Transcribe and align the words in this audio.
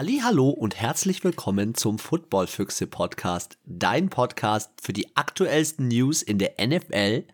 Hallo 0.00 0.50
und 0.50 0.80
herzlich 0.80 1.24
willkommen 1.24 1.74
zum 1.74 1.98
Footballfüchse 1.98 2.86
Podcast, 2.86 3.58
dein 3.64 4.10
Podcast 4.10 4.70
für 4.80 4.92
die 4.92 5.16
aktuellsten 5.16 5.88
News 5.88 6.22
in 6.22 6.38
der 6.38 6.52
NFL. 6.64 7.24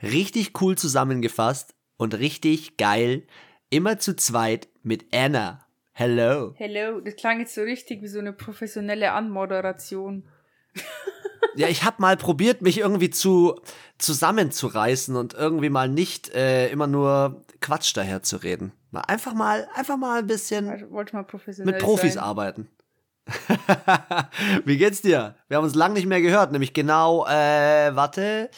Richtig 0.00 0.52
cool 0.60 0.78
zusammengefasst 0.78 1.74
und 1.96 2.16
richtig 2.16 2.76
geil, 2.76 3.24
immer 3.68 3.98
zu 3.98 4.14
zweit 4.14 4.68
mit 4.84 5.12
Anna. 5.12 5.66
Hello. 5.90 6.54
Hello, 6.56 7.00
das 7.00 7.16
klang 7.16 7.40
jetzt 7.40 7.56
so 7.56 7.62
richtig 7.62 8.00
wie 8.00 8.06
so 8.06 8.20
eine 8.20 8.32
professionelle 8.32 9.10
Anmoderation. 9.10 10.22
Ja, 11.56 11.68
ich 11.68 11.84
habe 11.84 11.96
mal 12.00 12.16
probiert, 12.16 12.62
mich 12.62 12.78
irgendwie 12.78 13.10
zu 13.10 13.60
zusammenzureißen 13.98 15.16
und 15.16 15.34
irgendwie 15.34 15.70
mal 15.70 15.88
nicht 15.88 16.34
äh, 16.34 16.68
immer 16.68 16.86
nur 16.86 17.44
Quatsch 17.60 17.96
daher 17.96 18.22
zu 18.22 18.36
reden. 18.38 18.72
Mal 18.90 19.02
einfach 19.02 19.34
mal, 19.34 19.68
einfach 19.74 19.96
mal 19.96 20.20
ein 20.20 20.26
bisschen 20.26 20.72
Ich 20.74 20.90
wollte 20.90 21.16
mal 21.16 21.24
professionell 21.24 21.74
mit 21.74 21.82
Profis 21.82 22.14
sein. 22.14 22.22
arbeiten. 22.22 22.68
Wie 24.64 24.76
geht's 24.76 25.00
dir? 25.00 25.34
Wir 25.48 25.56
haben 25.56 25.64
uns 25.64 25.74
lang 25.74 25.94
nicht 25.94 26.06
mehr 26.06 26.20
gehört, 26.20 26.52
nämlich 26.52 26.74
genau, 26.74 27.26
äh, 27.26 27.94
warte, 27.94 28.50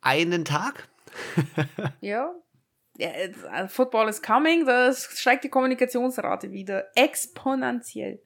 einen 0.00 0.44
Tag? 0.44 0.88
Ja. 2.00 2.30
ja 2.96 3.08
äh, 3.08 3.68
Football 3.68 4.08
is 4.08 4.22
coming, 4.22 4.66
das 4.66 5.04
steigt 5.18 5.44
die 5.44 5.48
Kommunikationsrate 5.48 6.52
wieder 6.52 6.86
exponentiell. 6.94 8.20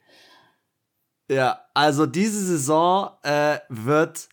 Ja, 1.30 1.60
also 1.74 2.06
diese 2.06 2.44
Saison 2.44 3.10
äh, 3.22 3.60
wird 3.68 4.28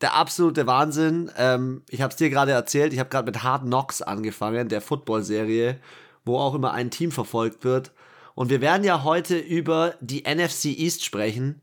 der 0.00 0.14
absolute 0.14 0.66
Wahnsinn. 0.66 1.30
Ähm, 1.36 1.82
ich 1.90 2.00
habe 2.00 2.10
es 2.10 2.16
dir 2.16 2.30
gerade 2.30 2.52
erzählt, 2.52 2.94
ich 2.94 2.98
habe 3.00 3.10
gerade 3.10 3.26
mit 3.26 3.42
Hard 3.42 3.64
Knocks 3.64 4.00
angefangen, 4.00 4.70
der 4.70 4.80
Football-Serie, 4.80 5.78
wo 6.24 6.38
auch 6.38 6.54
immer 6.54 6.72
ein 6.72 6.90
Team 6.90 7.12
verfolgt 7.12 7.64
wird. 7.64 7.92
Und 8.34 8.48
wir 8.48 8.62
werden 8.62 8.82
ja 8.82 9.04
heute 9.04 9.36
über 9.36 9.94
die 10.00 10.22
NFC 10.22 10.66
East 10.66 11.04
sprechen. 11.04 11.60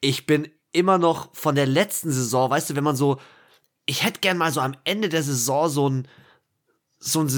Ich 0.00 0.26
bin 0.26 0.48
immer 0.70 0.98
noch 0.98 1.34
von 1.34 1.56
der 1.56 1.66
letzten 1.66 2.12
Saison, 2.12 2.50
weißt 2.50 2.70
du, 2.70 2.76
wenn 2.76 2.84
man 2.84 2.94
so, 2.94 3.18
ich 3.86 4.04
hätte 4.04 4.20
gern 4.20 4.38
mal 4.38 4.52
so 4.52 4.60
am 4.60 4.76
Ende 4.84 5.08
der 5.08 5.24
Saison 5.24 5.68
so 5.68 5.88
ein, 5.88 6.08
so 7.00 7.20
ein 7.20 7.28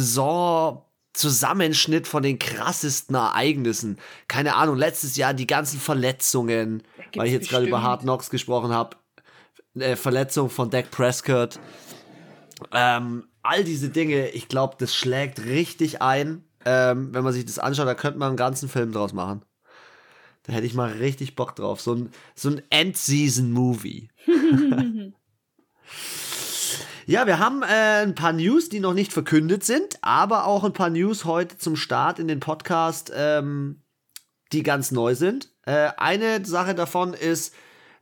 Saison-Zusammenschnitt 1.14 2.06
von 2.06 2.22
den 2.22 2.38
krassesten 2.38 3.14
Ereignissen. 3.14 3.98
Keine 4.28 4.56
Ahnung, 4.56 4.76
letztes 4.76 5.16
Jahr 5.16 5.32
die 5.34 5.46
ganzen 5.46 5.80
Verletzungen, 5.80 6.82
weil 7.14 7.26
ich 7.28 7.32
jetzt 7.32 7.48
gerade 7.48 7.66
über. 7.66 7.82
Hard 7.82 8.02
Knocks 8.02 8.30
gesprochen 8.30 8.72
habe. 8.72 8.96
Äh, 9.78 9.96
Verletzung 9.96 10.50
von 10.50 10.70
Dak 10.70 10.90
Prescott. 10.90 11.58
Ähm, 12.72 13.26
all 13.42 13.64
diese 13.64 13.88
Dinge, 13.88 14.28
ich 14.30 14.48
glaube, 14.48 14.76
das 14.78 14.94
schlägt 14.94 15.44
richtig 15.44 16.02
ein. 16.02 16.44
Ähm, 16.64 17.12
wenn 17.12 17.24
man 17.24 17.32
sich 17.32 17.44
das 17.44 17.58
anschaut, 17.58 17.86
da 17.86 17.94
könnte 17.94 18.18
man 18.18 18.28
einen 18.28 18.36
ganzen 18.36 18.68
Film 18.68 18.92
draus 18.92 19.12
machen. 19.12 19.42
Da 20.44 20.52
hätte 20.52 20.66
ich 20.66 20.74
mal 20.74 20.90
richtig 20.92 21.36
Bock 21.36 21.56
drauf. 21.56 21.80
So 21.80 21.94
ein, 21.94 22.10
so 22.34 22.50
ein 22.50 22.62
End-Season-Movie. 22.70 24.08
Ja, 27.06 27.26
wir 27.26 27.38
haben 27.38 27.62
äh, 27.62 28.02
ein 28.02 28.14
paar 28.14 28.32
News, 28.32 28.70
die 28.70 28.80
noch 28.80 28.94
nicht 28.94 29.12
verkündet 29.12 29.62
sind, 29.62 29.98
aber 30.00 30.46
auch 30.46 30.64
ein 30.64 30.72
paar 30.72 30.88
News 30.88 31.26
heute 31.26 31.58
zum 31.58 31.76
Start 31.76 32.18
in 32.18 32.28
den 32.28 32.40
Podcast, 32.40 33.12
ähm, 33.14 33.82
die 34.52 34.62
ganz 34.62 34.90
neu 34.90 35.14
sind. 35.14 35.50
Äh, 35.66 35.90
eine 35.98 36.42
Sache 36.46 36.74
davon 36.74 37.12
ist, 37.12 37.54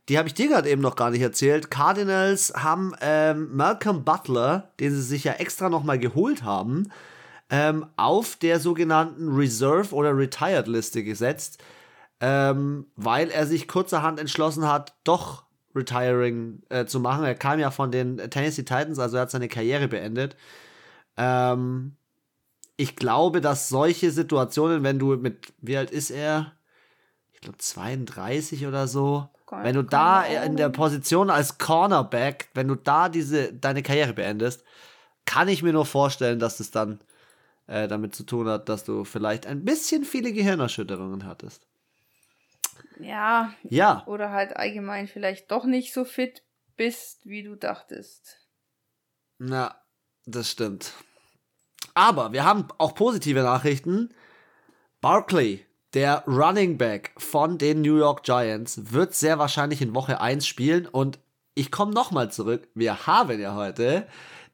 die 0.07 0.17
habe 0.17 0.29
ich 0.29 0.33
dir 0.33 0.47
gerade 0.47 0.69
eben 0.69 0.81
noch 0.81 0.95
gar 0.95 1.09
nicht 1.09 1.21
erzählt. 1.21 1.69
Cardinals 1.69 2.53
haben 2.55 2.93
ähm, 3.01 3.53
Malcolm 3.53 4.05
Butler, 4.05 4.71
den 4.79 4.91
sie 4.93 5.01
sich 5.01 5.25
ja 5.25 5.33
extra 5.33 5.67
nochmal 5.67 5.99
geholt 5.99 6.43
haben, 6.43 6.89
ähm, 7.49 7.85
auf 7.97 8.37
der 8.37 8.61
sogenannten 8.61 9.35
Reserve- 9.35 9.93
oder 9.93 10.17
Retired-Liste 10.17 11.03
gesetzt, 11.03 11.61
ähm, 12.21 12.87
weil 12.95 13.29
er 13.31 13.47
sich 13.47 13.67
kurzerhand 13.67 14.17
entschlossen 14.17 14.65
hat, 14.65 14.95
doch 15.03 15.42
Retiring 15.75 16.61
äh, 16.69 16.85
zu 16.85 16.99
machen. 16.99 17.25
Er 17.25 17.35
kam 17.35 17.59
ja 17.59 17.71
von 17.71 17.91
den 17.91 18.17
Tennessee 18.29 18.63
Titans, 18.63 18.99
also 18.99 19.17
er 19.17 19.23
hat 19.23 19.31
seine 19.31 19.47
Karriere 19.47 19.87
beendet. 19.87 20.35
Ähm, 21.17 21.95
ich 22.77 22.95
glaube, 22.95 23.41
dass 23.41 23.69
solche 23.69 24.11
Situationen, 24.11 24.83
wenn 24.83 24.99
du 24.99 25.15
mit, 25.15 25.53
wie 25.61 25.77
alt 25.77 25.91
ist 25.91 26.09
er? 26.09 26.53
Ich 27.33 27.41
glaube 27.41 27.57
32 27.57 28.65
oder 28.67 28.87
so. 28.87 29.29
Keine- 29.47 29.63
wenn 29.65 29.75
du 29.75 29.83
da 29.83 30.23
in 30.23 30.55
der. 30.57 30.69
Position 30.69 31.29
als 31.29 31.57
Cornerback, 31.57 32.49
wenn 32.53 32.67
du 32.67 32.75
da 32.75 33.09
diese 33.09 33.53
deine 33.53 33.83
Karriere 33.83 34.13
beendest, 34.13 34.63
kann 35.25 35.47
ich 35.47 35.61
mir 35.61 35.73
nur 35.73 35.85
vorstellen, 35.85 36.39
dass 36.39 36.57
das 36.57 36.71
dann 36.71 36.99
äh, 37.67 37.87
damit 37.87 38.15
zu 38.15 38.23
tun 38.23 38.47
hat, 38.47 38.67
dass 38.69 38.83
du 38.83 39.03
vielleicht 39.03 39.45
ein 39.45 39.63
bisschen 39.63 40.03
viele 40.03 40.33
Gehirnerschütterungen 40.33 41.25
hattest. 41.25 41.67
Ja, 42.99 43.53
Ja, 43.63 44.03
oder 44.07 44.31
halt 44.31 44.55
allgemein 44.55 45.07
vielleicht 45.07 45.51
doch 45.51 45.65
nicht 45.65 45.93
so 45.93 46.05
fit 46.05 46.43
bist, 46.75 47.25
wie 47.25 47.43
du 47.43 47.55
dachtest. 47.55 48.37
Na, 49.37 49.75
das 50.25 50.49
stimmt. 50.49 50.93
Aber 51.93 52.33
wir 52.33 52.43
haben 52.43 52.67
auch 52.77 52.95
positive 52.95 53.43
Nachrichten. 53.43 54.13
Barkley, 55.01 55.65
der 55.93 56.23
Running 56.25 56.77
Back 56.77 57.11
von 57.17 57.57
den 57.57 57.81
New 57.81 57.97
York 57.97 58.23
Giants, 58.23 58.93
wird 58.93 59.13
sehr 59.13 59.37
wahrscheinlich 59.37 59.81
in 59.81 59.93
Woche 59.93 60.21
1 60.21 60.47
spielen. 60.47 60.87
Und 60.87 61.19
ich 61.55 61.71
komme 61.71 61.93
nochmal 61.93 62.31
zurück. 62.31 62.67
Wir 62.73 63.05
haben 63.05 63.39
ja 63.39 63.55
heute 63.55 64.07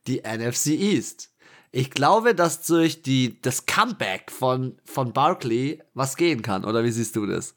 die 0.07 0.21
NFC 0.21 0.67
East. 0.67 1.29
Ich 1.71 1.91
glaube, 1.91 2.33
dass 2.33 2.65
durch 2.65 3.03
die, 3.03 3.39
das 3.41 3.67
Comeback 3.67 4.31
von, 4.31 4.79
von 4.83 5.13
Barkley 5.13 5.81
was 5.93 6.17
gehen 6.17 6.41
kann. 6.41 6.65
Oder 6.65 6.83
wie 6.83 6.91
siehst 6.91 7.15
du 7.15 7.25
das? 7.27 7.55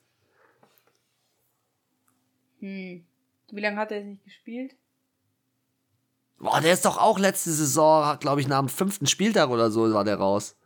Hm. 2.62 3.05
Wie 3.50 3.61
lange 3.61 3.77
hat 3.77 3.91
er 3.91 3.99
jetzt 3.99 4.06
nicht 4.06 4.25
gespielt? 4.25 4.77
Boah, 6.39 6.61
der 6.61 6.73
ist 6.73 6.84
doch 6.84 6.97
auch 6.97 7.19
letzte 7.19 7.50
Saison, 7.50 8.19
glaube 8.19 8.41
ich, 8.41 8.49
nach 8.49 8.61
dem 8.61 8.69
fünften 8.69 9.06
Spieltag 9.06 9.50
oder 9.50 9.71
so 9.71 9.93
war 9.93 10.05
der 10.05 10.17
raus. 10.17 10.56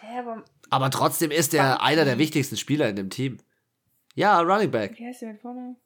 Hä, 0.00 0.18
aber 0.18 0.44
Aber 0.70 0.90
trotzdem 0.90 1.30
ist 1.30 1.54
er 1.54 1.82
einer 1.82 2.04
der 2.04 2.18
wichtigsten 2.18 2.56
Spieler 2.56 2.88
in 2.88 2.96
dem 2.96 3.10
Team. 3.10 3.38
Ja, 4.14 4.40
Running 4.40 4.70
Back. 4.70 4.98
wie 4.98 5.06
heißt 5.06 5.22
der 5.22 5.32
mit 5.32 5.40
Vornamen? 5.40 5.76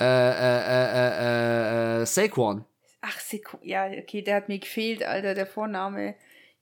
Äh, 0.00 0.04
äh, 0.04 0.60
äh, 0.68 1.98
äh, 1.98 2.02
äh, 2.02 2.06
Saquon. 2.06 2.64
Ach, 3.00 3.18
Seku 3.18 3.56
ja, 3.62 3.86
okay, 3.86 4.22
der 4.22 4.36
hat 4.36 4.48
mir 4.48 4.58
gefehlt, 4.58 5.02
Alter, 5.02 5.34
der 5.34 5.46
Vorname. 5.46 6.14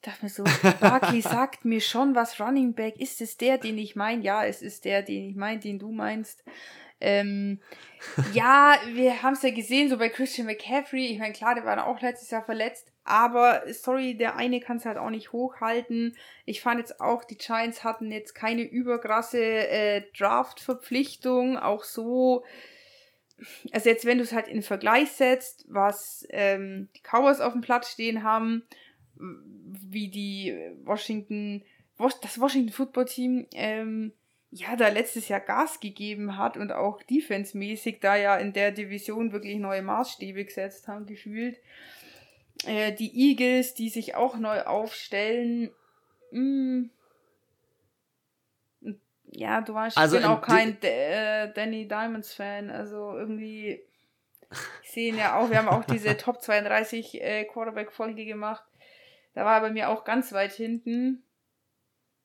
Dachte 0.07 0.25
mir 0.25 0.31
so, 0.31 0.45
Barkley 0.79 1.21
sagt 1.21 1.65
mir 1.65 1.81
schon, 1.81 2.15
was 2.15 2.39
Running 2.39 2.75
Back 2.75 3.01
ist. 3.01 3.21
Es 3.21 3.39
der, 3.39 3.59
den 3.59 3.77
ich 3.77 3.97
meine? 3.97 4.23
Ja, 4.23 4.45
es 4.45 4.63
ist 4.63 4.85
der, 4.85 5.03
den 5.03 5.31
ich 5.31 5.35
meine, 5.35 5.59
den 5.59 5.81
du 5.81 5.91
meinst. 5.91 6.45
Ähm, 7.01 7.61
ja, 8.33 8.77
wir 8.93 9.25
haben 9.25 9.33
es 9.33 9.43
ja 9.43 9.51
gesehen, 9.51 9.89
so 9.89 9.99
bei 9.99 10.09
Christian 10.09 10.47
McCaffrey. 10.47 11.07
Ich 11.07 11.19
meine, 11.19 11.33
klar, 11.33 11.57
der 11.57 11.65
war 11.65 11.85
auch 11.85 12.01
letztes 12.01 12.31
Jahr 12.31 12.45
verletzt. 12.45 12.93
Aber, 13.03 13.65
sorry, 13.73 14.17
der 14.17 14.37
eine 14.37 14.61
kann 14.61 14.77
es 14.77 14.85
halt 14.85 14.97
auch 14.97 15.11
nicht 15.11 15.33
hochhalten. 15.33 16.17
Ich 16.45 16.61
fand 16.61 16.79
jetzt 16.79 17.01
auch, 17.01 17.25
die 17.25 17.37
Giants 17.37 17.83
hatten 17.83 18.13
jetzt 18.13 18.35
keine 18.35 18.63
überkrasse 18.63 19.43
äh, 19.43 20.03
Draft-Verpflichtung. 20.17 21.59
Auch 21.59 21.83
so, 21.83 22.45
also 23.73 23.91
jetzt, 23.91 24.05
wenn 24.05 24.19
du 24.19 24.25
es 24.25 24.33
halt 24.33 24.47
in 24.47 24.63
Vergleich 24.63 25.11
setzt, 25.11 25.65
was 25.69 26.25
ähm, 26.31 26.91
die 26.97 27.03
Cowboys 27.03 27.41
auf 27.41 27.55
dem 27.55 27.61
Platz 27.61 27.91
stehen 27.91 28.23
haben, 28.23 28.63
wie 29.19 30.09
die 30.09 30.57
Washington, 30.85 31.63
Was- 31.99 32.21
das 32.21 32.41
Washington 32.41 32.73
Football 32.73 33.07
Team, 33.07 33.47
ähm, 33.55 34.13
ja, 34.51 34.77
da 34.77 34.89
letztes 34.89 35.29
Jahr 35.29 35.41
Gas 35.41 35.81
gegeben 35.81 36.37
hat 36.39 36.57
und 36.57 36.73
auch 36.73 37.03
defensemäßig 37.03 38.01
da 38.01 38.17
ja 38.17 38.37
in 38.37 38.53
der 38.53 38.71
Division 38.73 39.33
wirklich 39.33 39.57
neue 39.59 39.83
Maßstäbe 39.83 40.45
gesetzt 40.45 40.89
haben, 40.89 41.07
gefühlt. 41.07 41.59
Äh, 42.65 42.93
die 42.93 43.31
Eagles, 43.31 43.75
die 43.75 43.89
sich 43.91 44.15
auch 44.15 44.37
neu 44.39 44.63
aufstellen, 44.63 45.71
mh, 46.31 46.89
ja, 49.33 49.61
du 49.61 49.75
weißt, 49.75 49.97
ich 49.97 50.01
Also 50.01 50.17
bin 50.17 50.25
in 50.25 50.31
auch 50.31 50.41
kein 50.41 50.81
D 50.81 50.89
äh, 50.89 51.53
Danny 51.53 51.87
Diamonds 51.89 52.33
Fan, 52.35 52.71
also 52.71 53.17
irgendwie 53.17 53.81
ich 54.83 54.91
sehe 54.93 55.09
ihn 55.09 55.19
ja 55.19 55.39
auch, 55.39 55.51
wir 55.51 55.59
haben 55.59 55.69
auch 55.69 55.85
diese 55.85 56.17
Top 56.17 56.41
32 56.41 57.21
äh, 57.21 57.45
Quarterback 57.45 57.93
Folge 57.93 58.25
gemacht. 58.25 58.65
Da 59.37 59.45
war 59.45 59.57
er 59.57 59.61
bei 59.61 59.71
mir 59.71 59.91
auch 59.91 60.05
ganz 60.05 60.33
weit 60.33 60.55
hinten. 60.55 61.23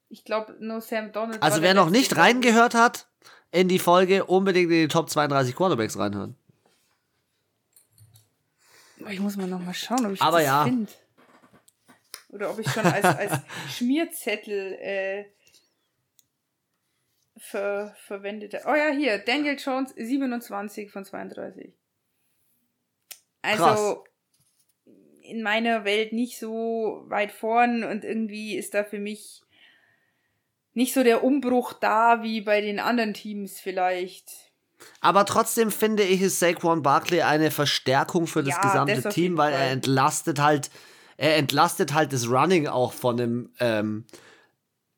Ich 0.07 0.23
glaube, 0.23 0.55
nur 0.61 0.79
Sam 0.79 1.11
Donald. 1.11 1.43
Also 1.43 1.61
wer 1.61 1.73
noch 1.73 1.89
nicht 1.89 2.15
reingehört 2.15 2.73
hat 2.73 3.09
in 3.51 3.67
die 3.67 3.79
Folge, 3.79 4.23
unbedingt 4.23 4.71
in 4.71 4.77
die 4.83 4.87
Top 4.87 5.09
32 5.09 5.53
Quarterbacks 5.53 5.99
reinhören. 5.99 6.37
Ich 9.09 9.19
muss 9.19 9.35
mal 9.35 9.47
noch 9.47 9.59
mal 9.59 9.73
schauen, 9.73 10.05
ob 10.05 10.13
ich 10.13 10.21
Aber 10.21 10.37
das 10.37 10.45
ja. 10.45 10.63
finde. 10.63 10.89
Oder 12.29 12.49
ob 12.49 12.59
ich 12.59 12.71
schon 12.71 12.85
als, 12.85 13.03
als 13.03 13.33
Schmierzettel 13.75 14.73
äh, 14.79 15.25
ver, 17.35 17.93
verwendet 18.05 18.53
habe. 18.53 18.63
Oh 18.69 18.75
ja, 18.75 18.87
hier, 18.95 19.17
Daniel 19.17 19.57
Jones, 19.59 19.93
27 19.97 20.89
von 20.89 21.03
32. 21.03 21.73
Also 23.41 23.63
Krass. 23.63 23.97
In 25.31 25.41
meiner 25.41 25.85
Welt 25.85 26.13
nicht 26.13 26.37
so 26.37 27.03
weit 27.07 27.31
vorn 27.31 27.83
und 27.83 28.03
irgendwie 28.03 28.55
ist 28.55 28.73
da 28.73 28.83
für 28.83 28.99
mich 28.99 29.41
nicht 30.73 30.93
so 30.93 31.03
der 31.03 31.23
Umbruch 31.23 31.73
da 31.73 32.23
wie 32.23 32.41
bei 32.41 32.61
den 32.61 32.79
anderen 32.79 33.13
Teams 33.13 33.59
vielleicht. 33.59 34.51
Aber 34.99 35.25
trotzdem 35.25 35.71
finde 35.71 36.03
ich, 36.03 36.21
ist 36.21 36.39
Saquon 36.39 36.81
Barkley 36.81 37.21
eine 37.21 37.51
Verstärkung 37.51 38.27
für 38.27 38.43
das 38.43 38.55
Ja, 38.55 38.61
gesamte 38.61 39.01
das 39.01 39.13
Team, 39.13 39.37
weil 39.37 39.53
er 39.53 39.71
entlastet 39.71 40.39
halt, 40.39 40.69
er 41.17 41.37
entlastet 41.37 41.93
halt 41.93 42.13
das 42.13 42.29
Running 42.29 42.67
auch 42.67 42.93
von 42.93 43.17
dem, 43.17 43.49
ähm, 43.59 44.05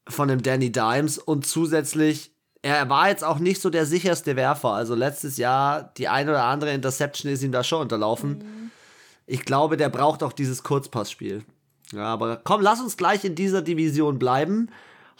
von 0.08 0.28
dem 0.28 0.42
Danny 0.42 0.72
Dimes 0.72 1.18
und 1.18 1.46
zusätzlich, 1.46 2.32
er 2.62 2.90
war 2.90 3.10
jetzt 3.10 3.24
auch 3.24 3.40
nicht 3.40 3.62
so 3.62 3.70
der 3.70 3.86
sicherste 3.86 4.36
Werfer. 4.36 4.70
Also 4.70 4.96
letztes 4.96 5.38
Jahr 5.38 5.94
die 5.98 6.08
ein 6.08 6.30
oder 6.30 6.44
andere 6.44 6.72
Interception 6.72 7.32
ist 7.32 7.44
ihm 7.44 7.52
da 7.52 7.64
schon 7.64 7.82
unterlaufen. 7.82 8.38
Mhm. 8.38 8.63
Ich 9.26 9.46
glaube, 9.46 9.78
der 9.78 9.90
braucht 9.90 10.24
auch 10.24 10.34
dieses 10.34 10.64
Kurzpassspiel. 10.64 11.44
Ja, 11.92 12.06
aber 12.06 12.42
komm, 12.44 12.62
lass 12.62 12.82
uns 12.82 12.98
gleich 12.98 13.24
in 13.24 13.36
dieser 13.36 13.62
Division 13.62 14.20
bleiben. 14.20 14.70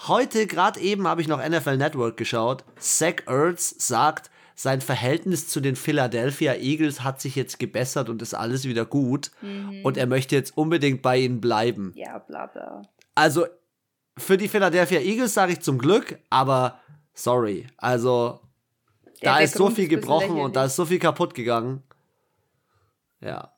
Heute, 0.08 0.48
gerade 0.48 0.80
eben, 0.80 1.08
habe 1.08 1.22
ich 1.22 1.28
noch 1.28 1.38
NFL 1.40 1.78
Network 1.78 2.18
geschaut. 2.18 2.64
Zach 2.80 3.16
Ertz 3.28 3.76
sagt, 3.78 4.30
sein 4.56 4.82
Verhältnis 4.82 5.48
zu 5.48 5.62
den 5.62 5.76
Philadelphia 5.76 6.56
Eagles 6.56 7.04
hat 7.04 7.22
sich 7.22 7.36
jetzt 7.36 7.60
gebessert 7.60 8.10
und 8.10 8.22
ist 8.22 8.34
alles 8.34 8.66
wieder 8.66 8.86
gut. 8.86 9.32
Und 9.84 9.98
er 9.98 10.08
möchte 10.08 10.36
jetzt 10.36 10.58
unbedingt 10.58 11.02
bei 11.02 11.18
ihnen 11.20 11.42
bleiben. 11.42 11.92
Ja, 11.96 12.20
bla 12.20 12.48
bla. 12.48 12.82
Also, 13.16 13.46
für 14.18 14.38
die 14.38 14.48
Philadelphia 14.48 15.00
Eagles 15.00 15.34
sage 15.34 15.54
ich 15.54 15.62
zum 15.62 15.78
Glück, 15.78 16.20
aber 16.30 16.80
sorry. 17.14 17.68
Also, 17.78 18.40
Der- 19.22 19.34
da 19.34 19.40
ist 19.40 19.54
so 19.56 19.70
viel 19.70 19.88
gebrochen 19.88 20.40
und 20.40 20.56
da 20.56 20.66
ist 20.66 20.76
so 20.76 20.86
viel 20.86 21.00
kaputt 21.00 21.34
gegangen. 21.36 21.82
Ja. 23.22 23.53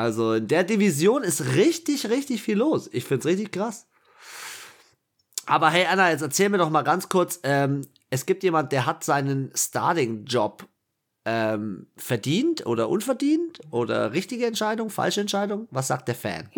Also 0.00 0.32
in 0.32 0.48
der 0.48 0.64
Division 0.64 1.22
ist 1.22 1.56
richtig, 1.56 2.08
richtig 2.08 2.42
viel 2.42 2.56
los. 2.56 2.88
Ich 2.90 3.04
find's 3.04 3.26
richtig 3.26 3.52
krass. 3.52 3.86
Aber 5.44 5.68
hey 5.68 5.84
Anna, 5.84 6.10
jetzt 6.10 6.22
erzähl 6.22 6.48
mir 6.48 6.56
doch 6.56 6.70
mal 6.70 6.80
ganz 6.80 7.10
kurz, 7.10 7.38
ähm, 7.42 7.82
es 8.08 8.24
gibt 8.24 8.42
jemand, 8.42 8.72
der 8.72 8.86
hat 8.86 9.04
seinen 9.04 9.52
Starting-Job 9.54 10.66
ähm, 11.26 11.88
verdient 11.98 12.64
oder 12.64 12.88
unverdient 12.88 13.60
oder 13.70 14.14
richtige 14.14 14.46
Entscheidung, 14.46 14.88
falsche 14.88 15.20
Entscheidung? 15.20 15.68
Was 15.70 15.88
sagt 15.88 16.08
der 16.08 16.14
Fan? 16.14 16.48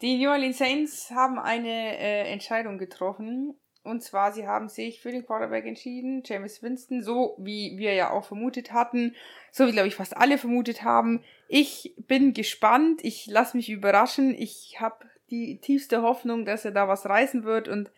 Die 0.00 0.16
New 0.16 0.30
Orleans 0.30 0.56
Saints 0.56 1.10
haben 1.10 1.38
eine 1.38 1.98
äh, 1.98 2.32
Entscheidung 2.32 2.78
getroffen. 2.78 3.54
Und 3.84 4.02
zwar, 4.02 4.32
sie 4.32 4.46
haben 4.46 4.70
sich 4.70 5.02
für 5.02 5.12
den 5.12 5.26
Quarterback 5.26 5.66
entschieden, 5.66 6.22
James 6.24 6.62
Winston, 6.62 7.02
so 7.02 7.36
wie 7.38 7.76
wir 7.76 7.92
ja 7.92 8.10
auch 8.10 8.24
vermutet 8.24 8.72
hatten, 8.72 9.14
so 9.52 9.66
wie, 9.66 9.72
glaube 9.72 9.88
ich, 9.88 9.94
fast 9.94 10.16
alle 10.16 10.38
vermutet 10.38 10.82
haben. 10.82 11.22
Ich 11.48 11.94
bin 11.98 12.32
gespannt, 12.32 13.04
ich 13.04 13.26
lasse 13.26 13.58
mich 13.58 13.68
überraschen. 13.68 14.34
Ich 14.34 14.80
habe 14.80 15.04
die 15.30 15.58
tiefste 15.58 16.00
Hoffnung, 16.00 16.46
dass 16.46 16.64
er 16.64 16.70
da 16.70 16.88
was 16.88 17.06
reißen 17.06 17.44
wird 17.44 17.68
und 17.68 17.90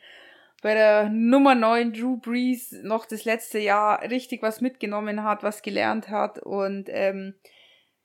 bei 0.61 0.75
der 0.75 1.09
Nummer 1.09 1.55
9 1.55 1.93
Drew 1.93 2.17
Brees 2.17 2.73
noch 2.83 3.07
das 3.07 3.25
letzte 3.25 3.61
Jahr 3.61 4.03
richtig 4.03 4.43
was 4.43 4.61
mitgenommen 4.61 5.23
hat, 5.23 5.45
was 5.45 5.63
gelernt 5.63 6.09
hat 6.09 6.41
und 6.41 6.89
ähm, 6.91 7.35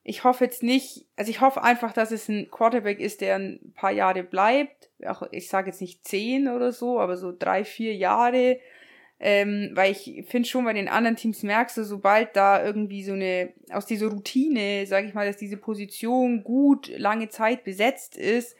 ich 0.04 0.24
hoffe 0.24 0.46
jetzt 0.46 0.64
nicht, 0.64 1.06
also 1.16 1.30
ich 1.30 1.42
hoffe 1.42 1.64
einfach, 1.64 1.94
dass 1.94 2.12
es 2.12 2.28
ein 2.28 2.50
Quarterback 2.50 3.00
ist, 3.00 3.22
der 3.22 3.36
ein 3.36 3.74
paar 3.76 3.92
Jahre 3.92 4.24
bleibt. 4.24 4.90
Auch, 5.06 5.24
ich 5.32 5.48
sage 5.48 5.70
jetzt 5.70 5.82
nicht 5.82 6.08
zehn 6.08 6.48
oder 6.48 6.72
so, 6.72 7.00
aber 7.00 7.18
so 7.18 7.32
drei, 7.38 7.64
vier 7.64 7.96
Jahre. 7.96 8.60
Ähm, 9.20 9.70
weil 9.76 9.92
ich 9.92 10.26
finde 10.28 10.50
schon 10.50 10.66
bei 10.66 10.74
den 10.74 10.90
anderen 10.90 11.16
Teams 11.16 11.44
merkst 11.44 11.78
du, 11.78 11.84
sobald 11.84 12.36
da 12.36 12.66
irgendwie 12.66 13.04
so 13.04 13.14
eine, 13.14 13.54
aus 13.72 13.86
dieser 13.86 14.08
Routine, 14.08 14.88
sage 14.88 15.06
ich 15.06 15.14
mal, 15.14 15.28
dass 15.28 15.38
diese 15.38 15.58
Position 15.58 16.44
gut 16.44 16.92
lange 16.98 17.30
Zeit 17.30 17.64
besetzt 17.64 18.18
ist, 18.18 18.58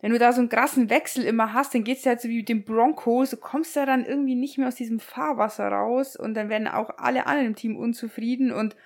wenn 0.00 0.12
du 0.12 0.18
da 0.18 0.32
so 0.32 0.40
einen 0.40 0.50
krassen 0.50 0.90
Wechsel 0.90 1.24
immer 1.24 1.54
hast, 1.54 1.74
dann 1.74 1.82
geht's 1.82 2.04
ja 2.04 2.10
halt 2.10 2.20
so 2.20 2.28
wie 2.28 2.36
mit 2.36 2.48
dem 2.48 2.62
Broncos, 2.62 3.30
du 3.30 3.36
kommst 3.38 3.74
da 3.74 3.86
dann 3.86 4.04
irgendwie 4.04 4.34
nicht 4.36 4.58
mehr 4.58 4.68
aus 4.68 4.74
diesem 4.76 5.00
Fahrwasser 5.00 5.66
raus 5.66 6.14
und 6.14 6.34
dann 6.34 6.50
werden 6.50 6.68
auch 6.68 6.90
alle 6.98 7.26
anderen 7.26 7.48
im 7.48 7.56
Team 7.56 7.76
unzufrieden 7.76 8.52
und 8.52 8.76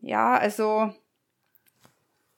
ja, 0.00 0.36
also 0.36 0.92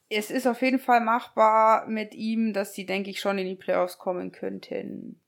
es 0.08 0.30
ist 0.30 0.46
auf 0.46 0.62
jeden 0.62 0.78
Fall 0.78 1.00
machbar 1.00 1.86
mit 1.86 2.14
ihm, 2.14 2.52
dass 2.52 2.74
sie, 2.74 2.86
denke 2.86 3.10
ich, 3.10 3.20
schon 3.20 3.38
in 3.38 3.46
die 3.46 3.56
Playoffs 3.56 3.98
kommen 3.98 4.32
könnten. 4.32 5.20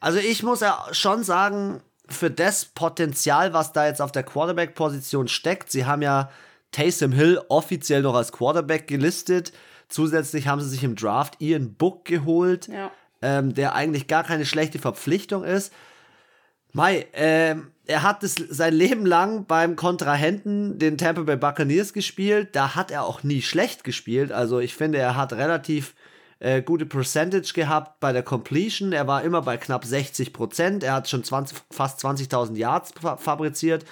Also 0.00 0.18
ich 0.18 0.42
muss 0.42 0.60
ja 0.60 0.86
schon 0.92 1.22
sagen, 1.24 1.82
für 2.08 2.30
das 2.30 2.64
Potenzial, 2.66 3.52
was 3.52 3.72
da 3.72 3.86
jetzt 3.86 4.02
auf 4.02 4.12
der 4.12 4.22
Quarterback-Position 4.24 5.28
steckt, 5.28 5.70
sie 5.70 5.86
haben 5.86 6.02
ja 6.02 6.30
Taysom 6.72 7.12
Hill 7.12 7.40
offiziell 7.48 8.02
noch 8.02 8.14
als 8.14 8.32
Quarterback 8.32 8.86
gelistet. 8.86 9.52
Zusätzlich 9.88 10.46
haben 10.46 10.60
sie 10.60 10.68
sich 10.68 10.84
im 10.84 10.96
Draft 10.96 11.40
Ian 11.40 11.74
Book 11.74 12.04
geholt, 12.04 12.68
Ja. 12.68 12.90
ähm, 13.22 13.54
der 13.54 13.74
eigentlich 13.74 14.06
gar 14.08 14.24
keine 14.24 14.44
schlechte 14.46 14.78
Verpflichtung 14.78 15.44
ist. 15.44 15.72
Mai, 16.72 17.06
ähm, 17.12 17.72
er 17.86 18.02
hat 18.02 18.22
es 18.22 18.34
sein 18.34 18.74
Leben 18.74 19.04
lang 19.04 19.46
beim 19.46 19.74
Kontrahenten, 19.74 20.78
den 20.78 20.96
Tampa 20.96 21.22
Bay 21.22 21.36
Buccaneers, 21.36 21.92
gespielt. 21.92 22.50
Da 22.52 22.76
hat 22.76 22.90
er 22.90 23.04
auch 23.04 23.22
nie 23.22 23.42
schlecht 23.42 23.82
gespielt. 23.82 24.30
Also 24.30 24.60
ich 24.60 24.74
finde, 24.74 24.98
er 24.98 25.16
hat 25.16 25.32
relativ 25.32 25.94
äh, 26.38 26.62
gute 26.62 26.86
Percentage 26.86 27.52
gehabt 27.52 28.00
bei 28.00 28.12
der 28.12 28.22
Completion. 28.22 28.92
Er 28.92 29.06
war 29.06 29.22
immer 29.22 29.42
bei 29.42 29.56
knapp 29.56 29.84
60 29.84 30.32
Prozent. 30.32 30.82
Er 30.82 30.94
hat 30.94 31.08
schon 31.08 31.24
20, 31.24 31.58
fast 31.70 32.04
20.000 32.04 32.56
Yards 32.56 32.92
fa 33.00 33.16
fabriziert. 33.16 33.84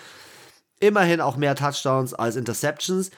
Immerhin 0.80 1.20
auch 1.20 1.36
mehr 1.36 1.56
Touchdowns 1.56 2.14
als 2.14 2.36
Interceptions. 2.36 3.10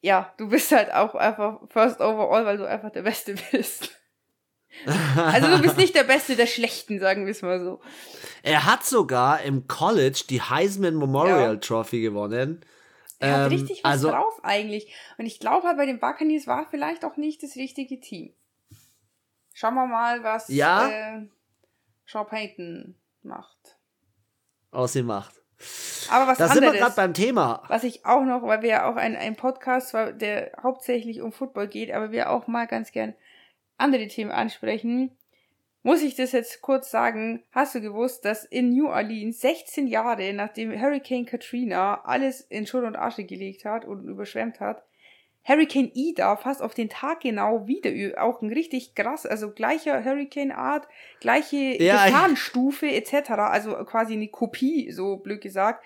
ja, 0.00 0.32
du 0.38 0.48
bist 0.48 0.72
halt 0.72 0.92
auch 0.92 1.14
einfach 1.14 1.60
First 1.68 2.00
Overall, 2.00 2.46
weil 2.46 2.56
du 2.56 2.66
einfach 2.66 2.90
der 2.90 3.02
Beste 3.02 3.34
bist. 3.52 3.96
Also 5.16 5.48
du 5.48 5.60
bist 5.60 5.76
nicht 5.76 5.94
der 5.94 6.04
Beste 6.04 6.36
der 6.36 6.46
Schlechten, 6.46 7.00
sagen 7.00 7.26
wir 7.26 7.32
es 7.32 7.42
mal 7.42 7.62
so. 7.62 7.80
Er 8.42 8.64
hat 8.64 8.84
sogar 8.84 9.42
im 9.42 9.66
College 9.66 10.22
die 10.30 10.40
Heisman 10.40 10.96
Memorial 10.96 11.54
Ja. 11.54 11.56
Trophy 11.56 12.00
gewonnen. 12.00 12.64
Er 13.20 13.32
hat 13.44 13.52
Ähm, 13.52 13.58
richtig 13.58 13.84
was 13.84 13.92
also- 13.92 14.10
drauf 14.10 14.40
eigentlich. 14.42 14.92
Und 15.18 15.26
ich 15.26 15.38
glaube 15.40 15.66
halt 15.68 15.76
bei 15.76 15.86
den 15.86 16.00
Buccaneers 16.00 16.46
war 16.46 16.66
vielleicht 16.68 17.04
auch 17.04 17.16
nicht 17.16 17.42
das 17.42 17.54
richtige 17.56 18.00
Team. 18.00 18.34
Schauen 19.54 19.74
wir 19.74 19.86
mal, 19.86 20.22
was 20.24 20.48
Ja. 20.48 20.88
äh, 20.88 21.26
Sean 22.06 22.26
Payton 22.26 22.96
macht. 23.22 23.76
Aus 24.70 24.96
ihm 24.96 25.06
macht. 25.06 25.34
Aber 26.10 26.26
was 26.26 26.38
Da 26.38 26.48
sind 26.48 26.62
wir 26.62 26.68
anderes, 26.70 26.80
gerade 26.80 26.96
beim 26.96 27.12
Thema. 27.14 27.62
was 27.68 27.84
ich 27.84 28.06
auch 28.06 28.22
noch, 28.24 28.42
weil 28.42 28.62
wir 28.62 28.70
ja 28.70 28.90
auch 28.90 28.96
ein, 28.96 29.14
ein 29.16 29.36
Podcast, 29.36 29.92
der 29.92 30.52
hauptsächlich 30.62 31.20
um 31.20 31.32
Football 31.32 31.68
geht, 31.68 31.90
aber 31.92 32.10
wir 32.12 32.30
auch 32.30 32.46
mal 32.46 32.66
ganz 32.66 32.90
gern 32.92 33.14
andere 33.76 34.06
Themen 34.08 34.30
ansprechen, 34.30 35.14
muss 35.82 36.02
ich 36.02 36.14
das 36.14 36.32
jetzt 36.32 36.60
kurz 36.60 36.90
sagen. 36.90 37.42
Hast 37.52 37.74
du 37.74 37.80
gewusst, 37.80 38.24
dass 38.24 38.44
in 38.44 38.70
New 38.70 38.88
Orleans 38.88 39.40
16 39.40 39.86
Jahre 39.86 40.32
nachdem 40.32 40.78
Hurricane 40.78 41.26
Katrina 41.26 42.02
alles 42.04 42.42
in 42.42 42.66
Schutt 42.66 42.84
und 42.84 42.96
Asche 42.96 43.24
gelegt 43.24 43.64
hat 43.64 43.84
und 43.84 44.04
überschwemmt 44.04 44.60
hat, 44.60 44.84
Hurricane 45.42 45.90
Ida 45.94 46.36
fast 46.36 46.60
auf 46.62 46.74
den 46.74 46.90
Tag 46.90 47.20
genau 47.20 47.66
wieder, 47.66 47.90
auch 48.22 48.42
ein 48.42 48.52
richtig 48.52 48.94
krass, 48.94 49.24
also 49.24 49.50
gleicher 49.50 50.04
Hurricane-Art, 50.04 50.86
gleiche 51.20 51.82
Ja, 51.82 52.04
Gefahrenstufe 52.04 52.86
etc., 52.86 53.30
also 53.30 53.72
quasi 53.84 54.12
eine 54.14 54.28
Kopie, 54.28 54.92
so 54.92 55.16
blöd 55.16 55.40
gesagt, 55.40 55.82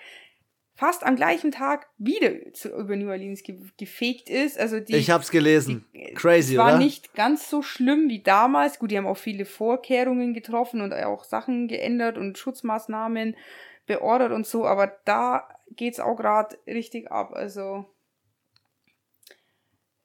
fast 0.75 1.03
am 1.03 1.15
gleichen 1.15 1.51
Tag 1.51 1.87
wieder 1.97 2.51
zu, 2.53 2.69
über 2.69 2.95
New 2.95 3.09
Orleans 3.09 3.43
ge 3.43 3.57
gefegt 3.77 4.29
ist. 4.29 4.59
Also 4.59 4.79
die, 4.79 4.95
ich 4.95 5.09
hab's 5.09 5.31
gelesen. 5.31 5.85
die- 5.93 6.13
Crazy, 6.13 6.53
es 6.53 6.57
war 6.59 6.69
oder? 6.69 6.77
nicht 6.77 7.13
ganz 7.13 7.49
so 7.49 7.61
schlimm 7.61 8.09
wie 8.09 8.21
damals. 8.21 8.77
Gut, 8.79 8.91
die 8.91 8.97
haben 8.97 9.07
auch 9.07 9.17
viele 9.17 9.45
Vorkehrungen 9.45 10.33
getroffen 10.33 10.81
und 10.81 10.93
auch 10.93 11.23
Sachen 11.23 11.67
geändert 11.67 12.17
und 12.17 12.37
Schutzmaßnahmen 12.37 13.35
beordert 13.87 14.31
und 14.31 14.45
so, 14.47 14.65
aber 14.65 14.87
da 15.05 15.47
geht's 15.71 15.99
auch 15.99 16.15
gerade 16.15 16.57
richtig 16.67 17.11
ab. 17.11 17.31
Also 17.33 17.85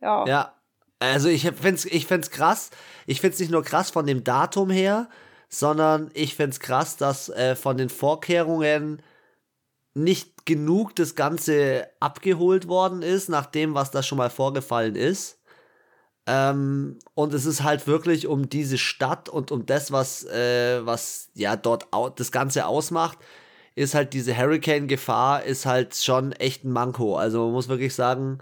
ja, 0.00 0.26
Ja. 0.26 0.56
Also 1.02 1.30
ich 1.30 1.50
find's, 1.50 1.86
ich 1.86 2.06
find's 2.06 2.30
krass. 2.30 2.70
Ich 3.06 3.22
find's 3.22 3.38
nicht 3.38 3.50
nur 3.50 3.62
krass 3.64 3.90
von 3.90 4.04
dem 4.04 4.22
Datum 4.22 4.68
her, 4.68 5.08
sondern 5.48 6.10
ich 6.12 6.34
find's 6.36 6.60
krass, 6.60 6.98
dass 6.98 7.30
äh, 7.30 7.56
von 7.56 7.78
den 7.78 7.88
Vorkehrungen 7.88 9.00
nicht 9.94 10.46
genug 10.46 10.94
das 10.96 11.14
Ganze 11.14 11.88
abgeholt 12.00 12.68
worden 12.68 13.02
ist, 13.02 13.28
nach 13.28 13.46
dem, 13.46 13.74
was 13.74 13.90
da 13.90 14.02
schon 14.02 14.18
mal 14.18 14.30
vorgefallen 14.30 14.94
ist. 14.94 15.40
Ähm, 16.26 16.98
und 17.14 17.34
es 17.34 17.46
ist 17.46 17.62
halt 17.62 17.86
wirklich 17.86 18.26
um 18.26 18.48
diese 18.48 18.78
Stadt 18.78 19.28
und 19.28 19.50
um 19.50 19.66
das, 19.66 19.90
was, 19.90 20.24
äh, 20.24 20.84
was 20.84 21.30
ja 21.34 21.56
dort 21.56 21.88
das 22.16 22.30
Ganze 22.30 22.66
ausmacht, 22.66 23.18
ist 23.74 23.94
halt 23.94 24.12
diese 24.12 24.36
Hurricane-Gefahr, 24.36 25.44
ist 25.44 25.66
halt 25.66 25.96
schon 25.96 26.32
echt 26.32 26.64
ein 26.64 26.72
Manko. 26.72 27.16
Also 27.16 27.44
man 27.44 27.52
muss 27.52 27.68
wirklich 27.68 27.94
sagen, 27.94 28.38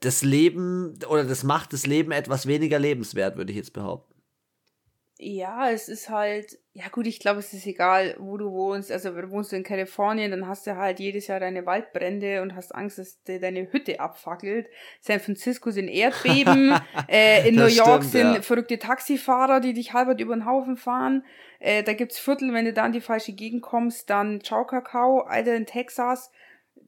das 0.00 0.22
Leben 0.22 0.98
oder 1.08 1.24
das 1.24 1.44
macht 1.44 1.72
das 1.72 1.86
Leben 1.86 2.12
etwas 2.12 2.46
weniger 2.46 2.78
lebenswert, 2.78 3.36
würde 3.36 3.52
ich 3.52 3.58
jetzt 3.58 3.72
behaupten. 3.72 4.13
Ja, 5.18 5.70
es 5.70 5.88
ist 5.88 6.10
halt, 6.10 6.58
ja 6.72 6.88
gut, 6.88 7.06
ich 7.06 7.20
glaube, 7.20 7.38
es 7.38 7.52
ist 7.52 7.66
egal, 7.66 8.16
wo 8.18 8.36
du 8.36 8.50
wohnst. 8.50 8.90
Also 8.90 9.14
wohnst 9.30 9.52
du 9.52 9.56
in 9.56 9.62
Kalifornien, 9.62 10.32
dann 10.32 10.48
hast 10.48 10.66
du 10.66 10.76
halt 10.76 10.98
jedes 10.98 11.28
Jahr 11.28 11.38
deine 11.38 11.64
Waldbrände 11.66 12.42
und 12.42 12.56
hast 12.56 12.74
Angst, 12.74 12.98
dass 12.98 13.22
dir 13.22 13.40
deine 13.40 13.70
Hütte 13.72 14.00
abfackelt. 14.00 14.66
San 15.00 15.20
Francisco 15.20 15.70
sind 15.70 15.86
Erdbeben, 15.86 16.76
äh, 17.08 17.48
in 17.48 17.54
New 17.54 17.66
York 17.66 18.02
stimmt, 18.02 18.12
sind 18.12 18.34
ja. 18.34 18.42
verrückte 18.42 18.80
Taxifahrer, 18.80 19.60
die 19.60 19.72
dich 19.72 19.92
halbert 19.92 20.20
über 20.20 20.34
den 20.34 20.46
Haufen 20.46 20.76
fahren. 20.76 21.24
Äh, 21.60 21.84
da 21.84 21.92
gibt's 21.92 22.18
Viertel, 22.18 22.52
wenn 22.52 22.64
du 22.64 22.72
da 22.72 22.84
in 22.84 22.92
die 22.92 23.00
falsche 23.00 23.34
Gegend 23.34 23.62
kommst, 23.62 24.10
dann 24.10 24.40
Ciao 24.40 24.66
Kakao, 24.66 25.20
Alter 25.20 25.54
in 25.54 25.66
Texas. 25.66 26.32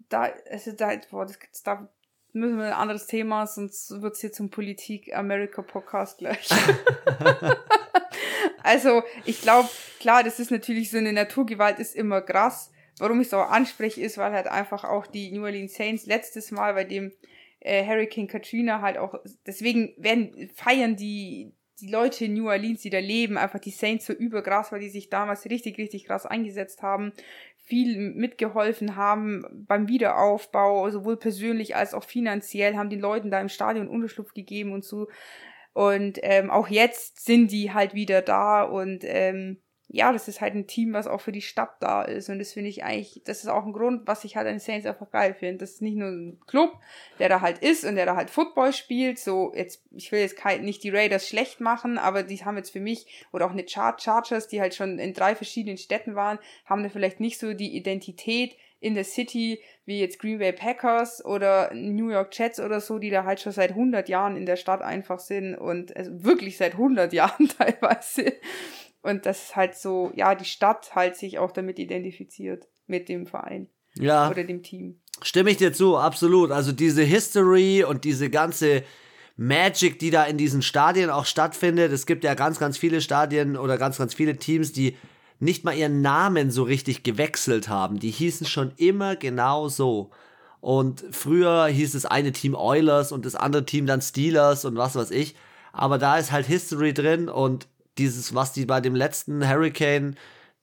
Da, 0.09 0.33
also 0.50 0.73
da, 0.73 0.90
boah, 1.12 1.26
das, 1.26 1.38
da 1.62 1.88
müssen 2.33 2.59
wir 2.59 2.66
ein 2.66 2.73
anderes 2.73 3.06
Thema, 3.06 3.47
sonst 3.47 4.02
wird's 4.02 4.21
hier 4.21 4.33
zum 4.33 4.50
Politik-America-Podcast 4.50 6.18
gleich. 6.18 6.49
Also 8.66 9.04
ich 9.25 9.40
glaube, 9.40 9.68
klar, 10.00 10.25
das 10.25 10.40
ist 10.40 10.50
natürlich 10.50 10.90
so 10.90 10.99
eine 10.99 11.12
Naturgewalt, 11.12 11.78
ist 11.78 11.94
immer 11.94 12.20
krass. 12.20 12.73
Warum 12.99 13.20
ich 13.20 13.28
es 13.28 13.35
auch 13.35 13.50
anspreche, 13.50 14.00
ist, 14.00 14.18
weil 14.18 14.32
halt 14.32 14.49
einfach 14.49 14.82
auch 14.85 15.06
die 15.06 15.30
New 15.30 15.44
Orleans 15.44 15.75
Saints 15.75 16.06
letztes 16.06 16.50
Mal 16.50 16.75
bei 16.75 16.85
dem 16.85 17.12
äh, 17.61 17.87
Hurricane 17.87 18.26
Katrina 18.26 18.80
halt 18.80 18.99
auch, 18.99 19.14
deswegen 19.46 19.94
werden, 19.99 20.50
feiern 20.54 20.96
die, 20.96 21.52
die 21.80 21.90
Leute 21.90 22.25
in 22.25 22.35
New 22.35 22.49
Orleans, 22.49 22.80
die 22.80 22.90
da 22.90 22.99
leben, 22.99 23.37
einfach 23.37 23.61
die 23.61 23.70
Saints 23.70 24.06
so 24.06 24.12
überkrass, 24.12 24.73
weil 24.73 24.80
die 24.80 24.88
sich 24.88 25.11
damals 25.11 25.44
richtig, 25.44 25.78
richtig 25.78 26.06
krass 26.06 26.26
eingesetzt 26.26 26.82
haben, 26.82 27.12
viel 27.66 27.99
mitgeholfen 28.14 28.96
haben 28.96 29.44
beim 29.68 29.88
Wiederaufbau, 29.88 30.90
sowohl 30.90 31.18
persönlich 31.18 31.76
als 31.76 31.94
auch 31.94 32.04
finanziell, 32.04 32.76
haben 32.76 32.90
den 32.90 33.00
Leuten 33.00 33.30
da 33.30 33.40
im 33.40 33.49
Stadion 33.49 33.88
Unterschlupf 33.88 34.32
gegeben 34.32 34.73
und 34.73 34.85
so. 34.85 35.08
Und 35.76 36.21
ähm, 36.23 36.50
auch 36.50 36.68
jetzt 36.68 37.23
sind 37.23 37.52
die 37.52 37.75
halt 37.75 37.92
wieder 37.92 38.23
da 38.23 38.62
und 38.62 39.04
ähm, 39.04 39.59
ja, 39.88 40.11
das 40.11 40.26
ist 40.26 40.40
halt 40.40 40.54
ein 40.54 40.66
Team, 40.66 40.95
was 40.95 41.06
auch 41.06 41.21
für 41.21 41.33
die 41.33 41.42
Stadt 41.42 41.76
da 41.80 42.00
ist. 42.00 42.30
Und 42.30 42.38
das 42.38 42.54
finde 42.54 42.71
ich 42.71 42.83
eigentlich, 42.83 43.21
das 43.26 43.40
ist 43.40 43.49
auch 43.49 43.66
ein 43.66 43.75
Grund, 43.75 44.06
was 44.06 44.25
ich 44.25 44.38
halt 44.38 44.49
an 44.49 44.59
Saints 44.59 44.87
einfach 44.87 45.11
geil 45.11 45.35
finde. 45.35 45.59
Das 45.59 45.73
ist 45.73 45.83
nicht 45.83 45.99
nur 45.99 46.09
ein 46.09 46.40
Club, 46.47 46.73
der 47.18 47.28
da 47.28 47.42
halt 47.42 47.59
ist 47.59 47.85
und 47.85 47.97
der 47.97 48.06
da 48.06 48.16
halt 48.16 48.30
Football 48.30 48.73
spielt. 48.73 49.18
So, 49.18 49.52
jetzt, 49.54 49.83
ich 49.90 50.11
will 50.12 50.21
jetzt 50.21 50.42
nicht 50.62 50.83
die 50.83 50.88
Raiders 50.88 51.28
schlecht 51.28 51.61
machen, 51.61 51.99
aber 51.99 52.23
die 52.23 52.42
haben 52.42 52.56
jetzt 52.56 52.71
für 52.71 52.80
mich, 52.80 53.26
oder 53.30 53.45
auch 53.45 53.50
eine 53.50 53.68
Char 53.68 53.99
Chargers, 53.99 54.49
die 54.49 54.62
halt 54.62 54.75
schon 54.75 54.99
in 54.99 55.12
drei 55.12 55.35
verschiedenen 55.35 55.76
Städten 55.76 56.14
waren, 56.14 56.38
haben 56.64 56.85
da 56.85 56.88
vielleicht 56.88 57.21
nicht 57.21 57.38
so 57.38 57.52
die 57.52 57.76
Identität, 57.76 58.56
in 58.80 58.95
der 58.95 59.04
City, 59.04 59.61
wie 59.85 60.00
jetzt 60.00 60.18
Green 60.18 60.38
Bay 60.38 60.52
Packers 60.52 61.25
oder 61.25 61.73
New 61.75 62.11
York 62.11 62.37
Jets 62.37 62.61
oder 62.61 62.80
so, 62.80 62.99
die 62.99 63.11
da 63.11 63.25
halt 63.25 63.40
schon 63.40 63.52
seit 63.52 63.71
100 63.71 64.09
Jahren 64.09 64.37
in 64.37 64.47
der 64.47 64.56
Stadt 64.56 64.83
einfach 64.83 65.18
sind 65.18 65.54
und 65.54 65.97
also 65.97 66.11
wirklich 66.25 66.56
seit 66.56 66.73
100 66.73 67.12
Jahren 67.12 67.49
teilweise. 67.49 68.35
Und 69.02 69.25
das 69.25 69.45
ist 69.45 69.56
halt 69.56 69.76
so, 69.76 70.12
ja, 70.14 70.35
die 70.35 70.45
Stadt 70.45 70.95
halt 70.95 71.16
sich 71.16 71.38
auch 71.38 71.52
damit 71.52 71.78
identifiziert, 71.78 72.68
mit 72.87 73.09
dem 73.09 73.26
Verein. 73.26 73.68
Ja. 73.95 74.30
Oder 74.30 74.45
dem 74.45 74.62
Team. 74.62 75.00
Stimme 75.23 75.50
ich 75.50 75.56
dir 75.56 75.73
zu, 75.73 75.97
absolut. 75.97 76.50
Also 76.50 76.73
diese 76.73 77.02
History 77.02 77.85
und 77.85 78.04
diese 78.04 78.28
ganze 78.28 78.83
Magic, 79.37 79.99
die 79.99 80.11
da 80.11 80.25
in 80.25 80.38
diesen 80.38 80.62
Stadien 80.62 81.11
auch 81.11 81.26
stattfindet. 81.26 81.92
Es 81.92 82.06
gibt 82.06 82.25
ja 82.25 82.35
ganz, 82.35 82.59
ganz 82.59 82.76
viele 82.78 83.00
Stadien 83.00 83.56
oder 83.56 83.78
ganz, 83.78 83.99
ganz 83.99 84.14
viele 84.14 84.37
Teams, 84.37 84.73
die 84.73 84.97
nicht 85.38 85.64
mal 85.64 85.76
ihren 85.76 86.00
Namen 86.02 86.50
so 86.50 86.62
richtig 86.62 87.02
gewechselt 87.02 87.69
haben. 87.69 87.99
Die 87.99 88.11
hießen 88.11 88.47
schon 88.47 88.73
immer 88.76 89.16
genau 89.16 89.69
so. 89.69 90.11
Und 90.61 91.05
früher 91.11 91.66
hieß 91.66 91.93
das 91.93 92.07
eine 92.07 92.33
Team 92.33 92.55
Oilers 92.55 93.12
und 93.12 93.25
das 93.25 93.37
andere 93.37 93.64
Team 93.66 93.87
dann 93.87 94.00
Steelers 94.00 94.64
und 94.64 94.76
was 94.76 94.97
weiß 94.97 95.11
ich. 95.11 95.37
Aber 95.73 95.99
da 95.99 96.19
ist 96.19 96.33
halt 96.33 96.47
History 96.47 96.95
drin 96.95 97.28
und 97.28 97.69
dieses, 97.99 98.35
was 98.35 98.52
die 98.52 98.66
bei 98.66 98.81
dem 98.81 98.95
letzten 98.95 99.47
Hurricane 99.47 100.16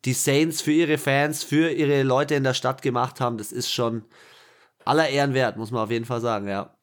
die 0.06 0.14
Saints 0.14 0.62
für 0.62 0.72
ihre 0.72 0.98
Fans, 0.98 1.44
für 1.44 1.72
ihre 1.72 2.04
Leute 2.04 2.36
in 2.36 2.44
der 2.44 2.54
Stadt 2.54 2.82
gemacht 2.82 3.22
haben, 3.22 3.38
das 3.38 3.52
ist 3.52 3.72
schon 3.72 4.04
aller 4.86 5.08
Ehren 5.08 5.34
wert, 5.34 5.56
muss 5.56 5.72
man 5.72 5.84
auf 5.84 5.92
jeden 5.92 6.06
Fall 6.06 6.22
sagen, 6.22 6.48
ja. 6.48 6.76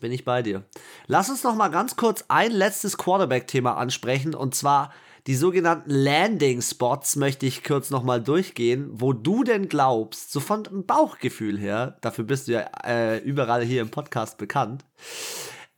Bin 0.00 0.10
ich 0.10 0.24
bei 0.24 0.42
dir. 0.42 0.64
Lass 1.06 1.30
uns 1.30 1.44
noch 1.44 1.54
mal 1.54 1.68
ganz 1.68 1.96
kurz 1.96 2.24
ein 2.28 2.50
letztes 2.50 2.98
Quarterback-Thema 2.98 3.76
ansprechen 3.76 4.34
und 4.34 4.54
zwar 4.54 4.92
die 5.26 5.36
sogenannten 5.36 5.90
Landing 5.90 6.60
Spots 6.60 7.16
möchte 7.16 7.46
ich 7.46 7.64
kurz 7.64 7.90
nochmal 7.90 8.22
durchgehen, 8.22 8.88
wo 8.92 9.14
du 9.14 9.42
denn 9.42 9.68
glaubst, 9.68 10.30
so 10.32 10.40
von 10.40 10.64
dem 10.64 10.84
Bauchgefühl 10.84 11.58
her, 11.58 11.96
dafür 12.02 12.24
bist 12.24 12.48
du 12.48 12.52
ja 12.52 12.70
äh, 12.84 13.18
überall 13.18 13.64
hier 13.64 13.80
im 13.80 13.90
Podcast 13.90 14.36
bekannt, 14.36 14.84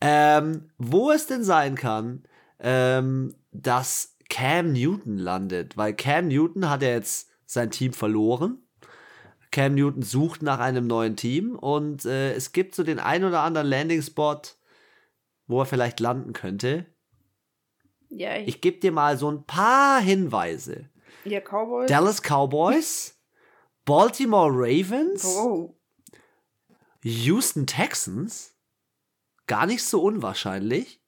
ähm, 0.00 0.70
wo 0.78 1.12
es 1.12 1.28
denn 1.28 1.44
sein 1.44 1.76
kann, 1.76 2.24
ähm, 2.58 3.34
dass 3.52 4.16
Cam 4.28 4.72
Newton 4.72 5.16
landet, 5.16 5.76
weil 5.76 5.94
Cam 5.94 6.26
Newton 6.26 6.68
hat 6.68 6.82
ja 6.82 6.88
jetzt 6.88 7.30
sein 7.46 7.70
Team 7.70 7.92
verloren. 7.92 8.58
Cam 9.52 9.74
Newton 9.74 10.02
sucht 10.02 10.42
nach 10.42 10.58
einem 10.58 10.88
neuen 10.88 11.14
Team 11.14 11.54
und 11.54 12.04
äh, 12.04 12.32
es 12.34 12.50
gibt 12.50 12.74
so 12.74 12.82
den 12.82 12.98
ein 12.98 13.24
oder 13.24 13.42
anderen 13.42 13.68
Landing 13.68 14.02
Spot, 14.02 14.40
wo 15.46 15.60
er 15.60 15.66
vielleicht 15.66 16.00
landen 16.00 16.32
könnte. 16.32 16.86
Ja, 18.08 18.36
ich, 18.36 18.48
ich 18.48 18.60
gebe 18.60 18.78
dir 18.78 18.92
mal 18.92 19.18
so 19.18 19.30
ein 19.30 19.44
paar 19.44 20.00
Hinweise. 20.00 20.88
Ja, 21.24 21.40
Cowboys. 21.40 21.88
Dallas 21.88 22.22
Cowboys, 22.22 23.18
Baltimore 23.84 24.50
Ravens, 24.52 25.24
oh. 25.24 25.76
Houston 27.02 27.66
Texans, 27.66 28.54
gar 29.46 29.66
nicht 29.66 29.84
so 29.84 30.02
unwahrscheinlich, 30.02 31.00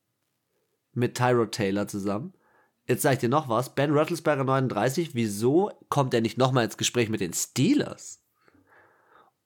mit 0.93 1.17
Tyrod 1.17 1.53
Taylor 1.53 1.87
zusammen. 1.87 2.35
Jetzt 2.87 3.03
sage 3.03 3.15
ich 3.15 3.21
dir 3.21 3.29
noch 3.29 3.49
was. 3.49 3.75
Ben 3.75 3.93
Rattlesberger 3.93 4.45
39, 4.45 5.15
wieso 5.15 5.71
kommt 5.91 6.15
er 6.15 6.23
nicht 6.23 6.39
nochmal 6.39 6.65
ins 6.65 6.79
Gespräch 6.79 7.11
mit 7.11 7.21
den 7.21 7.35
Steelers? 7.35 8.23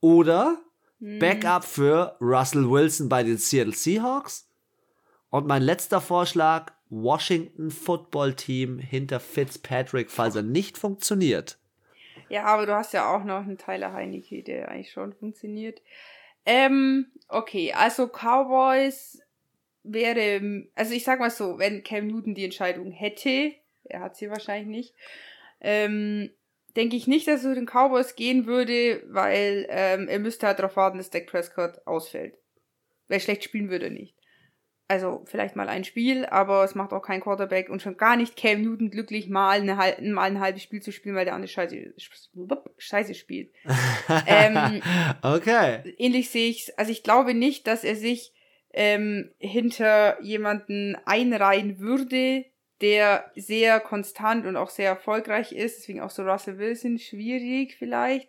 Oder 0.01 0.59
hm. 1.01 1.19
Backup 1.19 1.65
für 1.65 2.17
Russell 2.21 2.71
Wilson 2.71 3.09
bei 3.09 3.23
den 3.23 3.39
Seattle 3.39 3.75
Seahawks? 3.75 4.49
Und 5.31 5.47
mein 5.47 5.63
letzter 5.63 6.01
Vorschlag, 6.01 6.73
Washington 6.93 7.71
Football 7.71 8.35
Team 8.35 8.79
hinter 8.79 9.19
Fitzpatrick, 9.19 10.11
falls 10.11 10.37
er 10.37 10.43
nicht 10.43 10.77
funktioniert. 10.77 11.59
Ja, 12.29 12.45
aber 12.45 12.67
du 12.67 12.75
hast 12.75 12.93
ja 12.93 13.15
auch 13.15 13.25
noch 13.25 13.41
einen 13.41 13.57
Tyler 13.57 13.95
Heineke, 13.95 14.43
der 14.43 14.69
eigentlich 14.69 14.93
schon 14.93 15.15
funktioniert. 15.15 15.81
Ähm, 16.45 17.07
okay, 17.29 17.73
also 17.73 18.09
Cowboys 18.09 19.23
wäre, 19.83 20.67
also 20.75 20.93
ich 20.93 21.05
sag 21.05 21.19
mal 21.19 21.31
so, 21.31 21.59
wenn 21.59 21.83
Cam 21.83 22.09
Newton 22.09 22.35
die 22.35 22.45
Entscheidung 22.45 22.91
hätte, 22.91 23.53
er 23.85 24.01
hat 24.01 24.17
sie 24.17 24.29
wahrscheinlich 24.29 24.69
nicht, 24.69 24.95
ähm, 25.63 26.31
denke 26.77 26.97
ich 26.97 27.07
nicht, 27.07 27.27
dass 27.27 27.43
er 27.43 27.51
zu 27.51 27.55
den 27.55 27.67
Cowboys 27.67 28.17
gehen 28.17 28.47
würde, 28.47 29.03
weil 29.07 29.67
ähm, 29.71 30.09
er 30.09 30.19
müsste 30.19 30.47
halt 30.47 30.59
darauf 30.59 30.77
warten, 30.77 30.99
dass 30.99 31.11
Dak 31.11 31.27
Prescott 31.27 31.81
ausfällt. 31.87 32.35
Wer 33.09 33.21
schlecht 33.21 33.45
spielen 33.45 33.71
würde, 33.71 33.91
nicht 33.91 34.15
also 34.89 35.23
vielleicht 35.27 35.57
mal 35.57 35.69
ein 35.69 35.85
Spiel, 35.85 36.27
aber 36.27 36.65
es 36.65 36.75
macht 36.75 36.93
auch 36.93 37.03
kein 37.03 37.21
Quarterback 37.21 37.71
und 37.71 37.81
schon 37.81 37.97
gar 37.97 38.17
nicht 38.17 38.37
Cam 38.37 38.63
Newton 38.63 38.91
glücklich, 38.91 39.29
mal, 39.29 39.61
eine, 39.61 39.75
mal 40.13 40.23
ein 40.23 40.41
halbes 40.41 40.63
Spiel 40.63 40.83
zu 40.83 40.93
spielen, 40.93 41.15
weil 41.15 41.25
der 41.25 41.35
andere 41.35 41.49
Scheiße, 41.49 41.95
Scheiße 42.77 43.15
spielt. 43.15 43.53
ähm, 44.27 44.83
okay. 45.23 45.95
Ähnlich 45.99 46.31
sehe 46.31 46.51
ich 46.51 46.73
Also 46.79 46.93
ich 46.93 47.03
glaube 47.03 47.35
nicht, 47.35 47.67
dass 47.67 47.85
er 47.85 47.97
sich 47.97 48.33
ähm, 48.73 49.31
hinter 49.39 50.21
jemanden 50.23 50.97
einreihen 51.05 51.79
würde, 51.79 52.45
der 52.81 53.31
sehr 53.37 53.81
konstant 53.81 54.45
und 54.45 54.57
auch 54.57 54.71
sehr 54.71 54.89
erfolgreich 54.89 55.53
ist. 55.53 55.79
Deswegen 55.79 56.01
auch 56.01 56.11
so 56.11 56.23
Russell 56.23 56.59
Wilson 56.59 56.99
schwierig 56.99 57.77
vielleicht. 57.79 58.29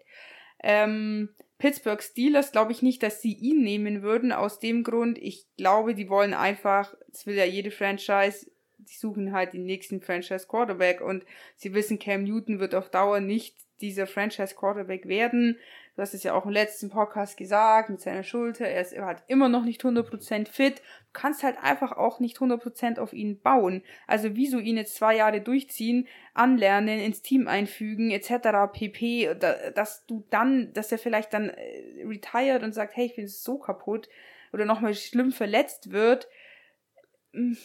Ähm, 0.62 1.30
Pittsburgh 1.64 2.04
Steelers 2.04 2.52
glaube 2.52 2.74
ich 2.74 2.82
nicht, 2.82 3.04
dass 3.04 3.22
sie 3.22 3.32
ihn 3.32 3.64
nehmen 3.64 4.02
würden. 4.02 4.34
Aus 4.34 4.60
dem 4.60 4.84
Grund, 4.84 5.18
ich 5.18 5.46
glaube, 5.56 5.96
die 5.96 6.10
wollen 6.10 6.34
einfach, 6.34 6.94
das 7.08 7.26
will 7.26 7.36
ja 7.36 7.46
jede 7.46 7.72
Franchise, 7.72 8.52
die 8.80 8.98
suchen 8.98 9.32
halt 9.32 9.54
den 9.54 9.64
nächsten 9.64 10.02
Franchise 10.02 10.46
Quarterback 10.46 11.00
und 11.00 11.24
sie 11.56 11.74
wissen, 11.74 12.00
Cam 12.00 12.26
Newton 12.26 12.60
wird 12.60 12.76
auf 12.76 12.90
Dauer 12.90 13.22
nicht 13.22 13.56
dieser 13.80 14.08
Franchise 14.08 14.56
Quarterback 14.56 15.08
werden. 15.08 15.58
Du 15.96 16.02
hast 16.02 16.16
es 16.16 16.24
ja 16.24 16.34
auch 16.34 16.46
im 16.46 16.52
letzten 16.52 16.90
Podcast 16.90 17.38
gesagt, 17.38 17.92
mit 17.92 18.02
seiner 18.02 18.24
Schulter. 18.24 18.66
Er 18.66 18.82
ist 18.82 18.98
halt 18.98 19.22
immer 19.28 19.48
noch 19.48 19.64
nicht 19.64 19.84
100% 19.84 20.48
fit. 20.48 20.80
Du 20.80 20.84
kannst 21.14 21.44
halt 21.44 21.58
einfach 21.62 21.92
auch 21.92 22.20
nicht 22.20 22.38
100% 22.38 22.98
auf 22.98 23.14
ihn 23.14 23.40
bauen. 23.40 23.84
Also 24.08 24.36
wieso 24.36 24.58
ihn 24.58 24.78
jetzt 24.78 24.96
zwei 24.96 25.16
Jahre 25.16 25.42
durchziehen, 25.42 26.08
anlernen, 26.34 27.00
ins 27.00 27.22
Team 27.22 27.48
einfügen, 27.48 28.10
etc. 28.10 28.74
pp. 28.74 29.36
Dass 29.76 30.08
du 30.08 30.26
dann, 30.32 30.74
dass 30.74 30.92
er 30.92 30.98
vielleicht 30.98 31.32
dann 31.32 31.50
äh, 31.50 32.04
retired 32.08 32.64
und 32.64 32.74
sagt, 32.74 32.96
hey, 32.96 33.06
ich 33.06 33.16
bin 33.16 33.28
so 33.28 33.60
kaputt 33.60 34.10
oder 34.52 34.66
nochmal 34.66 34.96
schlimm 34.96 35.32
verletzt 35.32 35.92
wird. 35.92 36.28
Hm, 37.34 37.56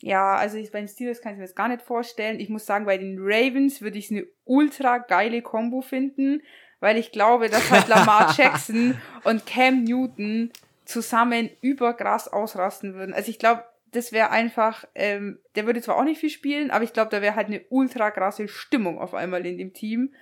ja, 0.00 0.36
also 0.36 0.58
ich, 0.58 0.70
bei 0.70 0.80
den 0.80 0.88
Steelers 0.88 1.22
kann 1.22 1.32
ich 1.32 1.38
mir 1.38 1.44
das 1.44 1.54
gar 1.54 1.68
nicht 1.68 1.80
vorstellen. 1.80 2.38
Ich 2.38 2.50
muss 2.50 2.66
sagen, 2.66 2.84
bei 2.84 2.98
den 2.98 3.16
Ravens 3.18 3.80
würde 3.80 3.96
ich 3.96 4.06
es 4.06 4.10
eine 4.10 4.26
ultra 4.44 4.98
geile 4.98 5.40
Combo 5.40 5.80
finden 5.80 6.42
weil 6.80 6.96
ich 6.96 7.12
glaube, 7.12 7.48
dass 7.48 7.70
halt 7.70 7.88
Lamar 7.88 8.34
Jackson 8.36 9.00
und 9.24 9.46
Cam 9.46 9.84
Newton 9.84 10.52
zusammen 10.84 11.50
überkrass 11.60 12.28
ausrasten 12.28 12.94
würden. 12.94 13.12
Also 13.12 13.30
ich 13.30 13.38
glaube, 13.38 13.64
das 13.92 14.12
wäre 14.12 14.30
einfach, 14.30 14.84
ähm, 14.94 15.38
der 15.54 15.66
würde 15.66 15.80
zwar 15.80 15.96
auch 15.96 16.04
nicht 16.04 16.20
viel 16.20 16.30
spielen, 16.30 16.70
aber 16.70 16.84
ich 16.84 16.92
glaube, 16.92 17.10
da 17.10 17.22
wäre 17.22 17.34
halt 17.34 17.48
eine 17.48 17.62
ultra 17.70 18.10
krasse 18.10 18.48
Stimmung 18.48 18.98
auf 18.98 19.14
einmal 19.14 19.46
in 19.46 19.58
dem 19.58 19.72
Team. 19.72 20.14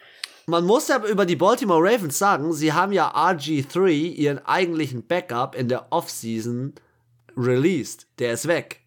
Man 0.46 0.64
muss 0.64 0.88
ja 0.88 1.04
über 1.04 1.26
die 1.26 1.34
Baltimore 1.34 1.82
Ravens 1.82 2.18
sagen, 2.18 2.52
sie 2.52 2.72
haben 2.72 2.92
ja 2.92 3.12
RG3, 3.12 3.90
ihren 3.90 4.38
eigentlichen 4.46 5.06
Backup, 5.06 5.56
in 5.56 5.68
der 5.68 5.88
Offseason 5.90 6.74
released. 7.36 8.06
Der 8.20 8.32
ist 8.32 8.46
weg. 8.46 8.80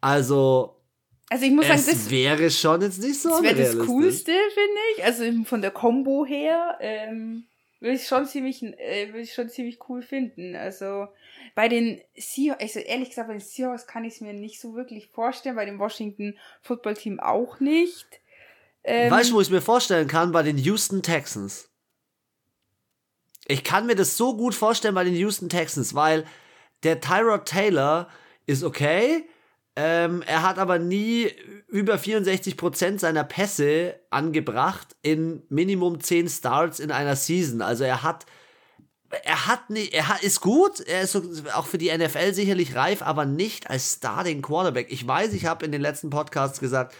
Also, 0.00 0.79
also 1.32 1.44
ich 1.44 1.52
muss 1.52 1.66
es 1.68 1.86
sagen, 1.86 1.96
das 1.96 2.10
wäre 2.10 2.50
schon 2.50 2.82
jetzt 2.82 3.00
nicht 3.00 3.20
so 3.20 3.28
Das 3.28 3.42
wäre 3.42 3.54
das 3.54 3.78
Coolste, 3.78 4.32
finde 4.32 4.80
ich. 4.96 5.04
Also 5.04 5.44
von 5.44 5.62
der 5.62 5.70
Combo 5.70 6.26
her 6.26 6.76
ähm, 6.80 7.44
würde 7.78 7.94
ich 7.94 8.06
schon 8.08 8.26
ziemlich, 8.26 8.64
äh, 8.64 9.06
würde 9.08 9.20
ich 9.20 9.32
schon 9.32 9.48
ziemlich 9.48 9.78
cool 9.88 10.02
finden. 10.02 10.56
Also 10.56 11.06
bei 11.54 11.68
den 11.68 12.00
Seahawks, 12.16 12.60
also 12.60 12.80
ehrlich 12.80 13.10
gesagt, 13.10 13.28
bei 13.28 13.34
den 13.34 13.40
Seahawks 13.40 13.86
kann 13.86 14.04
ich 14.04 14.14
es 14.14 14.20
mir 14.20 14.32
nicht 14.32 14.60
so 14.60 14.74
wirklich 14.74 15.06
vorstellen. 15.06 15.54
Bei 15.54 15.64
dem 15.64 15.78
Washington 15.78 16.36
Football 16.62 16.94
Team 16.94 17.20
auch 17.20 17.60
nicht. 17.60 18.06
Ähm, 18.82 19.12
weißt 19.12 19.30
du, 19.30 19.34
wo 19.34 19.40
ich 19.40 19.46
es 19.46 19.52
mir 19.52 19.62
vorstellen 19.62 20.08
kann? 20.08 20.32
Bei 20.32 20.42
den 20.42 20.58
Houston 20.58 21.00
Texans. 21.00 21.70
Ich 23.46 23.62
kann 23.62 23.86
mir 23.86 23.94
das 23.94 24.16
so 24.16 24.36
gut 24.36 24.56
vorstellen 24.56 24.96
bei 24.96 25.04
den 25.04 25.14
Houston 25.14 25.48
Texans, 25.48 25.94
weil 25.94 26.26
der 26.82 27.00
Tyrod 27.00 27.46
Taylor 27.46 28.08
ist 28.46 28.64
okay 28.64 29.24
ähm, 29.76 30.22
er 30.26 30.42
hat 30.42 30.58
aber 30.58 30.78
nie 30.78 31.30
über 31.68 31.94
64% 31.94 32.98
seiner 32.98 33.24
Pässe 33.24 33.94
angebracht 34.10 34.96
in 35.02 35.42
Minimum 35.48 36.00
10 36.00 36.28
Starts 36.28 36.80
in 36.80 36.90
einer 36.90 37.16
Season. 37.16 37.62
Also 37.62 37.84
er 37.84 38.02
hat 38.02 38.26
er 39.24 39.46
hat 39.46 39.70
nicht, 39.70 39.92
er 39.92 40.08
hat, 40.08 40.22
ist 40.22 40.40
gut, 40.40 40.80
er 40.80 41.02
ist 41.02 41.16
auch 41.54 41.66
für 41.66 41.78
die 41.78 41.96
NFL 41.96 42.32
sicherlich 42.32 42.76
reif, 42.76 43.02
aber 43.02 43.24
nicht 43.24 43.68
als 43.68 43.94
Starting 43.94 44.40
Quarterback. 44.40 44.86
Ich 44.90 45.06
weiß, 45.06 45.32
ich 45.32 45.46
habe 45.46 45.64
in 45.64 45.72
den 45.72 45.80
letzten 45.80 46.10
Podcasts 46.10 46.60
gesagt, 46.60 46.94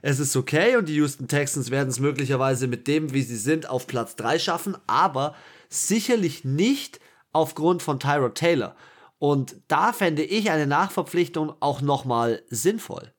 es 0.00 0.18
ist 0.18 0.34
okay 0.34 0.76
und 0.76 0.88
die 0.88 0.96
Houston 0.96 1.28
Texans 1.28 1.70
werden 1.70 1.88
es 1.88 2.00
möglicherweise 2.00 2.66
mit 2.66 2.88
dem, 2.88 3.12
wie 3.12 3.22
sie 3.22 3.36
sind, 3.36 3.68
auf 3.70 3.86
Platz 3.86 4.16
3 4.16 4.40
schaffen, 4.40 4.76
aber 4.88 5.36
sicherlich 5.68 6.44
nicht 6.44 6.98
aufgrund 7.32 7.82
von 7.82 8.00
Tyrod 8.00 8.34
Taylor. 8.34 8.74
Und 9.22 9.54
da 9.68 9.92
fände 9.92 10.24
ich 10.24 10.50
eine 10.50 10.66
Nachverpflichtung 10.66 11.54
auch 11.60 11.80
nochmal 11.80 12.42
sinnvoll. 12.48 13.14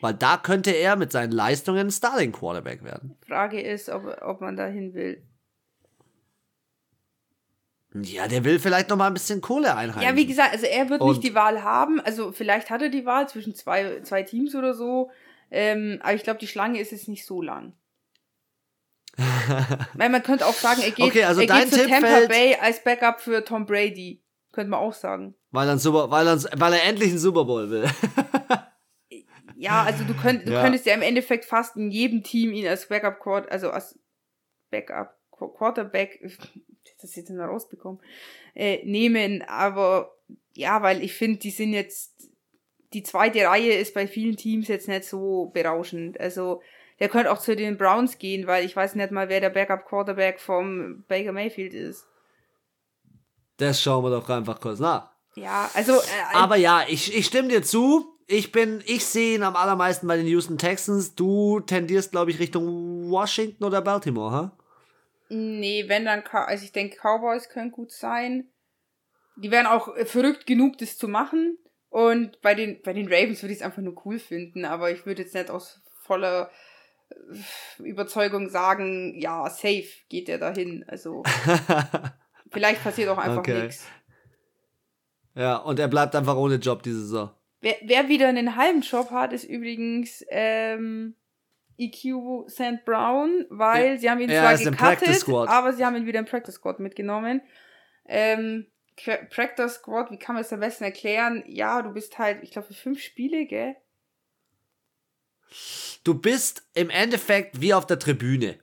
Weil 0.00 0.14
da 0.14 0.36
könnte 0.36 0.72
er 0.72 0.96
mit 0.96 1.12
seinen 1.12 1.30
Leistungen 1.30 1.92
Starting 1.92 2.32
Quarterback 2.32 2.82
werden. 2.82 3.16
Frage 3.28 3.60
ist, 3.60 3.90
ob, 3.90 4.20
ob 4.22 4.40
man 4.40 4.56
dahin 4.56 4.92
will. 4.92 5.22
Ja, 7.94 8.26
der 8.26 8.42
will 8.42 8.58
vielleicht 8.58 8.88
noch 8.88 8.96
mal 8.96 9.06
ein 9.06 9.14
bisschen 9.14 9.40
Kohle 9.40 9.76
einheimsen. 9.76 10.02
Ja, 10.02 10.16
wie 10.16 10.26
gesagt, 10.26 10.52
also 10.52 10.66
er 10.66 10.90
wird 10.90 11.00
Und 11.00 11.10
nicht 11.10 11.22
die 11.22 11.36
Wahl 11.36 11.62
haben. 11.62 12.00
Also 12.00 12.32
vielleicht 12.32 12.68
hat 12.68 12.82
er 12.82 12.88
die 12.88 13.06
Wahl 13.06 13.28
zwischen 13.28 13.54
zwei, 13.54 14.00
zwei 14.02 14.24
Teams 14.24 14.56
oder 14.56 14.74
so. 14.74 15.12
Ähm, 15.52 16.00
aber 16.02 16.14
ich 16.14 16.24
glaube, 16.24 16.40
die 16.40 16.48
Schlange 16.48 16.80
ist 16.80 16.90
jetzt 16.90 17.06
nicht 17.06 17.24
so 17.24 17.40
lang. 17.40 17.72
Weil 19.94 20.08
man 20.08 20.24
könnte 20.24 20.44
auch 20.44 20.54
sagen, 20.54 20.80
er 20.82 20.90
geht, 20.90 21.06
okay, 21.06 21.22
also 21.22 21.40
er 21.40 21.46
geht 21.46 21.72
zu 21.72 21.86
Tampa 21.86 22.26
Bay 22.26 22.56
als 22.60 22.82
Backup 22.82 23.20
für 23.20 23.44
Tom 23.44 23.64
Brady. 23.64 24.20
Könnte 24.52 24.70
man 24.70 24.80
auch 24.80 24.92
sagen. 24.92 25.34
Weil 25.50 25.68
er, 25.68 25.78
Super, 25.78 26.10
weil 26.10 26.26
er, 26.26 26.42
weil 26.58 26.72
er 26.72 26.84
endlich 26.84 27.10
einen 27.10 27.18
Super 27.18 27.44
Bowl 27.44 27.70
will. 27.70 27.84
ja, 29.56 29.82
also 29.82 30.04
du, 30.04 30.14
könnt, 30.14 30.46
du 30.48 30.52
ja. 30.52 30.62
könntest 30.62 30.86
ja 30.86 30.94
im 30.94 31.02
Endeffekt 31.02 31.44
fast 31.44 31.76
in 31.76 31.90
jedem 31.90 32.22
Team 32.22 32.52
ihn 32.52 32.66
als 32.66 32.88
Backup 32.88 33.20
Quarter, 33.20 33.50
also 33.50 33.70
als 33.70 33.98
Backup 34.70 35.16
Quarterback, 35.30 36.20
das 37.00 37.16
jetzt 37.16 37.30
noch 37.30 37.46
rausbekommen, 37.46 38.00
äh, 38.54 38.84
nehmen. 38.84 39.42
Aber 39.42 40.16
ja, 40.54 40.82
weil 40.82 41.02
ich 41.02 41.14
finde, 41.14 41.38
die 41.38 41.50
sind 41.50 41.72
jetzt, 41.72 42.28
die 42.92 43.02
zweite 43.02 43.44
Reihe 43.44 43.74
ist 43.74 43.94
bei 43.94 44.06
vielen 44.06 44.36
Teams 44.36 44.68
jetzt 44.68 44.88
nicht 44.88 45.04
so 45.04 45.46
berauschend. 45.46 46.18
Also 46.20 46.60
der 46.98 47.08
könnte 47.08 47.32
auch 47.32 47.38
zu 47.38 47.56
den 47.56 47.78
Browns 47.78 48.18
gehen, 48.18 48.46
weil 48.46 48.64
ich 48.64 48.76
weiß 48.76 48.94
nicht 48.94 49.10
mal, 49.10 49.28
wer 49.28 49.40
der 49.40 49.50
Backup 49.50 49.86
Quarterback 49.86 50.38
vom 50.38 51.04
Baker 51.08 51.32
Mayfield 51.32 51.72
ist. 51.72 52.06
Das 53.60 53.82
schauen 53.82 54.02
wir 54.02 54.10
doch 54.10 54.28
einfach 54.30 54.58
kurz 54.58 54.78
nach. 54.78 55.10
Ja, 55.34 55.70
also. 55.74 55.92
Äh, 55.92 56.34
Aber 56.34 56.56
ja, 56.56 56.84
ich, 56.88 57.14
ich 57.14 57.26
stimme 57.26 57.48
dir 57.48 57.62
zu. 57.62 58.16
Ich 58.26 58.52
bin, 58.52 58.82
ich 58.86 59.04
sehe 59.04 59.34
ihn 59.34 59.42
am 59.42 59.56
allermeisten 59.56 60.06
bei 60.06 60.16
den 60.16 60.26
Houston 60.26 60.56
Texans. 60.56 61.14
Du 61.14 61.60
tendierst, 61.60 62.12
glaube 62.12 62.30
ich, 62.30 62.38
Richtung 62.38 63.10
Washington 63.10 63.64
oder 63.64 63.82
Baltimore, 63.82 64.32
ha? 64.32 64.56
Nee, 65.28 65.84
wenn 65.88 66.06
dann, 66.06 66.22
also 66.24 66.64
ich 66.64 66.72
denke, 66.72 66.96
Cowboys 66.96 67.48
können 67.48 67.70
gut 67.70 67.92
sein. 67.92 68.48
Die 69.36 69.50
wären 69.50 69.66
auch 69.66 69.94
verrückt 70.06 70.46
genug, 70.46 70.78
das 70.78 70.96
zu 70.96 71.06
machen. 71.06 71.58
Und 71.88 72.40
bei 72.40 72.54
den, 72.54 72.80
bei 72.82 72.92
den 72.92 73.12
Ravens 73.12 73.42
würde 73.42 73.52
ich 73.52 73.58
es 73.58 73.64
einfach 73.64 73.82
nur 73.82 74.00
cool 74.06 74.18
finden, 74.18 74.64
aber 74.64 74.90
ich 74.90 75.06
würde 75.06 75.22
jetzt 75.22 75.34
nicht 75.34 75.50
aus 75.50 75.80
voller 76.04 76.50
äh, 77.10 77.82
Überzeugung 77.82 78.48
sagen, 78.48 79.20
ja, 79.20 79.50
safe 79.50 79.88
geht 80.08 80.28
der 80.28 80.38
dahin. 80.38 80.84
Also. 80.88 81.24
Vielleicht 82.50 82.82
passiert 82.82 83.08
auch 83.08 83.18
einfach 83.18 83.38
okay. 83.38 83.62
nichts. 83.62 83.86
Ja, 85.34 85.56
und 85.56 85.78
er 85.78 85.88
bleibt 85.88 86.14
einfach 86.16 86.36
ohne 86.36 86.56
Job 86.56 86.82
diese 86.82 87.00
Saison. 87.00 87.30
Wer, 87.60 87.76
wer 87.82 88.08
wieder 88.08 88.28
einen 88.28 88.56
halben 88.56 88.80
Job 88.80 89.10
hat, 89.10 89.32
ist 89.32 89.44
übrigens 89.44 90.24
ähm, 90.28 91.14
EQ 91.78 92.48
St. 92.48 92.84
Brown, 92.84 93.46
weil 93.48 93.92
ja. 93.92 93.98
sie 93.98 94.10
haben 94.10 94.20
ihn 94.20 94.30
zwar 94.30 94.56
gecuttet, 94.56 95.48
aber 95.48 95.72
sie 95.72 95.84
haben 95.84 95.96
ihn 95.96 96.06
wieder 96.06 96.18
im 96.18 96.26
Practice 96.26 96.54
Squad 96.54 96.80
mitgenommen. 96.80 97.42
Ähm, 98.06 98.66
Practice 99.30 99.74
Squad, 99.74 100.10
wie 100.10 100.18
kann 100.18 100.34
man 100.34 100.44
es 100.44 100.52
am 100.52 100.60
besten 100.60 100.84
erklären? 100.84 101.42
Ja, 101.46 101.82
du 101.82 101.90
bist 101.90 102.18
halt, 102.18 102.42
ich 102.42 102.50
glaube, 102.50 102.68
für 102.68 102.74
fünf 102.74 103.00
Spiele, 103.00 103.46
gell? 103.46 103.76
Du 106.04 106.14
bist 106.14 106.68
im 106.74 106.90
Endeffekt 106.90 107.60
wie 107.60 107.74
auf 107.74 107.86
der 107.86 107.98
Tribüne. 107.98 108.58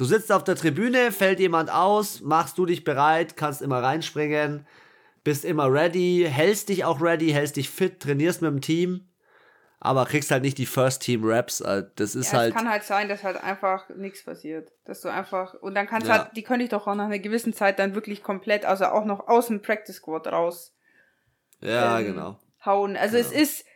Du 0.00 0.06
sitzt 0.06 0.32
auf 0.32 0.44
der 0.44 0.56
Tribüne, 0.56 1.12
fällt 1.12 1.40
jemand 1.40 1.70
aus, 1.70 2.22
machst 2.22 2.56
du 2.56 2.64
dich 2.64 2.84
bereit, 2.84 3.36
kannst 3.36 3.60
immer 3.60 3.82
reinspringen, 3.82 4.66
bist 5.24 5.44
immer 5.44 5.70
ready, 5.70 6.26
hältst 6.26 6.70
dich 6.70 6.86
auch 6.86 7.02
ready, 7.02 7.32
hältst 7.32 7.56
dich 7.56 7.68
fit, 7.68 8.00
trainierst 8.00 8.40
mit 8.40 8.50
dem 8.50 8.62
Team, 8.62 9.10
aber 9.78 10.06
kriegst 10.06 10.30
halt 10.30 10.42
nicht 10.42 10.56
die 10.56 10.64
First 10.64 11.02
Team 11.02 11.20
Raps. 11.22 11.60
Äh, 11.60 11.84
das 11.96 12.14
ist 12.14 12.32
ja, 12.32 12.38
halt. 12.38 12.54
Es 12.54 12.56
kann 12.56 12.70
halt 12.70 12.84
sein, 12.84 13.10
dass 13.10 13.22
halt 13.24 13.44
einfach 13.44 13.90
nichts 13.90 14.24
passiert. 14.24 14.72
Dass 14.86 15.02
du 15.02 15.10
einfach. 15.10 15.52
Und 15.52 15.74
dann 15.74 15.86
kannst 15.86 16.08
ja. 16.08 16.16
halt, 16.16 16.34
die 16.34 16.44
könnte 16.44 16.64
ich 16.64 16.70
doch 16.70 16.86
auch 16.86 16.94
nach 16.94 17.04
einer 17.04 17.18
gewissen 17.18 17.52
Zeit 17.52 17.78
dann 17.78 17.94
wirklich 17.94 18.22
komplett, 18.22 18.64
also 18.64 18.86
auch 18.86 19.04
noch 19.04 19.28
aus 19.28 19.48
dem 19.48 19.60
Practice 19.60 19.96
Squad 19.96 20.28
raus. 20.28 20.74
Ja, 21.60 22.00
ähm, 22.00 22.06
genau. 22.06 22.38
Hauen. 22.64 22.96
Also 22.96 23.18
ja. 23.18 23.20
es 23.20 23.32
ist, 23.32 23.66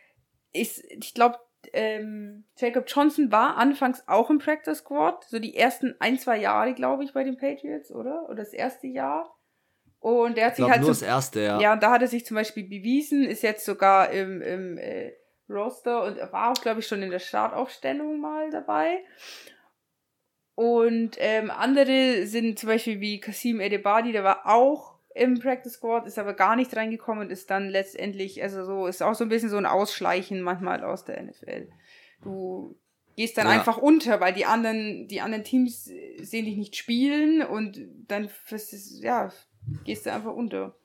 ich, 0.53 0.83
ich 0.89 1.13
glaube, 1.13 1.37
ähm, 1.73 2.45
Jacob 2.57 2.85
Johnson 2.87 3.31
war 3.31 3.57
anfangs 3.57 4.03
auch 4.07 4.29
im 4.29 4.39
Practice 4.39 4.79
Squad, 4.79 5.25
so 5.25 5.39
die 5.39 5.55
ersten 5.55 5.95
ein, 5.99 6.17
zwei 6.19 6.37
Jahre, 6.37 6.73
glaube 6.73 7.03
ich, 7.03 7.13
bei 7.13 7.23
den 7.23 7.37
Patriots, 7.37 7.91
oder? 7.91 8.25
Oder 8.25 8.35
das 8.35 8.53
erste 8.53 8.87
Jahr. 8.87 9.35
Und 9.99 10.37
der 10.37 10.47
hat 10.47 10.55
sich 10.55 10.65
halt. 10.65 10.81
Nur 10.81 10.93
zum, 10.93 10.99
das 10.99 11.01
erste, 11.01 11.41
ja. 11.41 11.59
Ja, 11.59 11.73
und 11.73 11.81
da 11.81 11.91
hat 11.91 12.01
er 12.01 12.07
sich 12.07 12.25
zum 12.25 12.35
Beispiel 12.35 12.63
bewiesen, 12.63 13.23
ist 13.23 13.41
jetzt 13.41 13.65
sogar 13.65 14.11
im, 14.11 14.41
im 14.41 14.77
äh, 14.77 15.13
Roster 15.49 16.03
und 16.03 16.17
er 16.17 16.31
war 16.31 16.51
auch, 16.51 16.61
glaube 16.61 16.79
ich, 16.79 16.87
schon 16.87 17.01
in 17.01 17.11
der 17.11 17.19
Startaufstellung 17.19 18.19
mal 18.19 18.49
dabei. 18.49 19.03
Und 20.55 21.17
ähm, 21.19 21.51
andere 21.51 22.25
sind 22.27 22.59
zum 22.59 22.69
Beispiel 22.69 22.99
wie 23.01 23.19
Kasim 23.19 23.59
Edebadi, 23.59 24.11
der 24.11 24.23
war 24.23 24.45
auch 24.45 24.94
im 25.15 25.39
Practice 25.39 25.73
Squad, 25.73 26.05
ist 26.05 26.19
aber 26.19 26.33
gar 26.33 26.57
nicht 26.57 26.75
reingekommen 26.75 27.25
und 27.25 27.31
ist 27.31 27.49
dann 27.49 27.69
letztendlich, 27.69 28.43
also 28.43 28.65
so, 28.65 28.85
ist 28.85 29.01
auch 29.01 29.15
so 29.15 29.23
ein 29.23 29.29
bisschen 29.29 29.49
so 29.49 29.55
ein 29.55 29.65
Ausschleichen 29.65 30.41
manchmal 30.41 30.83
aus 30.83 31.05
der 31.05 31.23
NFL. 31.23 31.69
Du 32.21 32.77
gehst 33.15 33.37
dann 33.37 33.47
ja. 33.47 33.53
einfach 33.53 33.77
unter, 33.77 34.19
weil 34.19 34.33
die 34.33 34.45
anderen, 34.45 35.07
die 35.07 35.21
anderen 35.21 35.45
Teams 35.45 35.85
sehen 35.85 36.45
dich 36.45 36.57
nicht 36.57 36.75
spielen 36.75 37.41
und 37.41 37.79
dann, 38.07 38.29
ja, 38.99 39.31
gehst 39.85 40.05
du 40.05 40.11
einfach 40.11 40.33
unter. 40.33 40.75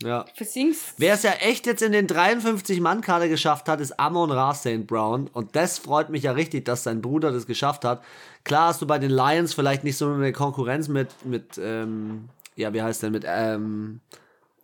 Ja. 0.00 0.24
Versinkst. 0.34 0.94
Wer 0.98 1.14
es 1.14 1.24
ja 1.24 1.32
echt 1.32 1.66
jetzt 1.66 1.82
in 1.82 1.90
den 1.90 2.06
53-Mann-Kader 2.06 3.28
geschafft 3.28 3.68
hat, 3.68 3.80
ist 3.80 3.98
Amon 3.98 4.30
Ra 4.30 4.54
St. 4.54 4.86
Brown. 4.86 5.28
Und 5.32 5.56
das 5.56 5.78
freut 5.78 6.10
mich 6.10 6.24
ja 6.24 6.32
richtig, 6.32 6.64
dass 6.64 6.84
sein 6.84 7.00
Bruder 7.00 7.32
das 7.32 7.46
geschafft 7.46 7.84
hat. 7.84 8.04
Klar 8.44 8.68
hast 8.68 8.82
du 8.82 8.86
bei 8.86 8.98
den 8.98 9.10
Lions 9.10 9.52
vielleicht 9.54 9.82
nicht 9.82 9.96
so 9.96 10.12
eine 10.12 10.32
Konkurrenz 10.32 10.88
mit, 10.88 11.08
mit 11.24 11.58
ähm, 11.58 12.28
ja, 12.56 12.72
wie 12.72 12.82
heißt 12.82 13.02
der, 13.02 13.10
mit, 13.10 13.24
ähm, 13.26 14.00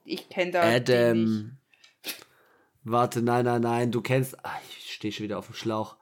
ich 0.05 0.29
kenne 0.29 0.53
da. 0.53 0.63
Adam. 0.63 1.57
Warte, 2.83 3.23
nein, 3.23 3.45
nein, 3.45 3.61
nein, 3.61 3.93
du 3.93 4.01
kennst. 4.01 4.43
Ah, 4.45 4.59
ich 4.69 4.95
stehe 4.95 5.13
schon 5.13 5.25
wieder 5.25 5.39
auf 5.39 5.47
dem 5.47 5.55
Schlauch. 5.55 5.97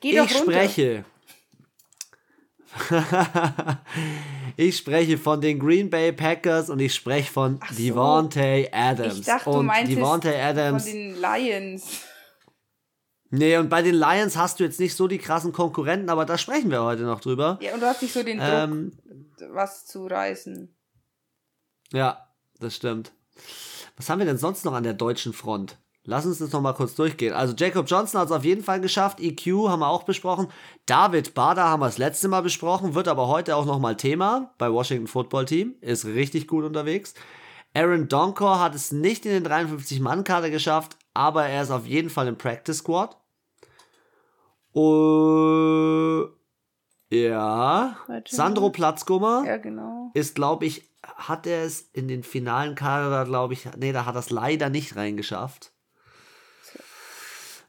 Geh 0.00 0.16
doch 0.16 0.24
ich 0.26 0.34
runter. 0.36 0.52
spreche. 0.52 1.04
ich 4.56 4.76
spreche 4.76 5.18
von 5.18 5.40
den 5.40 5.58
Green 5.58 5.90
Bay 5.90 6.12
Packers 6.12 6.70
und 6.70 6.78
ich 6.80 6.94
spreche 6.94 7.30
von 7.30 7.58
Ach 7.60 7.72
so. 7.72 7.76
Devontae 7.82 8.68
Adams. 8.72 9.18
Ich 9.18 9.26
dachte, 9.26 9.50
du 9.50 9.58
und 9.58 9.66
meintest 9.66 9.96
Devontae 9.98 10.40
Adams. 10.40 10.84
von 10.84 10.92
den 10.92 11.20
Lions. 11.20 12.02
Nee, 13.30 13.56
und 13.58 13.68
bei 13.68 13.82
den 13.82 13.94
Lions 13.94 14.36
hast 14.36 14.58
du 14.58 14.64
jetzt 14.64 14.80
nicht 14.80 14.94
so 14.96 15.06
die 15.06 15.18
krassen 15.18 15.52
Konkurrenten, 15.52 16.08
aber 16.10 16.24
da 16.24 16.36
sprechen 16.36 16.70
wir 16.70 16.82
heute 16.82 17.02
noch 17.02 17.20
drüber. 17.20 17.58
Ja, 17.60 17.74
und 17.74 17.80
du 17.80 17.86
hast 17.86 18.02
nicht 18.02 18.12
so 18.12 18.22
den 18.22 18.38
Druck, 18.38 18.48
Ähm, 18.48 18.92
was 19.52 19.86
zu 19.86 20.06
reißen. 20.06 20.74
Ja, 21.92 22.26
das 22.58 22.76
stimmt. 22.76 23.12
Was 23.96 24.08
haben 24.08 24.18
wir 24.18 24.26
denn 24.26 24.38
sonst 24.38 24.64
noch 24.64 24.72
an 24.72 24.82
der 24.84 24.94
deutschen 24.94 25.32
Front? 25.32 25.76
Lass 26.04 26.24
uns 26.24 26.38
das 26.38 26.52
noch 26.52 26.62
mal 26.62 26.72
kurz 26.72 26.94
durchgehen. 26.94 27.34
Also 27.34 27.54
Jacob 27.54 27.86
Johnson 27.88 28.20
hat 28.20 28.28
es 28.28 28.32
auf 28.32 28.44
jeden 28.44 28.64
Fall 28.64 28.80
geschafft. 28.80 29.20
EQ 29.20 29.68
haben 29.68 29.80
wir 29.80 29.88
auch 29.88 30.04
besprochen. 30.04 30.48
David 30.86 31.34
Bader 31.34 31.64
haben 31.64 31.80
wir 31.80 31.86
das 31.86 31.98
letzte 31.98 32.28
Mal 32.28 32.40
besprochen, 32.40 32.94
wird 32.94 33.06
aber 33.06 33.28
heute 33.28 33.54
auch 33.54 33.66
noch 33.66 33.78
mal 33.78 33.96
Thema 33.96 34.54
bei 34.56 34.72
Washington 34.72 35.06
Football 35.06 35.44
Team. 35.44 35.74
Ist 35.82 36.06
richtig 36.06 36.48
gut 36.48 36.64
unterwegs. 36.64 37.14
Aaron 37.74 38.08
Donkor 38.08 38.58
hat 38.60 38.74
es 38.74 38.90
nicht 38.92 39.26
in 39.26 39.44
den 39.44 39.46
53-Mann-Kader 39.46 40.50
geschafft, 40.50 40.96
aber 41.14 41.46
er 41.46 41.62
ist 41.62 41.70
auf 41.70 41.86
jeden 41.86 42.10
Fall 42.10 42.26
im 42.26 42.36
Practice 42.36 42.78
Squad. 42.78 43.16
Uh, 44.74 46.26
ja. 47.10 47.96
Warte 48.06 48.34
Sandro. 48.34 48.70
Platzgummer 48.70 49.44
Ja, 49.46 49.56
genau. 49.58 50.10
ist, 50.14 50.34
glaube 50.34 50.64
ich, 50.66 50.89
hat 51.16 51.46
er 51.46 51.64
es 51.64 51.80
in 51.92 52.08
den 52.08 52.22
finalen 52.22 52.74
Kader, 52.74 53.24
glaube 53.24 53.54
ich, 53.54 53.68
nee, 53.76 53.92
da 53.92 54.04
hat 54.04 54.14
er 54.14 54.20
es 54.20 54.30
leider 54.30 54.70
nicht 54.70 54.96
reingeschafft. 54.96 55.72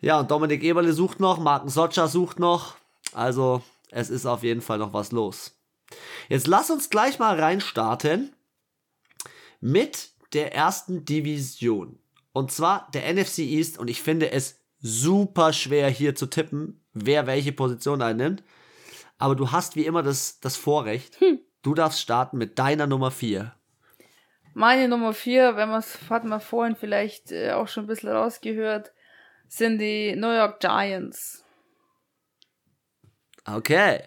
Ja, 0.02 0.20
und 0.20 0.32
Dominik 0.32 0.64
Eberle 0.64 0.94
sucht 0.94 1.20
noch, 1.20 1.38
Marken 1.40 1.70
Socha 1.70 2.08
sucht 2.08 2.40
noch. 2.40 2.76
Also, 3.14 3.62
es 3.92 4.10
ist 4.10 4.26
auf 4.26 4.44
jeden 4.44 4.62
Fall 4.62 4.80
noch 4.80 4.94
was 4.94 5.12
los. 5.12 5.60
Jetzt 6.30 6.48
lass 6.48 6.72
uns 6.72 6.90
gleich 6.90 7.20
mal 7.20 7.40
reinstarten 7.40 8.34
mit 9.60 10.12
der 10.34 10.56
ersten 10.56 11.06
Division. 11.06 12.00
Und 12.34 12.52
zwar 12.52 12.90
der 12.94 13.14
NFC 13.14 13.40
East. 13.40 13.78
Und 13.78 13.90
ich 13.90 14.02
finde 14.02 14.32
es 14.32 14.60
super 14.80 15.54
schwer 15.54 15.90
hier 15.90 16.16
zu 16.16 16.26
tippen, 16.26 16.84
wer 16.94 17.28
welche 17.28 17.52
Position 17.52 18.02
einnimmt. 18.02 18.44
Aber 19.18 19.36
du 19.36 19.52
hast 19.52 19.76
wie 19.76 19.86
immer 19.86 20.02
das, 20.02 20.40
das 20.40 20.56
Vorrecht. 20.56 21.20
Du 21.62 21.76
darfst 21.76 22.02
starten 22.02 22.38
mit 22.38 22.58
deiner 22.58 22.88
Nummer 22.88 23.12
4. 23.12 23.54
Meine 24.54 24.88
Nummer 24.90 25.14
vier, 25.14 25.56
wenn 25.56 25.70
man 25.70 25.80
es, 25.80 26.10
hat 26.10 26.26
man 26.26 26.42
vorhin 26.42 26.76
vielleicht 26.76 27.32
äh, 27.32 27.52
auch 27.52 27.68
schon 27.68 27.86
ein 27.86 27.88
bisschen 27.88 28.10
rausgehört, 28.10 28.92
sind 29.48 29.80
die 29.80 30.16
New 30.16 30.32
York 30.32 30.60
Giants. 30.60 31.46
Okay. 33.46 34.04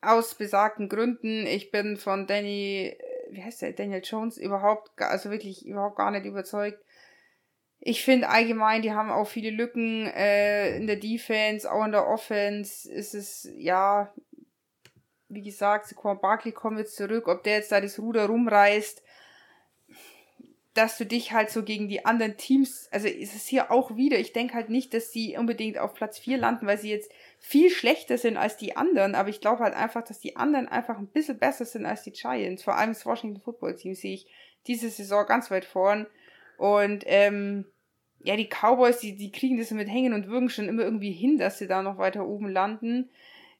Aus 0.00 0.34
besagten 0.34 0.88
Gründen. 0.88 1.44
Ich 1.46 1.70
bin 1.72 1.96
von 1.96 2.26
Danny, 2.26 2.96
äh, 2.96 3.32
wie 3.32 3.42
heißt 3.42 3.62
der, 3.62 3.72
Daniel 3.72 4.02
Jones, 4.04 4.38
überhaupt, 4.38 4.90
also 4.98 5.30
wirklich 5.30 5.66
überhaupt 5.66 5.96
gar 5.96 6.12
nicht 6.12 6.24
überzeugt. 6.24 6.78
Ich 7.80 8.04
finde 8.04 8.28
allgemein, 8.28 8.82
die 8.82 8.92
haben 8.92 9.10
auch 9.10 9.26
viele 9.26 9.50
Lücken 9.50 10.06
äh, 10.06 10.76
in 10.76 10.86
der 10.86 10.96
Defense, 10.96 11.70
auch 11.70 11.84
in 11.84 11.92
der 11.92 12.06
Offense. 12.06 12.90
Ist 12.92 13.14
es, 13.14 13.48
ja, 13.56 14.12
wie 15.30 15.42
gesagt, 15.42 15.86
Saquon 15.86 16.20
Barkley 16.20 16.52
kommt 16.52 16.78
jetzt 16.78 16.96
zurück, 16.96 17.28
ob 17.28 17.42
der 17.44 17.56
jetzt 17.56 17.72
da 17.72 17.80
das 17.80 17.98
Ruder 17.98 18.26
rumreißt, 18.26 19.02
dass 20.74 20.98
du 20.98 21.04
dich 21.04 21.32
halt 21.32 21.50
so 21.50 21.64
gegen 21.64 21.88
die 21.88 22.04
anderen 22.04 22.36
Teams, 22.36 22.88
also 22.92 23.08
ist 23.08 23.34
es 23.34 23.46
hier 23.46 23.72
auch 23.72 23.96
wieder, 23.96 24.18
ich 24.18 24.32
denke 24.32 24.54
halt 24.54 24.70
nicht, 24.70 24.94
dass 24.94 25.10
sie 25.10 25.36
unbedingt 25.36 25.78
auf 25.78 25.94
Platz 25.94 26.18
4 26.18 26.38
landen, 26.38 26.66
weil 26.66 26.78
sie 26.78 26.90
jetzt 26.90 27.10
viel 27.38 27.70
schlechter 27.70 28.18
sind 28.18 28.36
als 28.36 28.56
die 28.56 28.76
anderen, 28.76 29.14
aber 29.14 29.30
ich 29.30 29.40
glaube 29.40 29.64
halt 29.64 29.74
einfach, 29.74 30.04
dass 30.04 30.20
die 30.20 30.36
anderen 30.36 30.68
einfach 30.68 30.98
ein 30.98 31.08
bisschen 31.08 31.38
besser 31.38 31.64
sind 31.64 31.86
als 31.86 32.04
die 32.04 32.12
Giants. 32.12 32.62
Vor 32.62 32.76
allem 32.76 32.90
das 32.90 33.04
Washington 33.04 33.40
Football 33.40 33.74
Team 33.74 33.94
sehe 33.94 34.14
ich 34.14 34.26
diese 34.66 34.90
Saison 34.90 35.26
ganz 35.26 35.50
weit 35.50 35.64
vorn. 35.64 36.06
Und 36.56 37.04
ähm, 37.06 37.64
ja, 38.22 38.36
die 38.36 38.48
Cowboys, 38.48 38.98
die, 38.98 39.16
die 39.16 39.32
kriegen 39.32 39.58
das 39.58 39.70
mit 39.70 39.88
Hängen 39.88 40.12
und 40.12 40.28
Würgen 40.28 40.50
schon 40.50 40.68
immer 40.68 40.82
irgendwie 40.82 41.12
hin, 41.12 41.38
dass 41.38 41.58
sie 41.58 41.66
da 41.66 41.82
noch 41.82 41.98
weiter 41.98 42.26
oben 42.26 42.48
landen. 42.48 43.10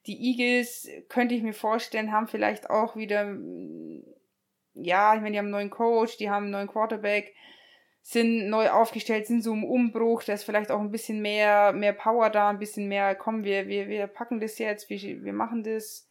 Die 0.07 0.19
Eagles, 0.19 0.89
könnte 1.09 1.35
ich 1.35 1.43
mir 1.43 1.53
vorstellen, 1.53 2.13
haben 2.13 2.27
vielleicht 2.27 2.71
auch 2.71 2.97
wieder, 2.97 3.25
mm, 3.25 4.03
ja, 4.75 5.15
ich 5.15 5.21
meine, 5.21 5.33
die 5.33 5.39
haben 5.39 5.47
einen 5.47 5.53
neuen 5.53 5.71
Coach, 5.71 6.17
die 6.17 6.31
haben 6.31 6.45
einen 6.45 6.53
neuen 6.53 6.69
Quarterback, 6.69 7.35
sind 8.03 8.49
neu 8.49 8.71
aufgestellt, 8.71 9.27
sind 9.27 9.43
so 9.43 9.53
im 9.53 9.65
Umbruch, 9.65 10.23
da 10.25 10.33
ist 10.33 10.45
vielleicht 10.45 10.71
auch 10.71 10.81
ein 10.81 10.91
bisschen 10.91 11.21
mehr, 11.21 11.73
mehr 11.73 11.93
Power 11.93 12.31
da, 12.31 12.49
ein 12.49 12.59
bisschen 12.59 12.89
mehr, 12.89 13.15
komm, 13.15 13.45
wir, 13.45 13.69
wir, 13.69 13.89
wir 13.89 14.07
packen 14.07 14.41
das 14.41 14.59
jetzt, 14.59 14.89
wir, 14.89 15.01
wir 15.01 15.33
machen 15.33 15.63
das. 15.63 16.07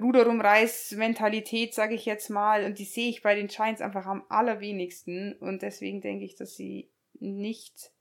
Ruder 0.00 0.24
rumreiß 0.24 0.92
Mentalität, 0.92 1.74
sage 1.74 1.94
ich 1.94 2.06
jetzt 2.06 2.30
mal, 2.30 2.64
und 2.64 2.78
die 2.78 2.84
sehe 2.84 3.10
ich 3.10 3.22
bei 3.22 3.34
den 3.34 3.48
Giants 3.48 3.82
einfach 3.82 4.06
am 4.06 4.24
allerwenigsten 4.28 5.34
und 5.34 5.62
deswegen 5.62 6.00
denke 6.00 6.24
ich, 6.24 6.36
dass 6.36 6.54
sie 6.54 6.90
nicht 7.18 7.92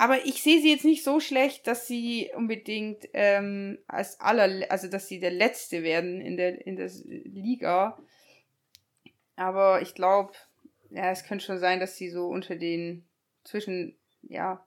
aber 0.00 0.24
ich 0.24 0.44
sehe 0.44 0.62
sie 0.62 0.70
jetzt 0.70 0.84
nicht 0.84 1.02
so 1.02 1.18
schlecht, 1.18 1.66
dass 1.66 1.88
sie 1.88 2.30
unbedingt 2.36 3.08
ähm, 3.14 3.78
als 3.88 4.20
aller, 4.20 4.70
also 4.70 4.86
dass 4.86 5.08
sie 5.08 5.18
der 5.18 5.32
Letzte 5.32 5.82
werden 5.82 6.20
in 6.20 6.36
der 6.36 6.64
in 6.64 6.76
der 6.76 6.88
Liga. 7.04 7.98
Aber 9.34 9.82
ich 9.82 9.94
glaube, 9.94 10.32
ja, 10.90 11.10
es 11.10 11.24
könnte 11.24 11.44
schon 11.44 11.58
sein, 11.58 11.80
dass 11.80 11.96
sie 11.96 12.10
so 12.10 12.28
unter 12.28 12.54
den 12.54 13.08
zwischen 13.42 13.98
ja 14.22 14.64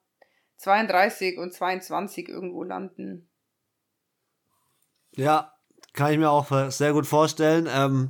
32 0.57 1.37
und 1.37 1.53
22 1.53 2.27
irgendwo 2.27 2.63
landen. 2.63 3.29
Ja, 5.11 5.53
kann 5.93 6.11
ich 6.11 6.19
mir 6.19 6.29
auch 6.29 6.69
sehr 6.71 6.91
gut 6.91 7.07
vorstellen. 7.07 7.69
Ähm, 7.73 8.09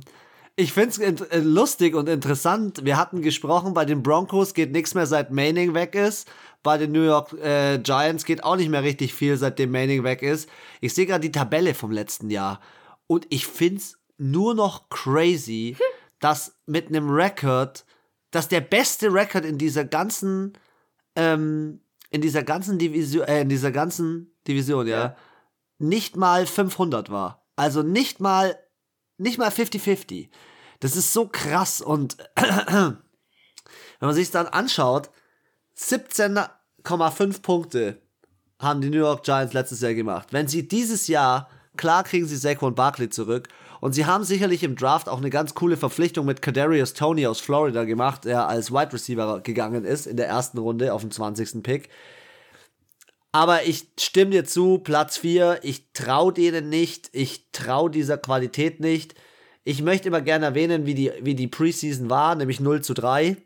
ich 0.56 0.72
finde 0.72 1.26
es 1.30 1.44
lustig 1.44 1.94
und 1.94 2.08
interessant. 2.08 2.84
Wir 2.84 2.96
hatten 2.96 3.22
gesprochen, 3.22 3.74
bei 3.74 3.84
den 3.84 4.02
Broncos 4.02 4.54
geht 4.54 4.72
nichts 4.72 4.94
mehr, 4.94 5.06
seit 5.06 5.30
Manning 5.30 5.74
weg 5.74 5.94
ist. 5.94 6.28
Bei 6.62 6.78
den 6.78 6.92
New 6.92 7.02
York 7.02 7.32
äh, 7.34 7.78
Giants 7.78 8.24
geht 8.24 8.44
auch 8.44 8.56
nicht 8.56 8.68
mehr 8.68 8.82
richtig 8.82 9.14
viel, 9.14 9.36
seitdem 9.36 9.70
Manning 9.72 10.04
weg 10.04 10.22
ist. 10.22 10.48
Ich 10.80 10.94
sehe 10.94 11.06
gerade 11.06 11.20
die 11.22 11.32
Tabelle 11.32 11.74
vom 11.74 11.90
letzten 11.90 12.30
Jahr. 12.30 12.60
Und 13.06 13.26
ich 13.30 13.46
finde 13.46 13.78
es 13.78 13.98
nur 14.18 14.54
noch 14.54 14.88
crazy, 14.88 15.76
dass 16.20 16.54
mit 16.66 16.88
einem 16.88 17.10
Record, 17.10 17.84
dass 18.30 18.48
der 18.48 18.60
beste 18.60 19.12
Record 19.12 19.44
in 19.44 19.58
dieser 19.58 19.84
ganzen, 19.84 20.52
ähm, 21.16 21.80
in 22.10 22.20
dieser 22.20 22.42
ganzen 22.44 22.78
Division, 22.78 23.26
äh, 23.26 23.40
in 23.40 23.48
dieser 23.48 23.72
ganzen 23.72 24.32
Division, 24.46 24.86
ja, 24.86 24.98
Ja. 25.00 25.16
nicht 25.78 26.16
mal 26.16 26.46
500 26.46 27.10
war. 27.10 27.44
Also 27.56 27.82
nicht 27.82 28.20
mal, 28.20 28.56
nicht 29.18 29.38
mal 29.38 29.50
50-50. 29.50 30.28
Das 30.80 30.96
ist 30.96 31.12
so 31.12 31.28
krass 31.28 31.80
und 31.80 32.16
wenn 32.36 32.96
man 34.00 34.14
sich 34.14 34.30
dann 34.30 34.46
anschaut, 34.46 35.10
17,5 35.78 37.42
Punkte 37.42 38.02
haben 38.58 38.80
die 38.80 38.90
New 38.90 38.98
York 38.98 39.24
Giants 39.24 39.54
letztes 39.54 39.80
Jahr 39.80 39.94
gemacht. 39.94 40.28
Wenn 40.32 40.48
sie 40.48 40.66
dieses 40.66 41.08
Jahr, 41.08 41.48
klar 41.76 42.04
kriegen 42.04 42.26
sie 42.26 42.36
Saquon 42.36 42.74
Barkley 42.74 43.10
zurück 43.10 43.48
und 43.80 43.92
sie 43.92 44.06
haben 44.06 44.24
sicherlich 44.24 44.62
im 44.62 44.76
Draft 44.76 45.08
auch 45.08 45.18
eine 45.18 45.30
ganz 45.30 45.54
coole 45.54 45.76
Verpflichtung 45.76 46.26
mit 46.26 46.42
Kadarius 46.42 46.94
Tony 46.94 47.26
aus 47.26 47.40
Florida 47.40 47.84
gemacht, 47.84 48.24
der 48.24 48.48
als 48.48 48.70
Wide 48.70 48.92
Receiver 48.92 49.40
gegangen 49.40 49.84
ist 49.84 50.06
in 50.06 50.16
der 50.16 50.28
ersten 50.28 50.58
Runde 50.58 50.94
auf 50.94 51.00
dem 51.00 51.10
20. 51.10 51.62
Pick. 51.62 51.88
Aber 53.32 53.64
ich 53.64 53.86
stimme 53.98 54.30
dir 54.32 54.44
zu, 54.44 54.78
Platz 54.78 55.16
4, 55.16 55.60
ich 55.62 55.92
traue 55.94 56.32
denen 56.34 56.68
nicht, 56.68 57.08
ich 57.12 57.50
traue 57.52 57.90
dieser 57.90 58.18
Qualität 58.18 58.78
nicht. 58.80 59.14
Ich 59.64 59.80
möchte 59.80 60.08
immer 60.08 60.20
gerne 60.20 60.44
erwähnen, 60.46 60.84
wie 60.86 60.94
die, 60.94 61.12
wie 61.22 61.34
die 61.34 61.46
Preseason 61.48 62.10
war, 62.10 62.34
nämlich 62.34 62.60
0 62.60 62.82
zu 62.82 62.92
3. 62.94 63.36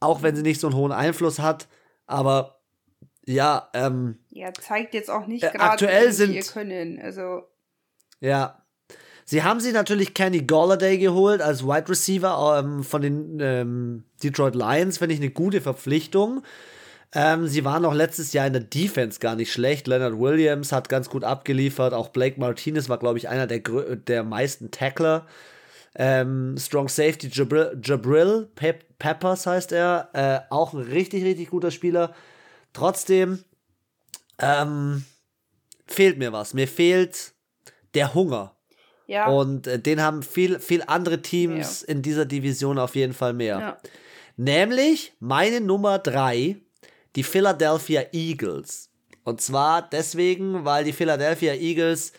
Auch 0.00 0.22
wenn 0.22 0.36
sie 0.36 0.42
nicht 0.42 0.60
so 0.60 0.66
einen 0.66 0.76
hohen 0.76 0.92
Einfluss 0.92 1.38
hat. 1.38 1.68
Aber 2.06 2.60
ja, 3.24 3.70
ähm, 3.74 4.18
Ja, 4.30 4.52
zeigt 4.52 4.92
jetzt 4.92 5.10
auch 5.10 5.26
nicht 5.26 5.44
Äh, 5.44 5.50
gerade 5.52 5.70
aktuell 5.70 6.12
sind- 6.12 6.32
ihr 6.34 6.42
Können. 6.42 7.00
Also 7.00 7.42
ja. 8.20 8.56
Sie 9.24 9.44
haben 9.44 9.60
sie 9.60 9.70
natürlich 9.72 10.12
Kenny 10.12 10.42
Golladay 10.42 10.98
geholt 10.98 11.40
als 11.40 11.64
Wide 11.64 11.88
Receiver 11.88 12.58
ähm, 12.58 12.82
von 12.82 13.00
den 13.00 13.38
ähm, 13.40 14.04
Detroit 14.22 14.56
Lions, 14.56 14.98
finde 14.98 15.14
ich 15.14 15.20
eine 15.20 15.30
gute 15.30 15.60
Verpflichtung. 15.60 16.42
Ähm, 17.12 17.48
sie 17.48 17.64
waren 17.64 17.84
auch 17.84 17.94
letztes 17.94 18.32
Jahr 18.32 18.46
in 18.46 18.52
der 18.52 18.62
Defense 18.62 19.18
gar 19.18 19.34
nicht 19.34 19.52
schlecht. 19.52 19.88
Leonard 19.88 20.18
Williams 20.18 20.70
hat 20.70 20.88
ganz 20.88 21.10
gut 21.10 21.24
abgeliefert. 21.24 21.92
Auch 21.92 22.08
Blake 22.08 22.38
Martinez 22.38 22.88
war, 22.88 22.98
glaube 22.98 23.18
ich, 23.18 23.28
einer 23.28 23.46
der, 23.46 23.60
der 23.96 24.22
meisten 24.22 24.70
Tackler. 24.70 25.26
Ähm, 25.96 26.56
Strong 26.56 26.88
Safety 26.88 27.28
Jabril, 27.32 27.80
Jabril 27.82 28.48
Pep 28.54 28.84
Peppers 28.98 29.46
heißt 29.46 29.72
er. 29.72 30.10
Äh, 30.12 30.40
auch 30.50 30.72
ein 30.72 30.82
richtig, 30.82 31.24
richtig 31.24 31.50
guter 31.50 31.72
Spieler. 31.72 32.14
Trotzdem 32.72 33.44
ähm, 34.38 35.04
fehlt 35.86 36.18
mir 36.18 36.32
was. 36.32 36.54
Mir 36.54 36.68
fehlt 36.68 37.32
der 37.94 38.14
Hunger. 38.14 38.54
Ja. 39.08 39.26
Und 39.26 39.66
äh, 39.66 39.80
den 39.80 40.00
haben 40.00 40.22
viel, 40.22 40.60
viel 40.60 40.84
andere 40.86 41.22
Teams 41.22 41.82
ja. 41.82 41.88
in 41.88 42.02
dieser 42.02 42.24
Division 42.24 42.78
auf 42.78 42.94
jeden 42.94 43.14
Fall 43.14 43.32
mehr. 43.32 43.58
Ja. 43.58 43.78
Nämlich 44.36 45.12
meine 45.18 45.60
Nummer 45.60 45.98
drei, 45.98 46.56
die 47.16 47.22
Philadelphia 47.22 48.04
Eagles. 48.12 48.90
Und 49.24 49.40
zwar 49.40 49.88
deswegen, 49.88 50.64
weil 50.64 50.84
die 50.84 50.92
Philadelphia 50.92 51.54
Eagles 51.54 52.12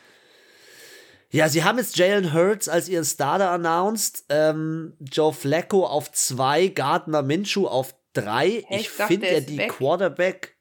ja, 1.33 1.47
sie 1.47 1.63
haben 1.63 1.77
jetzt 1.77 1.97
Jalen 1.97 2.33
Hurts 2.33 2.67
als 2.67 2.89
ihren 2.89 3.05
Starter 3.05 3.51
announced. 3.51 4.25
Ähm, 4.27 4.97
Joe 4.99 5.31
Flacco 5.31 5.85
auf 5.85 6.11
zwei, 6.11 6.67
Gardner 6.67 7.21
Minshew 7.21 7.67
auf 7.67 7.95
drei. 8.11 8.63
Hey, 8.67 8.81
ich, 8.81 8.89
finde 8.89 9.31
ja 9.31 9.39
die 9.39 9.57
weg. 9.57 9.69
Quarterback. 9.71 10.57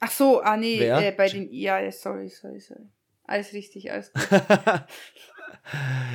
Ach 0.00 0.10
so, 0.10 0.40
ah 0.40 0.56
nee, 0.56 0.78
äh, 0.78 1.12
bei 1.14 1.28
den. 1.28 1.52
Ja, 1.52 1.90
sorry, 1.92 2.28
sorry, 2.30 2.60
sorry. 2.60 2.88
Alles 3.24 3.52
richtig, 3.52 3.92
alles 3.92 4.10
gut. 4.12 4.22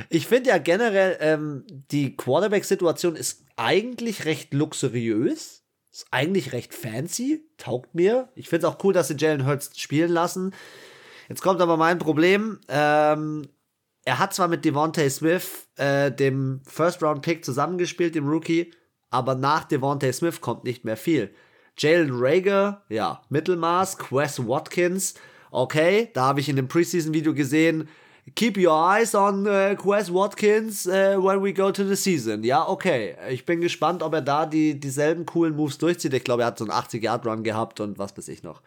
ich 0.08 0.26
finde 0.26 0.50
ja 0.50 0.58
generell, 0.58 1.18
ähm, 1.20 1.64
die 1.90 2.16
Quarterback-Situation 2.16 3.14
ist 3.14 3.44
eigentlich 3.56 4.24
recht 4.24 4.52
luxuriös. 4.52 5.61
Ist 5.92 6.06
eigentlich 6.10 6.52
recht 6.52 6.72
fancy. 6.72 7.44
Taugt 7.58 7.94
mir. 7.94 8.28
Ich 8.34 8.48
finde 8.48 8.66
es 8.66 8.72
auch 8.72 8.82
cool, 8.82 8.94
dass 8.94 9.08
sie 9.08 9.16
Jalen 9.16 9.46
Hurts 9.46 9.78
spielen 9.78 10.10
lassen. 10.10 10.54
Jetzt 11.28 11.42
kommt 11.42 11.60
aber 11.60 11.76
mein 11.76 11.98
Problem. 11.98 12.60
Ähm, 12.68 13.46
er 14.04 14.18
hat 14.18 14.34
zwar 14.34 14.48
mit 14.48 14.64
Devontae 14.64 15.10
Smith, 15.10 15.68
äh, 15.76 16.10
dem 16.10 16.62
First-Round-Pick, 16.66 17.44
zusammengespielt, 17.44 18.14
dem 18.14 18.28
Rookie, 18.28 18.72
aber 19.10 19.34
nach 19.34 19.64
Devontae 19.64 20.12
Smith 20.12 20.40
kommt 20.40 20.64
nicht 20.64 20.84
mehr 20.84 20.96
viel. 20.96 21.34
Jalen 21.78 22.10
Rager, 22.12 22.82
ja, 22.88 23.22
Mittelmaß, 23.28 23.98
Quest 23.98 24.46
Watkins, 24.48 25.14
okay, 25.50 26.10
da 26.14 26.24
habe 26.24 26.40
ich 26.40 26.48
in 26.48 26.56
dem 26.56 26.68
Preseason-Video 26.68 27.34
gesehen, 27.34 27.88
keep 28.34 28.56
your 28.56 28.72
eyes 28.72 29.14
on 29.14 29.46
uh, 29.46 29.74
Quest 29.76 30.12
Watkins 30.12 30.86
uh, 30.86 31.16
when 31.18 31.42
we 31.42 31.52
go 31.52 31.70
to 31.70 31.84
the 31.84 31.96
season. 31.96 32.44
Ja, 32.44 32.68
okay. 32.68 33.16
Ich 33.30 33.44
bin 33.44 33.60
gespannt, 33.60 34.02
ob 34.02 34.14
er 34.14 34.22
da 34.22 34.46
die, 34.46 34.78
dieselben 34.78 35.26
coolen 35.26 35.56
Moves 35.56 35.78
durchzieht. 35.78 36.14
Ich 36.14 36.24
glaube, 36.24 36.42
er 36.42 36.46
hat 36.46 36.58
so 36.58 36.64
einen 36.64 36.72
80-Yard-Run 36.72 37.42
gehabt 37.42 37.80
und 37.80 37.98
was 37.98 38.16
weiß 38.16 38.28
ich 38.28 38.42
noch 38.42 38.62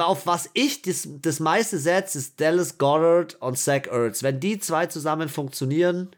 auf 0.00 0.26
was 0.26 0.50
ich 0.54 0.82
das, 0.82 1.08
das 1.20 1.40
meiste 1.40 1.78
setze, 1.78 2.18
ist 2.18 2.40
Dallas 2.40 2.78
Goddard 2.78 3.36
und 3.40 3.58
Zach 3.58 3.86
Ertz. 3.90 4.22
Wenn 4.22 4.40
die 4.40 4.58
zwei 4.58 4.86
zusammen 4.86 5.28
funktionieren, 5.28 6.10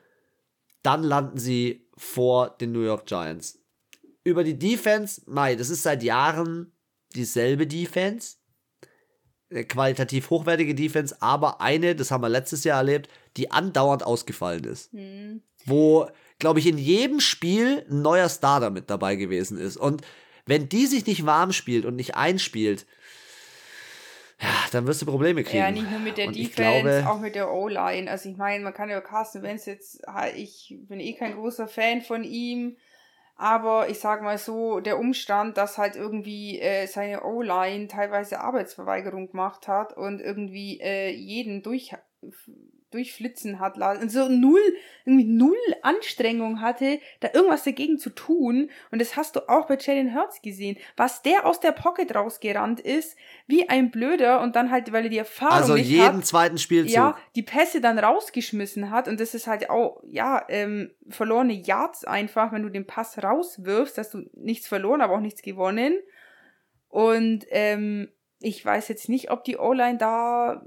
dann 0.82 1.02
landen 1.02 1.38
sie 1.38 1.88
vor 1.96 2.50
den 2.50 2.72
New 2.72 2.82
York 2.82 3.06
Giants. 3.06 3.58
Über 4.24 4.44
die 4.44 4.58
Defense, 4.58 5.22
Mai, 5.26 5.56
das 5.56 5.70
ist 5.70 5.82
seit 5.82 6.02
Jahren 6.02 6.72
dieselbe 7.14 7.66
Defense. 7.66 8.36
Eine 9.50 9.64
qualitativ 9.64 10.30
hochwertige 10.30 10.74
Defense, 10.74 11.16
aber 11.20 11.60
eine, 11.60 11.94
das 11.94 12.10
haben 12.10 12.22
wir 12.22 12.28
letztes 12.28 12.64
Jahr 12.64 12.78
erlebt, 12.78 13.08
die 13.36 13.50
andauernd 13.50 14.04
ausgefallen 14.04 14.64
ist. 14.64 14.92
Mhm. 14.92 15.42
Wo, 15.64 16.08
glaube 16.38 16.58
ich, 16.58 16.66
in 16.66 16.78
jedem 16.78 17.20
Spiel 17.20 17.84
ein 17.88 18.02
neuer 18.02 18.28
Starter 18.28 18.70
mit 18.70 18.90
dabei 18.90 19.16
gewesen 19.16 19.58
ist. 19.58 19.76
Und 19.76 20.02
wenn 20.46 20.68
die 20.68 20.86
sich 20.86 21.06
nicht 21.06 21.26
warm 21.26 21.52
spielt 21.52 21.84
und 21.84 21.96
nicht 21.96 22.14
einspielt, 22.14 22.86
ja, 24.40 24.48
dann 24.70 24.86
wirst 24.86 25.00
du 25.00 25.06
Probleme 25.06 25.44
kriegen. 25.44 25.58
Ja, 25.58 25.70
nicht 25.70 25.90
nur 25.90 26.00
mit 26.00 26.18
der 26.18 26.26
und 26.26 26.36
Defense, 26.36 26.54
glaube, 26.54 27.08
auch 27.08 27.20
mit 27.20 27.34
der 27.34 27.50
O-Line. 27.50 28.10
Also 28.10 28.28
ich 28.28 28.36
meine, 28.36 28.62
man 28.62 28.74
kann 28.74 28.90
ja 28.90 29.00
Carsten 29.00 29.42
Wentz 29.42 29.64
jetzt, 29.64 30.02
ich 30.34 30.76
bin 30.88 31.00
eh 31.00 31.14
kein 31.14 31.34
großer 31.34 31.68
Fan 31.68 32.02
von 32.02 32.22
ihm, 32.22 32.76
aber 33.36 33.88
ich 33.90 34.00
sag 34.00 34.22
mal 34.22 34.38
so, 34.38 34.80
der 34.80 34.98
Umstand, 34.98 35.58
dass 35.58 35.78
halt 35.78 35.94
irgendwie 35.94 36.58
äh, 36.58 36.86
seine 36.86 37.22
O-Line 37.22 37.86
teilweise 37.86 38.40
Arbeitsverweigerung 38.40 39.30
gemacht 39.30 39.68
hat 39.68 39.96
und 39.96 40.20
irgendwie 40.20 40.80
äh, 40.80 41.10
jeden 41.10 41.62
durch 41.62 41.94
durchflitzen 42.90 43.58
hat 43.58 43.76
lassen 43.76 44.08
so 44.08 44.28
null, 44.28 44.60
irgendwie 45.04 45.24
null 45.24 45.56
Anstrengung 45.82 46.60
hatte, 46.60 47.00
da 47.20 47.28
irgendwas 47.32 47.64
dagegen 47.64 47.98
zu 47.98 48.10
tun. 48.10 48.70
Und 48.90 49.00
das 49.00 49.16
hast 49.16 49.36
du 49.36 49.48
auch 49.48 49.66
bei 49.66 49.76
Jalen 49.76 50.14
Hurts 50.14 50.40
gesehen. 50.40 50.76
Was 50.96 51.22
der 51.22 51.46
aus 51.46 51.60
der 51.60 51.72
Pocket 51.72 52.14
rausgerannt 52.14 52.80
ist, 52.80 53.16
wie 53.46 53.68
ein 53.68 53.90
Blöder 53.90 54.40
und 54.40 54.56
dann 54.56 54.70
halt, 54.70 54.92
weil 54.92 55.04
er 55.04 55.10
die 55.10 55.18
Erfahrung 55.18 55.52
also 55.52 55.74
nicht 55.74 55.88
jeden 55.88 56.18
hat, 56.18 56.26
zweiten 56.26 56.58
Spielzug. 56.58 56.94
Ja, 56.94 57.18
die 57.34 57.42
Pässe 57.42 57.80
dann 57.80 57.98
rausgeschmissen 57.98 58.90
hat 58.90 59.08
und 59.08 59.20
das 59.20 59.34
ist 59.34 59.46
halt 59.46 59.68
auch, 59.68 60.02
ja, 60.06 60.44
ähm, 60.48 60.92
verlorene 61.08 61.54
Yards 61.54 62.04
einfach, 62.04 62.52
wenn 62.52 62.62
du 62.62 62.68
den 62.68 62.86
Pass 62.86 63.22
rauswirfst, 63.22 63.98
hast 63.98 64.14
du 64.14 64.30
nichts 64.34 64.68
verloren, 64.68 65.00
aber 65.00 65.16
auch 65.16 65.20
nichts 65.20 65.42
gewonnen. 65.42 65.98
Und 66.88 67.44
ähm, 67.50 68.08
ich 68.40 68.64
weiß 68.64 68.88
jetzt 68.88 69.08
nicht, 69.08 69.30
ob 69.30 69.44
die 69.44 69.56
O-Line 69.56 69.98
da 69.98 70.64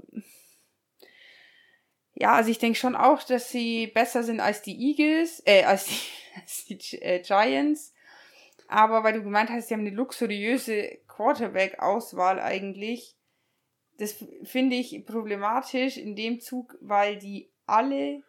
ja, 2.20 2.32
also 2.34 2.50
ich 2.50 2.58
denke 2.58 2.78
schon 2.78 2.96
auch, 2.96 3.22
dass 3.22 3.50
sie 3.50 3.86
besser 3.86 4.22
sind 4.22 4.40
als 4.40 4.60
die 4.60 4.78
Eagles, 4.78 5.42
äh, 5.46 5.64
als 5.64 5.86
die, 5.86 5.94
als 6.40 6.64
die 6.66 7.02
äh, 7.02 7.22
Giants. 7.22 7.94
Aber 8.68 9.02
weil 9.02 9.14
du 9.14 9.22
gemeint 9.22 9.50
hast, 9.50 9.68
sie 9.68 9.74
haben 9.74 9.80
eine 9.80 9.90
luxuriöse 9.90 10.98
Quarterback-Auswahl 11.08 12.38
eigentlich. 12.38 13.16
Das 13.98 14.16
finde 14.44 14.76
ich 14.76 15.04
problematisch 15.06 15.96
in 15.96 16.14
dem 16.14 16.40
Zug, 16.40 16.76
weil 16.80 17.18
die 17.18 17.50
alle 17.66 18.22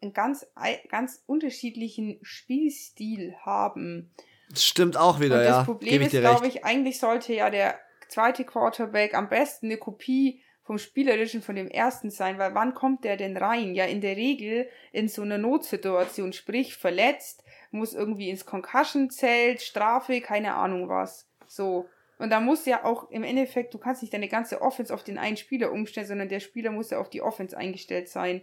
einen 0.00 0.12
ganz, 0.12 0.46
ganz 0.88 1.22
unterschiedlichen 1.26 2.18
Spielstil 2.22 3.34
haben. 3.44 4.10
Das 4.50 4.64
stimmt 4.64 4.96
auch 4.96 5.20
wieder, 5.20 5.36
Und 5.36 5.44
das 5.44 5.56
ja. 5.56 5.64
Problem 5.64 6.02
ist, 6.02 6.12
glaube 6.12 6.46
ich, 6.46 6.64
eigentlich 6.64 6.98
sollte 6.98 7.34
ja 7.34 7.50
der 7.50 7.78
zweite 8.08 8.44
Quarterback 8.44 9.14
am 9.14 9.28
besten 9.28 9.66
eine 9.66 9.76
Kopie 9.76 10.42
vom 10.68 10.76
Spielerischen 10.76 11.40
von 11.40 11.56
dem 11.56 11.68
ersten 11.68 12.10
sein, 12.10 12.36
weil 12.36 12.54
wann 12.54 12.74
kommt 12.74 13.02
der 13.02 13.16
denn 13.16 13.38
rein? 13.38 13.74
Ja, 13.74 13.86
in 13.86 14.02
der 14.02 14.16
Regel 14.16 14.68
in 14.92 15.08
so 15.08 15.22
einer 15.22 15.38
Notsituation, 15.38 16.34
sprich 16.34 16.76
verletzt, 16.76 17.42
muss 17.70 17.94
irgendwie 17.94 18.28
ins 18.28 18.44
Concussion-Zelt, 18.44 19.62
Strafe, 19.62 20.20
keine 20.20 20.52
Ahnung 20.56 20.90
was. 20.90 21.26
So. 21.46 21.88
Und 22.18 22.28
da 22.28 22.40
muss 22.40 22.66
ja 22.66 22.84
auch 22.84 23.10
im 23.10 23.24
Endeffekt, 23.24 23.72
du 23.72 23.78
kannst 23.78 24.02
nicht 24.02 24.12
deine 24.12 24.28
ganze 24.28 24.60
Offense 24.60 24.92
auf 24.92 25.02
den 25.02 25.16
einen 25.16 25.38
Spieler 25.38 25.72
umstellen, 25.72 26.06
sondern 26.06 26.28
der 26.28 26.40
Spieler 26.40 26.70
muss 26.70 26.90
ja 26.90 26.98
auf 26.98 27.08
die 27.08 27.22
Offense 27.22 27.56
eingestellt 27.56 28.10
sein. 28.10 28.42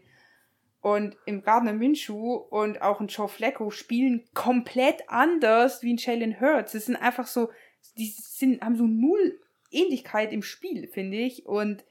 Und 0.82 1.16
im 1.28 1.44
Gardner 1.44 1.74
Minshew 1.74 2.38
und 2.50 2.82
auch 2.82 3.02
ein 3.02 3.08
Joe 3.08 3.28
Flacco 3.28 3.70
spielen 3.70 4.28
komplett 4.34 5.08
anders 5.10 5.84
wie 5.84 5.94
ein 5.94 5.98
Jalen 5.98 6.42
Hurts. 6.42 6.72
Das 6.72 6.88
sind 6.88 6.96
einfach 6.96 7.28
so, 7.28 7.52
die 8.00 8.08
sind, 8.08 8.64
haben 8.64 8.78
so 8.78 8.88
null 8.88 9.40
Ähnlichkeit 9.70 10.34
im 10.34 10.42
Spiel, 10.42 10.88
finde 10.88 11.18
ich. 11.18 11.46
Und 11.46 11.86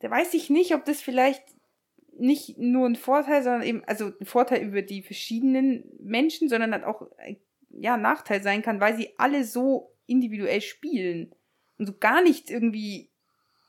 da 0.00 0.10
weiß 0.10 0.34
ich 0.34 0.50
nicht, 0.50 0.74
ob 0.74 0.84
das 0.84 1.00
vielleicht 1.00 1.42
nicht 2.18 2.58
nur 2.58 2.86
ein 2.86 2.96
Vorteil, 2.96 3.42
sondern 3.42 3.62
eben, 3.62 3.84
also 3.84 4.12
ein 4.20 4.26
Vorteil 4.26 4.62
über 4.62 4.82
die 4.82 5.02
verschiedenen 5.02 5.84
Menschen, 6.00 6.48
sondern 6.48 6.72
halt 6.72 6.84
auch, 6.84 7.02
ja, 7.70 7.94
ein 7.94 8.02
Nachteil 8.02 8.42
sein 8.42 8.62
kann, 8.62 8.80
weil 8.80 8.96
sie 8.96 9.14
alle 9.18 9.44
so 9.44 9.92
individuell 10.06 10.60
spielen 10.60 11.34
und 11.78 11.86
so 11.86 11.92
gar 11.98 12.22
nicht 12.22 12.50
irgendwie 12.50 13.10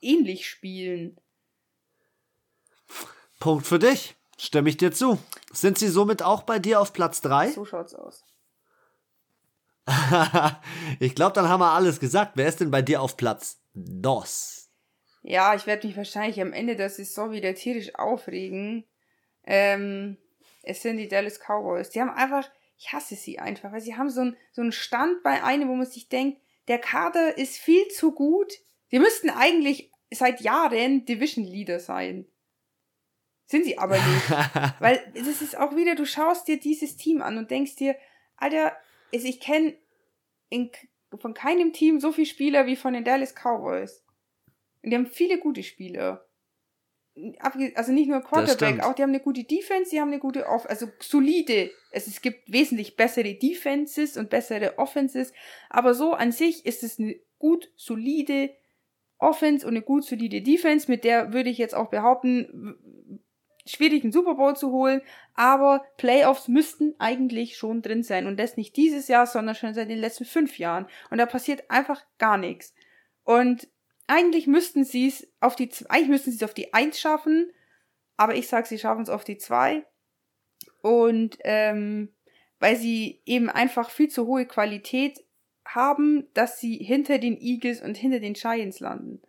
ähnlich 0.02 0.48
spielen. 0.48 1.18
Punkt 3.40 3.68
für 3.68 3.80
dich. 3.80 4.16
Stimme 4.38 4.70
ich 4.70 4.78
dir 4.78 4.92
zu. 4.92 5.20
Sind 5.52 5.78
sie 5.78 5.90
somit 5.90 6.24
auch 6.24 6.44
bei 6.44 6.60
dir 6.60 6.80
auf 6.80 6.94
Platz 6.94 7.22
3? 7.22 7.52
So 7.52 7.66
schaut's 7.66 7.94
aus. 7.94 8.24
ich 11.00 11.14
glaube, 11.14 11.34
dann 11.34 11.50
haben 11.50 11.60
wir 11.60 11.72
alles 11.72 12.00
gesagt. 12.00 12.34
Wer 12.36 12.48
ist 12.48 12.62
denn 12.62 12.72
bei 12.72 12.82
dir 12.82 13.02
auf 13.02 13.18
Platz 13.18 13.60
DOS? 13.74 14.69
Ja, 15.22 15.54
ich 15.56 15.68
werde 15.68 15.88
mich 15.88 15.98
wahrscheinlich 15.98 16.40
am 16.42 16.54
Ende 16.54 16.76
der 16.76 16.90
Saison 16.90 17.32
wieder 17.32 17.54
tierisch 17.54 17.96
aufregen. 17.96 18.86
Ähm, 19.44 20.18
es 20.64 20.82
sind 20.82 20.98
die 20.98 21.08
Dallas 21.08 21.40
Cowboys. 21.40 21.90
Die 21.90 22.02
haben 22.02 22.10
einfach, 22.10 22.50
ich 22.78 22.94
hasse 22.94 23.16
sie 23.16 23.40
einfach, 23.40 23.72
weil 23.72 23.82
sie 23.82 23.96
haben 23.96 24.10
so 24.10 24.22
einen 24.22 24.38
so 24.52 24.62
einen 24.62 24.72
Stand 24.72 25.24
bei 25.24 25.44
einem, 25.44 25.68
wo 25.70 25.76
man 25.76 25.86
sich 25.86 26.10
denkt, 26.10 26.42
der 26.68 26.80
Kader 26.80 27.38
ist 27.38 27.58
viel 27.58 27.88
zu 27.90 28.14
gut. 28.14 28.54
Sie 28.90 29.00
müssten 29.00 29.30
eigentlich 29.30 29.92
seit 30.12 30.42
Jahren 30.42 31.06
Division 31.06 31.44
Leader 31.44 31.80
sein. 31.80 32.26
Sind 33.46 33.66
sie 33.66 33.78
aber 33.78 33.96
nicht. 33.96 34.30
weil 34.80 35.12
das 35.16 35.42
ist 35.42 35.58
auch 35.58 35.76
wieder, 35.76 35.96
du 35.96 36.06
schaust 36.06 36.48
dir 36.48 36.60
dieses 36.60 36.98
Team 36.98 37.22
an 37.22 37.38
und 37.38 37.52
denkst 37.52 37.76
dir, 37.76 37.96
Alter, 38.38 38.78
ich 39.12 39.40
kenne 39.40 39.76
von 41.20 41.34
keinem 41.34 41.74
Team 41.74 42.00
so 42.00 42.12
viele 42.12 42.28
Spieler 42.28 42.66
wie 42.68 42.76
von 42.76 42.94
den 42.94 43.04
Dallas 43.04 43.34
Cowboys. 43.34 44.04
Und 44.84 44.92
die 44.92 44.96
haben 44.96 45.08
viele 45.08 45.40
gute 45.40 45.64
Spieler. 45.64 46.26
Also 47.74 47.92
nicht 47.92 48.08
nur 48.08 48.22
Quarterback, 48.22 48.82
auch 48.82 48.94
die 48.94 49.02
haben 49.02 49.10
eine 49.10 49.20
gute 49.20 49.44
Defense, 49.44 49.90
die 49.90 50.00
haben 50.00 50.10
eine 50.10 50.20
gute 50.20 50.48
Off, 50.48 50.66
also 50.70 50.88
solide. 51.00 51.70
Es, 51.92 52.08
es 52.08 52.22
gibt 52.22 52.50
wesentlich 52.52 52.96
bessere 52.96 53.34
Defenses 53.34 54.16
und 54.16 54.30
bessere 54.30 54.78
Offenses, 54.78 55.34
aber 55.70 55.94
so 55.94 56.14
an 56.14 56.32
sich 56.32 56.66
ist 56.66 56.82
es 56.84 56.98
eine 56.98 57.20
gut 57.38 57.70
solide 57.76 58.52
Offense 59.18 59.66
und 59.66 59.74
eine 59.74 59.82
gut 59.82 60.06
solide 60.06 60.42
Defense, 60.42 60.90
mit 60.90 61.04
der 61.04 61.34
würde 61.34 61.50
ich 61.50 61.58
jetzt 61.58 61.76
auch 61.76 61.90
behaupten, 61.90 62.80
schwierig, 63.66 64.04
einen 64.04 64.12
Super 64.12 64.36
Bowl 64.36 64.56
zu 64.56 64.72
holen, 64.72 65.02
aber 65.34 65.84
Playoffs 65.98 66.48
müssten 66.48 66.96
eigentlich 67.00 67.58
schon 67.58 67.82
drin 67.82 68.04
sein. 68.04 68.28
Und 68.28 68.40
das 68.40 68.58
nicht 68.58 68.76
dieses 68.78 69.08
Jahr, 69.08 69.28
sondern 69.28 69.56
schon 69.56 69.74
seit 69.74 69.90
den 69.90 70.00
letzten 70.00 70.26
fünf 70.26 70.58
Jahren. 70.58 70.88
Und 71.12 71.18
da 71.18 71.26
passiert 71.26 71.70
einfach 71.70 72.04
gar 72.18 72.38
nichts. 72.38 72.74
Und 73.24 73.68
eigentlich 74.10 74.48
müssten 74.48 74.84
sie 74.84 75.08
es 75.08 75.28
auf 75.40 75.56
die, 75.56 75.70
eigentlich 75.88 76.10
müssten 76.10 76.32
sie 76.32 76.38
es 76.38 76.44
auf 76.44 76.54
die 76.54 76.74
Eins 76.74 77.00
schaffen, 77.00 77.52
aber 78.18 78.36
ich 78.36 78.48
sag, 78.48 78.68
sie 78.68 78.80
schaffen 78.80 79.04
es 79.04 79.10
auf 79.10 79.24
die 79.24 79.38
Zwei. 79.38 79.86
Und 80.82 81.38
ähm, 81.42 82.14
weil 82.60 82.76
sie 82.76 83.22
eben 83.26 83.50
einfach 83.50 83.90
viel 83.90 84.10
zu 84.10 84.28
hohe 84.28 84.46
Qualität 84.46 85.24
haben, 85.66 86.28
dass 86.34 86.60
sie 86.60 86.78
hinter 86.78 87.20
den 87.20 87.40
Eagles 87.40 87.82
und 87.82 87.96
hinter 87.96 88.20
den 88.20 88.34
Giants 88.34 88.80
landen. 88.80 89.22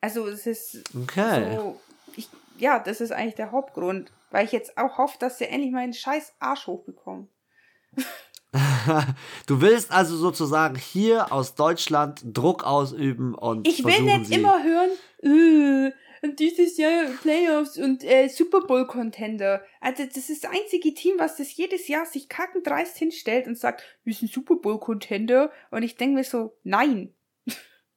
Also 0.00 0.26
es 0.26 0.46
ist 0.46 0.82
okay. 0.96 1.56
so, 1.56 1.80
ich, 2.16 2.28
ja, 2.58 2.80
das 2.80 3.00
ist 3.00 3.12
eigentlich 3.12 3.36
der 3.36 3.52
Hauptgrund, 3.52 4.12
weil 4.30 4.44
ich 4.44 4.52
jetzt 4.52 4.76
auch 4.76 4.98
hoffe, 4.98 5.16
dass 5.20 5.38
sie 5.38 5.46
endlich 5.46 5.70
meinen 5.70 5.92
scheiß 5.92 6.34
Arsch 6.40 6.66
hochbekommen. 6.66 7.28
du 9.46 9.60
willst 9.60 9.90
also 9.90 10.16
sozusagen 10.16 10.76
hier 10.76 11.32
aus 11.32 11.54
Deutschland 11.54 12.22
Druck 12.24 12.64
ausüben 12.64 13.34
und 13.34 13.66
ich 13.66 13.84
will 13.84 14.02
nicht 14.02 14.26
sie 14.26 14.34
immer 14.34 14.62
hören, 14.62 14.90
äh, 15.22 15.92
und 16.22 16.38
dieses 16.38 16.76
Jahr 16.76 17.06
Playoffs 17.20 17.78
und 17.78 18.04
äh, 18.04 18.28
Super 18.28 18.60
Bowl 18.60 18.86
Contender. 18.86 19.64
Also 19.80 20.04
das 20.04 20.30
ist 20.30 20.44
das 20.44 20.52
einzige 20.52 20.94
Team, 20.94 21.14
was 21.18 21.36
das 21.36 21.56
jedes 21.56 21.88
Jahr 21.88 22.06
sich 22.06 22.28
kackendreist 22.28 22.96
hinstellt 22.96 23.48
und 23.48 23.58
sagt, 23.58 23.82
wir 24.04 24.14
sind 24.14 24.30
Super 24.30 24.54
Bowl 24.54 24.78
Contender. 24.78 25.50
Und 25.72 25.82
ich 25.82 25.96
denke 25.96 26.14
mir 26.14 26.24
so, 26.24 26.56
nein. 26.62 27.12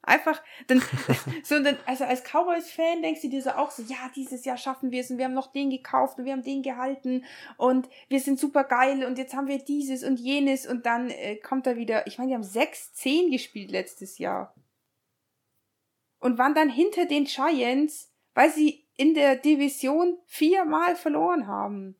Einfach, 0.06 0.42
dann, 0.68 0.82
so, 1.44 1.62
dann, 1.62 1.78
also 1.86 2.06
als 2.06 2.24
Cowboys-Fan 2.24 3.02
denkst 3.02 3.22
du 3.22 3.30
dir 3.30 3.42
so 3.42 3.52
auch 3.52 3.72
so, 3.72 3.84
ja, 3.84 4.10
dieses 4.16 4.46
Jahr 4.46 4.58
schaffen 4.58 4.92
wir 4.92 5.02
es 5.02 5.12
und 5.12 5.18
wir 5.18 5.26
haben 5.26 5.34
noch 5.34 5.52
den 5.52 5.70
gekauft 5.70 6.18
und 6.18 6.26
wir 6.26 6.34
haben 6.34 6.44
den 6.44 6.64
gehalten 6.64 7.26
und 7.58 7.90
wir 8.08 8.20
sind 8.20 8.40
super 8.40 8.64
geil 8.64 9.04
und 9.04 9.18
jetzt 9.18 9.34
haben 9.34 9.48
wir 9.48 9.60
dieses 9.60 10.04
und 10.04 10.20
jenes 10.20 10.66
und 10.68 10.86
dann 10.86 11.10
äh, 11.10 11.36
kommt 11.36 11.68
er 11.68 11.76
wieder, 11.76 12.08
ich 12.08 12.18
meine, 12.18 12.30
die 12.30 12.36
haben 12.36 12.44
6-10 12.44 13.32
gespielt 13.32 13.72
letztes 13.72 14.18
Jahr. 14.18 14.56
Und 16.20 16.38
waren 16.40 16.56
dann 16.56 16.70
hinter 16.70 17.06
den 17.06 17.26
Giants 17.26 18.16
weil 18.36 18.52
sie 18.52 18.86
in 18.98 19.16
der 19.16 19.36
Division 19.38 20.20
viermal 20.26 20.96
verloren 20.96 21.48
haben. 21.48 21.96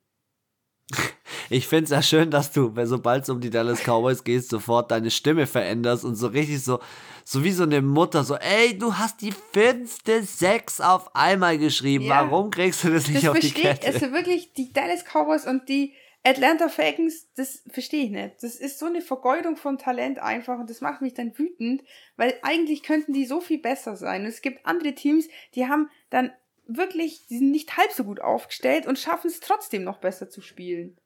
Ich 1.50 1.68
finde 1.68 1.86
es 1.86 1.90
ja 1.92 2.02
schön, 2.02 2.32
dass 2.32 2.52
du, 2.52 2.74
sobald 2.84 3.24
es 3.24 3.30
um 3.30 3.40
die 3.40 3.50
Dallas 3.50 3.82
Cowboys 3.84 4.24
geht, 4.24 4.48
sofort 4.48 4.92
deine 4.92 5.12
Stimme 5.12 5.48
veränderst 5.48 6.04
und 6.04 6.16
so 6.16 6.28
richtig 6.28 6.64
so, 6.64 6.80
so 7.24 7.44
wie 7.44 7.52
so 7.52 7.64
eine 7.64 7.82
Mutter, 7.82 8.24
so, 8.24 8.36
ey, 8.36 8.78
du 8.78 8.96
hast 8.96 9.22
die 9.22 9.32
fünfte 9.32 10.24
Sechs 10.24 10.82
auf 10.82 11.16
einmal 11.16 11.58
geschrieben. 11.58 12.06
Ja. 12.06 12.22
Warum 12.22 12.50
kriegst 12.50 12.84
du 12.84 12.90
das 12.92 13.08
nicht 13.08 13.24
das 13.24 13.30
auf 13.30 13.40
die 13.40 13.52
Kette? 13.52 13.88
Also 13.88 14.12
wirklich, 14.12 14.54
die 14.54 14.74
Dallas 14.74 15.04
Cowboys 15.04 15.46
und 15.46 15.70
die 15.70 15.94
Atlanta 16.24 16.70
Falcons, 16.70 17.28
das 17.36 17.62
verstehe 17.70 18.06
ich 18.06 18.10
nicht. 18.10 18.42
Das 18.42 18.56
ist 18.56 18.80
so 18.80 18.88
eine 18.88 19.02
Vergeudung 19.02 19.58
von 19.58 19.78
Talent 19.78 20.18
einfach 20.18 20.58
und 20.58 20.72
das 20.72 20.82
macht 20.82 21.02
mich 21.02 21.14
dann 21.14 21.38
wütend, 21.38 21.84
weil 22.18 22.34
eigentlich 22.42 22.82
könnten 22.82 23.14
die 23.14 23.26
so 23.26 23.42
viel 23.42 23.60
besser 23.60 23.96
sein. 23.96 24.22
Und 24.22 24.28
es 24.28 24.42
gibt 24.42 24.66
andere 24.66 24.96
Teams, 24.96 25.28
die 25.54 25.68
haben 25.68 25.90
dann 26.10 26.32
wirklich, 26.68 27.28
die 27.28 27.38
sind 27.38 27.52
nicht 27.52 27.78
halb 27.78 27.92
so 27.92 28.04
gut 28.04 28.22
aufgestellt 28.22 28.86
und 28.86 29.00
schaffen 29.00 29.28
es 29.28 29.40
trotzdem 29.40 29.84
noch 29.84 30.00
besser 30.00 30.30
zu 30.30 30.42
spielen. 30.42 30.98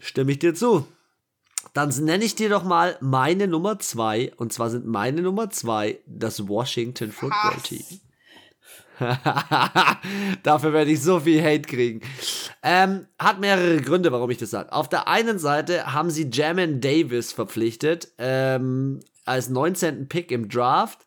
Stimme 0.00 0.32
ich 0.32 0.38
dir 0.38 0.54
zu. 0.54 0.86
Dann 1.74 1.90
nenne 2.04 2.24
ich 2.24 2.34
dir 2.34 2.48
doch 2.48 2.62
mal 2.62 2.96
meine 3.00 3.48
Nummer 3.48 3.78
zwei. 3.78 4.32
Und 4.36 4.52
zwar 4.52 4.70
sind 4.70 4.86
meine 4.86 5.22
Nummer 5.22 5.50
zwei 5.50 5.98
das 6.06 6.48
Washington 6.48 7.12
Football 7.12 7.60
Team. 7.62 7.84
Dafür 10.42 10.72
werde 10.72 10.90
ich 10.90 11.02
so 11.02 11.20
viel 11.20 11.42
Hate 11.42 11.62
kriegen. 11.62 12.00
Ähm, 12.62 13.06
hat 13.18 13.38
mehrere 13.40 13.80
Gründe, 13.80 14.10
warum 14.10 14.30
ich 14.30 14.38
das 14.38 14.50
sage. 14.50 14.72
Auf 14.72 14.88
der 14.88 15.08
einen 15.08 15.38
Seite 15.38 15.92
haben 15.92 16.10
sie 16.10 16.28
Jamin 16.32 16.80
Davis 16.80 17.32
verpflichtet 17.32 18.08
ähm, 18.18 19.00
als 19.24 19.48
19. 19.48 20.08
Pick 20.08 20.32
im 20.32 20.48
Draft. 20.48 21.06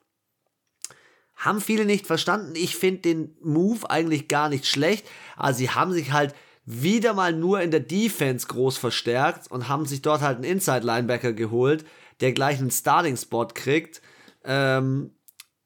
Haben 1.41 1.60
viele 1.60 1.86
nicht 1.86 2.06
verstanden. 2.06 2.54
Ich 2.56 2.75
finde 2.75 3.01
den 3.01 3.36
Move 3.41 3.89
eigentlich 3.89 4.27
gar 4.27 4.47
nicht 4.47 4.67
schlecht. 4.67 5.08
Aber 5.36 5.54
sie 5.56 5.71
haben 5.71 5.91
sich 5.91 6.12
halt 6.12 6.36
wieder 6.65 7.13
mal 7.13 7.34
nur 7.34 7.62
in 7.62 7.71
der 7.71 7.80
Defense 7.80 8.45
groß 8.45 8.77
verstärkt 8.77 9.49
und 9.49 9.67
haben 9.67 9.88
sich 9.88 10.04
dort 10.04 10.21
halt 10.21 10.36
einen 10.36 10.43
Inside-Linebacker 10.43 11.34
geholt, 11.34 11.84
der 12.19 12.34
gleich 12.34 12.60
einen 12.60 12.69
Starting-Spot 12.69 13.47
kriegt. 13.47 14.04
Ähm, 14.43 15.15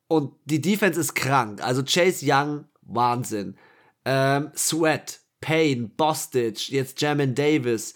und 0.07 0.33
die 0.45 0.61
Defense 0.61 0.97
ist 0.97 1.13
krank. 1.13 1.61
Also 1.61 1.83
Chase 1.83 2.25
Young, 2.25 2.65
Wahnsinn. 2.81 3.57
Ähm, 4.05 4.51
Sweat, 4.55 5.19
Payne, 5.41 5.89
Bostich, 5.97 6.69
jetzt 6.69 7.01
Jamin 7.01 7.35
Davis. 7.35 7.95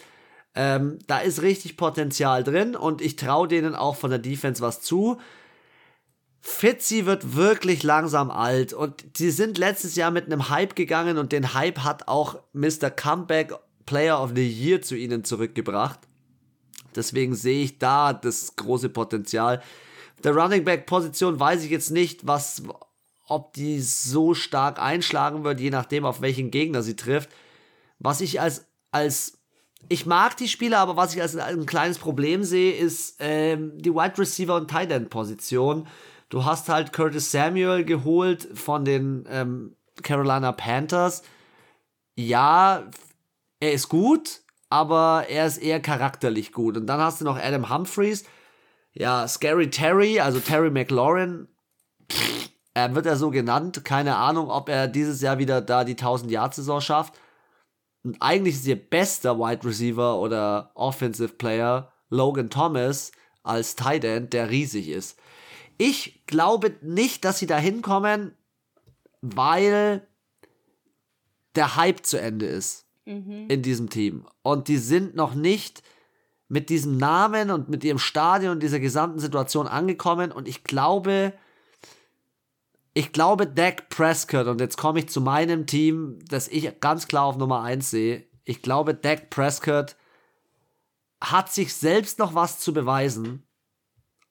Ähm, 0.54 1.00
da 1.08 1.20
ist 1.20 1.42
richtig 1.42 1.78
Potenzial 1.78 2.44
drin 2.44 2.76
und 2.76 3.02
ich 3.02 3.15
traue 3.15 3.48
denen 3.48 3.74
auch 3.74 3.96
von 3.96 4.10
der 4.10 4.20
Defense 4.20 4.62
was 4.62 4.82
zu. 4.82 5.18
Fitzy 6.41 7.06
wird 7.06 7.36
wirklich 7.36 7.84
langsam 7.84 8.32
alt 8.32 8.73
und 8.73 9.06
sie 9.15 9.32
sind 9.32 9.58
letztes 9.58 9.95
Jahr 9.95 10.12
mit 10.12 10.25
einem 10.25 10.49
Hype 10.49 10.75
gegangen 10.75 11.17
und 11.17 11.32
den 11.32 11.54
Hype 11.54 11.80
hat 11.80 12.08
auch 12.08 12.39
Mr. 12.54 12.89
Comeback 12.89 13.54
Player 13.86 14.21
of 14.21 14.32
the 14.36 14.47
Year 14.47 14.82
zu 14.82 14.95
ihnen 14.95 15.23
zurückgebracht. 15.23 15.99
Deswegen 16.95 17.36
sehe 17.36 17.63
ich 17.63 17.78
da 17.78 18.13
das 18.13 18.56
große 18.56 18.89
Potenzial 18.89 19.62
der 20.23 20.36
Running 20.36 20.63
Back 20.63 20.86
Position 20.86 21.39
weiß 21.39 21.63
ich 21.63 21.71
jetzt 21.71 21.91
nicht, 21.91 22.28
was, 22.28 22.63
ob 23.28 23.54
die 23.54 23.80
so 23.80 24.34
stark 24.34 24.80
einschlagen 24.80 25.43
wird, 25.43 25.60
je 25.60 25.69
nachdem, 25.69 26.06
auf 26.06 26.21
welchen 26.21 26.52
Gegner 26.52 26.82
sie 26.82 26.95
trifft. 26.95 27.30
Was 27.99 28.21
ich 28.21 28.41
als, 28.41 28.65
als, 28.91 29.39
ich 29.88 30.06
mag 30.06 30.38
die 30.38 30.47
Spieler, 30.47 30.80
aber 30.80 30.97
was 30.97 31.15
ich 31.15 31.21
als 31.21 31.36
ein 31.36 31.65
kleines 31.65 31.99
Problem 31.99 32.43
sehe, 32.43 32.73
ist 32.73 33.15
ähm, 33.19 33.73
die 33.78 33.93
Wide 33.93 34.17
Receiver 34.17 34.56
und 34.56 34.69
Tight 34.69 34.91
End 34.91 35.10
Position. 35.10 35.88
Du 36.30 36.46
hast 36.46 36.70
halt 36.70 36.94
Curtis 36.94 37.32
Samuel 37.32 37.84
geholt 37.84 38.48
von 38.54 38.86
den 38.86 39.26
ähm, 39.30 39.76
Carolina 40.02 40.52
Panthers. 40.52 41.24
Ja, 42.15 42.84
er 43.60 43.74
ist 43.74 43.89
gut, 43.89 44.42
aber 44.70 45.26
er 45.28 45.48
ist 45.48 45.58
eher 45.58 45.82
charakterlich 45.82 46.54
gut. 46.54 46.78
Und 46.78 46.88
dann 46.88 47.00
hast 47.00 47.22
du 47.22 47.26
noch 47.26 47.38
Adam 47.38 47.70
Humphreys 47.70 48.26
ja, 48.94 49.28
Scary 49.28 49.70
Terry, 49.70 50.20
also 50.20 50.39
Terry 50.39 50.70
McLaurin, 50.70 51.48
er 52.74 52.96
wird 52.96 53.06
er 53.06 53.15
so 53.15 53.30
genannt. 53.30 53.84
Keine 53.84 54.15
Ahnung, 54.15 54.50
ob 54.50 54.70
er 54.70 54.88
dieses 54.88 55.22
Jahr 55.22 55.38
wieder 55.38 55.62
da 55.62 55.84
die 55.84 55.96
1000-Yard-Saison 55.96 56.82
schafft. 56.82 57.13
Und 58.04 58.22
eigentlich 58.22 58.56
ist 58.56 58.68
ihr 58.68 58.78
bester 58.78 59.38
Wide 59.38 59.65
Receiver 59.65 60.20
oder 60.20 60.72
Offensive 60.76 61.34
Player 61.34 61.92
Logan 62.10 62.50
Thomas 62.50 63.12
als 63.44 63.76
Tight 63.76 64.04
End, 64.04 64.34
der 64.34 64.50
riesig 64.50 64.89
ist. 64.89 65.20
Ich 65.82 66.26
glaube 66.28 66.76
nicht, 66.82 67.24
dass 67.24 67.39
sie 67.39 67.48
da 67.48 67.58
hinkommen, 67.58 68.36
weil 69.22 70.06
der 71.56 71.78
Hype 71.78 72.06
zu 72.06 72.20
Ende 72.20 72.48
ist 72.48 72.86
mhm. 73.06 73.46
in 73.48 73.62
diesem 73.62 73.89
Team. 73.89 74.26
Und 74.42 74.68
die 74.68 74.78
sind 74.78 75.15
noch 75.15 75.34
nicht 75.34 75.82
mit 76.50 76.70
diesem 76.70 76.98
Namen 76.98 77.50
und 77.50 77.70
mit 77.70 77.86
ihrem 77.86 77.98
Stadion 77.98 78.52
und 78.52 78.63
dieser 78.63 78.82
gesamten 78.82 79.20
Situation 79.20 79.68
angekommen 79.68 80.34
und 80.34 80.50
ich 80.50 80.65
glaube, 80.65 81.34
ich 82.94 83.13
glaube, 83.13 83.48
Dak 83.48 83.88
Prescott, 83.88 84.48
und 84.48 84.60
jetzt 84.60 84.78
komme 84.78 85.00
ich 85.00 85.08
zu 85.08 85.22
meinem 85.22 85.65
Team, 85.65 86.20
das 86.28 86.50
ich 86.50 86.82
ganz 86.82 87.08
klar 87.08 87.24
auf 87.24 87.38
Nummer 87.38 87.62
1 87.62 87.89
sehe. 87.89 88.26
Ich 88.44 88.62
glaube, 88.62 88.96
Dak 88.96 89.30
Prescott 89.30 89.96
hat 91.22 91.54
sich 91.54 91.74
selbst 91.74 92.20
noch 92.20 92.36
was 92.36 92.60
zu 92.60 92.74
beweisen 92.74 93.44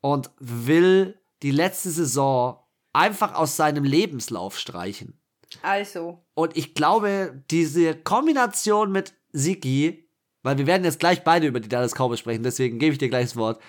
und 0.03 0.31
will 0.39 1.19
die 1.43 1.51
letzte 1.51 1.91
Saison 1.91 2.59
einfach 2.93 3.35
aus 3.35 3.57
seinem 3.57 3.85
Lebenslauf 3.85 4.59
streichen. 4.59 5.21
Also. 5.63 6.25
Und 6.35 6.57
ich 6.57 6.75
glaube, 6.75 7.43
diese 7.51 7.95
Kombination 7.95 8.93
mit 8.93 9.15
Siki 9.33 10.09
weil 10.43 10.59
wir 10.59 10.67
werden 10.67 10.85
jetzt 10.85 11.01
gleich 11.01 11.25
beide 11.25 11.47
über 11.47 11.61
die 11.61 11.69
Dallas 11.69 11.95
Cowboys 11.95 12.21
sprechen, 12.21 12.43
deswegen 12.43 12.79
gebe 12.79 12.93
ich 12.93 12.99
dir 12.99 13.09
gleich 13.09 13.27
das 13.27 13.37
Wort. 13.37 13.61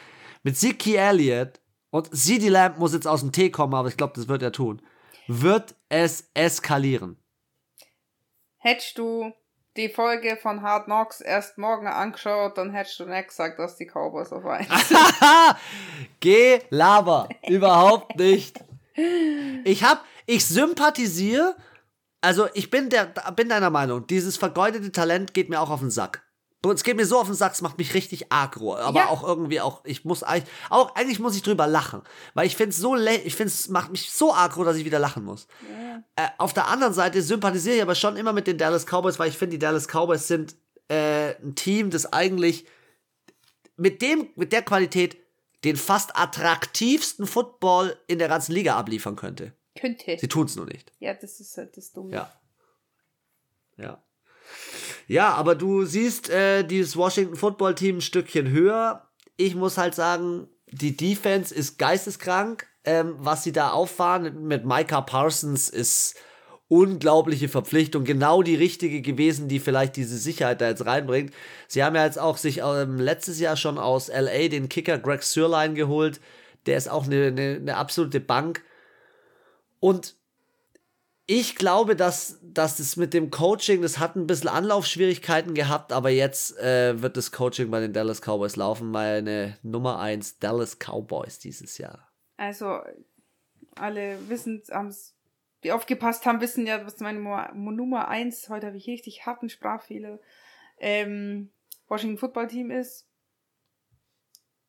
Mit 0.44 0.58
Ziki 0.58 0.96
Elliott 0.96 1.60
und 1.90 2.16
CD 2.16 2.50
Lamb 2.50 2.78
muss 2.78 2.94
jetzt 2.94 3.08
aus 3.08 3.22
dem 3.22 3.32
Tee 3.32 3.50
kommen, 3.50 3.74
aber 3.74 3.90
ich 3.90 3.98
glaube, 3.98 4.14
das 4.16 4.28
wird 4.28 4.42
er 4.42 4.52
tun. 4.52 4.82
Wird 5.28 5.76
es 5.90 6.30
eskalieren? 6.34 7.18
Hättest 8.58 8.98
du 8.98 9.34
die 9.78 9.90
Folge 9.90 10.38
von 10.42 10.62
Hard 10.62 10.86
Knocks 10.86 11.22
erst 11.22 11.58
morgen 11.58 11.88
angeschaut, 11.88 12.58
dann 12.58 12.72
hättest 12.72 13.00
du 13.00 13.06
nicht 13.06 13.30
gesagt, 13.30 13.60
dass 13.60 13.78
die 13.78 13.86
Cowboys 13.86 14.32
auf 14.32 14.46
1 14.46 14.68
Geh, 16.20 16.60
laber. 16.70 17.30
Überhaupt 17.48 18.18
nicht. 18.18 18.60
Ich 19.64 19.84
hab, 19.84 20.04
ich 20.26 20.46
sympathisiere, 20.46 21.56
also 22.22 22.48
ich 22.54 22.70
bin 22.70 22.90
der, 22.90 23.06
bin 23.36 23.50
deiner 23.50 23.70
Meinung, 23.70 24.06
dieses 24.08 24.38
vergeudete 24.38 24.92
Talent 24.92 25.34
geht 25.34 25.50
mir 25.50 25.62
auch 25.62 25.70
auf 25.70 25.80
den 25.80 25.92
Sack. 25.92 26.24
Es 26.68 26.84
geht 26.84 26.98
mir 26.98 27.06
so 27.06 27.20
auf 27.20 27.28
den 27.28 27.36
Sack, 27.36 27.54
es 27.54 27.62
macht 27.62 27.78
mich 27.78 27.94
richtig 27.94 28.32
agro, 28.32 28.76
aber 28.76 29.00
Ja. 29.00 29.08
auch 29.08 29.24
irgendwie 29.24 29.62
auch, 29.62 29.82
ich 29.86 30.04
muss 30.04 30.24
eigentlich, 30.24 30.50
auch 30.70 30.94
eigentlich 30.96 31.20
muss 31.20 31.36
ich 31.36 31.42
drüber 31.42 31.68
lachen, 31.68 32.02
weil 32.34 32.46
ich 32.48 32.56
finde 32.56 32.72
es 32.72 32.78
so, 32.78 32.96
ich 32.96 33.36
finde 33.36 33.54
es 33.54 33.70
macht 33.70 33.92
mich 33.92 34.12
so 34.12 34.34
agro, 34.34 34.64
dass 34.66 34.76
ich 34.76 34.86
wieder 34.86 35.00
lachen 35.00 35.24
muss. 35.24 35.48
Äh, 36.16 36.28
auf 36.38 36.54
der 36.54 36.68
anderen 36.68 36.94
Seite 36.94 37.22
sympathisiere 37.22 37.78
ich 37.78 37.82
aber 37.82 37.96
schon 37.96 38.18
immer 38.18 38.34
mit 38.34 38.48
den 38.48 38.58
Dallas 38.58 38.86
Cowboys, 38.86 39.20
weil 39.20 39.30
ich 39.30 39.38
finde, 39.38 39.52
die 39.52 39.60
Dallas 39.60 39.88
Cowboys 39.88 40.28
sind 40.28 40.56
äh, 40.90 41.36
ein 41.42 41.56
Team, 41.56 41.92
das 41.92 42.12
eigentlich 42.12 42.66
mit 43.78 44.02
dem, 44.02 44.30
mit 44.36 44.52
der 44.52 44.62
Qualität 44.62 45.18
den 45.64 45.78
fast 45.78 46.18
attraktivsten 46.18 47.26
Football 47.28 47.98
in 48.08 48.20
der 48.20 48.28
ganzen 48.28 48.52
Liga 48.54 48.76
abliefern 48.78 49.16
könnte. 49.16 49.54
Könnte. 49.80 50.18
Sie 50.20 50.28
tun 50.28 50.46
es 50.46 50.56
nur 50.56 50.66
nicht. 50.66 50.92
Ja, 51.00 51.14
das 51.14 51.40
ist 51.40 51.56
halt 51.58 51.78
das 51.78 51.94
Dumme. 51.94 52.14
Ja. 52.14 52.34
Ja. 53.78 54.04
Ja, 55.10 55.34
aber 55.34 55.56
du 55.56 55.86
siehst 55.86 56.30
äh, 56.30 56.64
dieses 56.64 56.96
Washington 56.96 57.36
Football 57.36 57.74
Team 57.74 57.98
ein 57.98 58.02
Stückchen 58.02 58.52
höher. 58.52 59.08
Ich 59.38 59.56
muss 59.56 59.80
halt 59.80 59.96
sagen, 59.96 60.48
die 60.72 60.96
Defense 60.96 61.54
ist 61.54 61.80
geisteskrank. 61.80 62.68
Ähm, 62.86 63.16
was 63.18 63.44
sie 63.44 63.52
da 63.52 63.72
auffahren 63.72 64.44
mit 64.44 64.66
Micah 64.66 65.02
Parsons 65.02 65.68
ist 65.68 66.16
unglaubliche 66.68 67.50
Verpflichtung. 67.50 68.04
Genau 68.04 68.44
die 68.44 68.56
richtige 68.56 69.02
gewesen, 69.02 69.48
die 69.48 69.60
vielleicht 69.60 69.96
diese 69.96 70.18
Sicherheit 70.18 70.62
da 70.62 70.70
jetzt 70.70 70.86
reinbringt. 70.86 71.34
Sie 71.68 71.84
haben 71.84 71.96
ja 71.96 72.06
jetzt 72.06 72.20
auch 72.20 72.38
sich 72.38 72.60
ähm, 72.60 73.00
letztes 73.00 73.40
Jahr 73.40 73.58
schon 73.58 73.80
aus 73.80 74.10
LA 74.10 74.48
den 74.48 74.70
Kicker 74.70 75.00
Greg 75.00 75.24
Sirline 75.24 75.74
geholt. 75.74 76.22
Der 76.68 76.78
ist 76.78 76.88
auch 76.88 77.08
eine, 77.08 77.26
eine, 77.26 77.56
eine 77.56 77.78
absolute 77.78 78.20
Bank. 78.20 78.62
Und 79.80 80.19
ich 81.32 81.56
glaube, 81.56 81.96
dass, 81.96 82.40
dass 82.42 82.80
es 82.80 82.98
mit 82.98 83.14
dem 83.14 83.30
Coaching, 83.30 83.84
das 83.84 84.00
hat 84.00 84.16
ein 84.16 84.26
bisschen 84.26 84.50
Anlaufschwierigkeiten 84.50 85.54
gehabt, 85.54 85.94
aber 85.94 86.10
jetzt 86.10 86.58
äh, 86.58 87.04
wird 87.04 87.18
das 87.18 87.32
Coaching 87.32 87.70
bei 87.70 87.80
den 87.80 87.94
Dallas 87.94 88.22
Cowboys 88.22 88.56
laufen. 88.56 88.90
Meine 88.90 89.56
Nummer 89.62 90.00
1 90.00 90.40
Dallas 90.40 90.80
Cowboys 90.80 91.38
dieses 91.38 91.78
Jahr. 91.78 92.12
Also, 92.38 92.80
alle 93.76 94.18
wissen, 94.28 94.64
die 95.64 95.72
aufgepasst 95.72 96.26
haben, 96.26 96.42
wissen 96.42 96.66
ja, 96.66 96.84
was 96.84 97.00
meine 97.00 97.20
Nummer 97.20 98.08
1, 98.08 98.50
heute 98.50 98.66
habe 98.66 98.78
ich 98.78 98.88
richtig 98.88 99.28
harten 99.28 99.50
Sprachfehler, 99.50 100.20
ähm, 100.80 101.52
Washington 101.90 102.18
Football 102.18 102.48
Team 102.48 102.72
ist. 102.72 103.08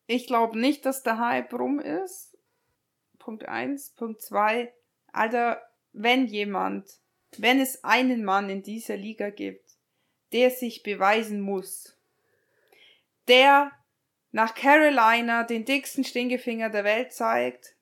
Ich 0.07 0.27
glaube 0.27 0.59
nicht, 0.59 0.85
dass 0.85 1.03
der 1.03 1.17
Hype 1.17 1.55
rum 1.55 1.81
ist. 1.81 2.37
Punkt 3.19 3.49
1. 3.49 3.93
Punkt 3.93 4.21
2. 4.21 4.71
Alter, 5.13 5.63
wenn 5.93 6.27
jemand, 6.27 6.89
wenn 7.39 7.61
es 7.61 7.85
einen 7.85 8.25
Mann 8.25 8.51
in 8.51 8.63
dieser 8.63 8.97
Liga 8.97 9.31
gibt, 9.31 9.77
der 10.33 10.51
sich 10.51 10.83
beweisen 10.83 11.41
muss, 11.41 11.97
der 13.29 13.73
nach 14.33 14.55
Carolina 14.55 15.45
den 15.45 15.65
dicksten 15.65 16.05
Stinkefinger 16.05 16.71
der 16.71 16.85
Welt 16.85 17.13
zeigt 17.13 17.75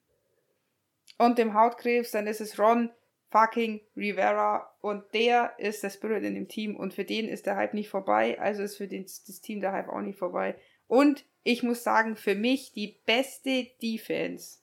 und 1.19 1.39
dem 1.39 1.55
Hautkrebs, 1.55 2.11
dann 2.11 2.27
ist 2.27 2.41
es 2.41 2.59
Ron 2.59 2.91
fucking 3.31 3.81
Rivera 3.97 4.75
und 4.81 5.05
der 5.13 5.55
ist 5.59 5.83
der 5.83 5.91
Spirit 5.91 6.25
in 6.25 6.35
dem 6.35 6.49
Team 6.49 6.77
und 6.77 6.95
für 6.95 7.05
den 7.05 7.29
ist 7.29 7.47
der 7.47 7.57
Hype 7.57 7.75
nicht 7.75 7.91
vorbei, 7.91 8.41
also 8.41 8.63
ist 8.63 8.77
für 8.77 8.89
den, 8.89 9.05
das 9.05 9.41
Team 9.41 9.61
der 9.61 9.73
Hype 9.73 9.89
auch 9.89 10.01
nicht 10.01 10.19
vorbei. 10.19 10.57
Und 10.87 11.27
ich 11.43 11.63
muss 11.63 11.83
sagen, 11.83 12.17
für 12.17 12.35
mich 12.35 12.73
die 12.73 13.01
beste 13.05 13.67
Defense 13.83 14.61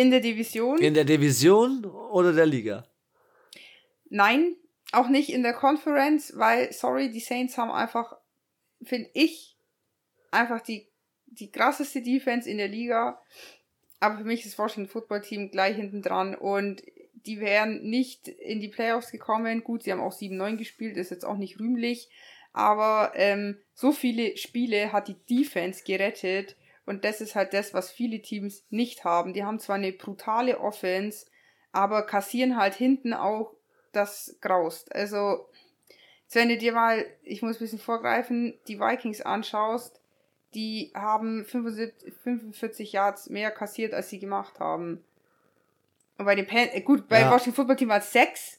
in 0.00 0.10
der 0.10 0.20
Division. 0.20 0.78
In 0.78 0.94
der 0.94 1.04
Division 1.04 1.84
oder 1.84 2.32
der 2.32 2.46
Liga? 2.46 2.86
Nein, 4.08 4.56
auch 4.92 5.08
nicht 5.08 5.30
in 5.30 5.42
der 5.42 5.52
Conference, 5.52 6.32
weil, 6.36 6.72
sorry, 6.72 7.10
die 7.10 7.20
Saints 7.20 7.58
haben 7.58 7.70
einfach, 7.70 8.16
finde 8.82 9.10
ich, 9.12 9.58
einfach 10.30 10.62
die, 10.62 10.88
die 11.26 11.50
krasseste 11.52 12.00
Defense 12.00 12.48
in 12.48 12.56
der 12.56 12.68
Liga. 12.68 13.20
Aber 14.00 14.16
für 14.16 14.24
mich 14.24 14.40
ist 14.40 14.54
das 14.54 14.58
Washington 14.58 14.90
Football 14.90 15.20
Team 15.20 15.50
gleich 15.50 15.76
hinten 15.76 16.00
dran 16.00 16.34
und 16.34 16.82
die 17.26 17.38
wären 17.38 17.82
nicht 17.82 18.28
in 18.28 18.60
die 18.60 18.68
Playoffs 18.68 19.12
gekommen. 19.12 19.62
Gut, 19.62 19.82
sie 19.82 19.92
haben 19.92 20.00
auch 20.00 20.18
7-9 20.18 20.56
gespielt, 20.56 20.96
ist 20.96 21.10
jetzt 21.10 21.26
auch 21.26 21.36
nicht 21.36 21.60
rühmlich. 21.60 22.08
Aber 22.54 23.12
ähm, 23.14 23.58
so 23.74 23.92
viele 23.92 24.38
Spiele 24.38 24.92
hat 24.92 25.08
die 25.08 25.18
Defense 25.28 25.84
gerettet. 25.84 26.56
Und 26.90 27.04
das 27.04 27.20
ist 27.20 27.36
halt 27.36 27.54
das, 27.54 27.72
was 27.72 27.92
viele 27.92 28.20
Teams 28.20 28.64
nicht 28.68 29.04
haben. 29.04 29.32
Die 29.32 29.44
haben 29.44 29.60
zwar 29.60 29.76
eine 29.76 29.92
brutale 29.92 30.58
Offense, 30.58 31.26
aber 31.70 32.02
kassieren 32.02 32.56
halt 32.56 32.74
hinten 32.74 33.14
auch 33.14 33.54
das 33.92 34.36
graust. 34.40 34.92
Also, 34.92 35.48
jetzt 36.24 36.34
wenn 36.34 36.48
du 36.48 36.56
dir 36.58 36.72
mal, 36.72 37.06
ich 37.22 37.42
muss 37.42 37.58
ein 37.58 37.60
bisschen 37.60 37.78
vorgreifen, 37.78 38.58
die 38.66 38.80
Vikings 38.80 39.20
anschaust, 39.20 40.00
die 40.54 40.90
haben 40.92 41.44
75, 41.44 42.12
45 42.24 42.92
Yards 42.92 43.30
mehr 43.30 43.52
kassiert, 43.52 43.94
als 43.94 44.10
sie 44.10 44.18
gemacht 44.18 44.58
haben. 44.58 45.04
Und 46.18 46.24
bei 46.24 46.34
den 46.34 46.48
Pan 46.48 46.70
äh, 46.72 46.80
gut, 46.80 47.06
bei 47.06 47.20
Ja. 47.20 47.30
Washington 47.30 47.54
Football 47.54 47.76
Team 47.76 47.88
war 47.90 47.98
es 47.98 48.12
6, 48.12 48.58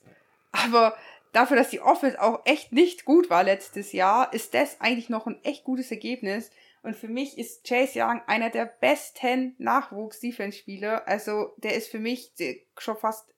aber 0.54 0.96
dafür, 1.34 1.58
dass 1.58 1.70
die 1.70 1.82
Offense 1.82 2.22
auch 2.22 2.46
echt 2.46 2.72
nicht 2.72 3.04
gut 3.04 3.30
war 3.30 3.44
letztes 3.44 3.92
Jahr, 3.92 4.32
ist 4.32 4.54
das 4.54 4.80
eigentlich 4.80 5.10
noch 5.10 5.28
ein 5.28 5.44
echt 5.44 5.66
gutes 5.66 5.92
Ergebnis. 5.92 6.50
Und 6.84 6.96
für 6.96 7.08
mich 7.08 7.38
ist 7.38 7.64
Chase 7.64 8.00
Young 8.02 8.22
einer 8.26 8.50
der 8.50 8.66
besten 8.66 9.56
Nachwuchs-Defense-Spieler. 9.60 11.08
Also, 11.08 11.54
der 11.58 11.76
ist 11.76 11.90
für 11.90 12.00
mich 12.00 12.32
schon 12.78 12.98
fast 12.98 13.34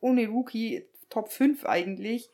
ohne 0.00 0.28
Rookie 0.28 0.86
Top 1.08 1.30
5 1.30 1.64
eigentlich. 1.64 2.30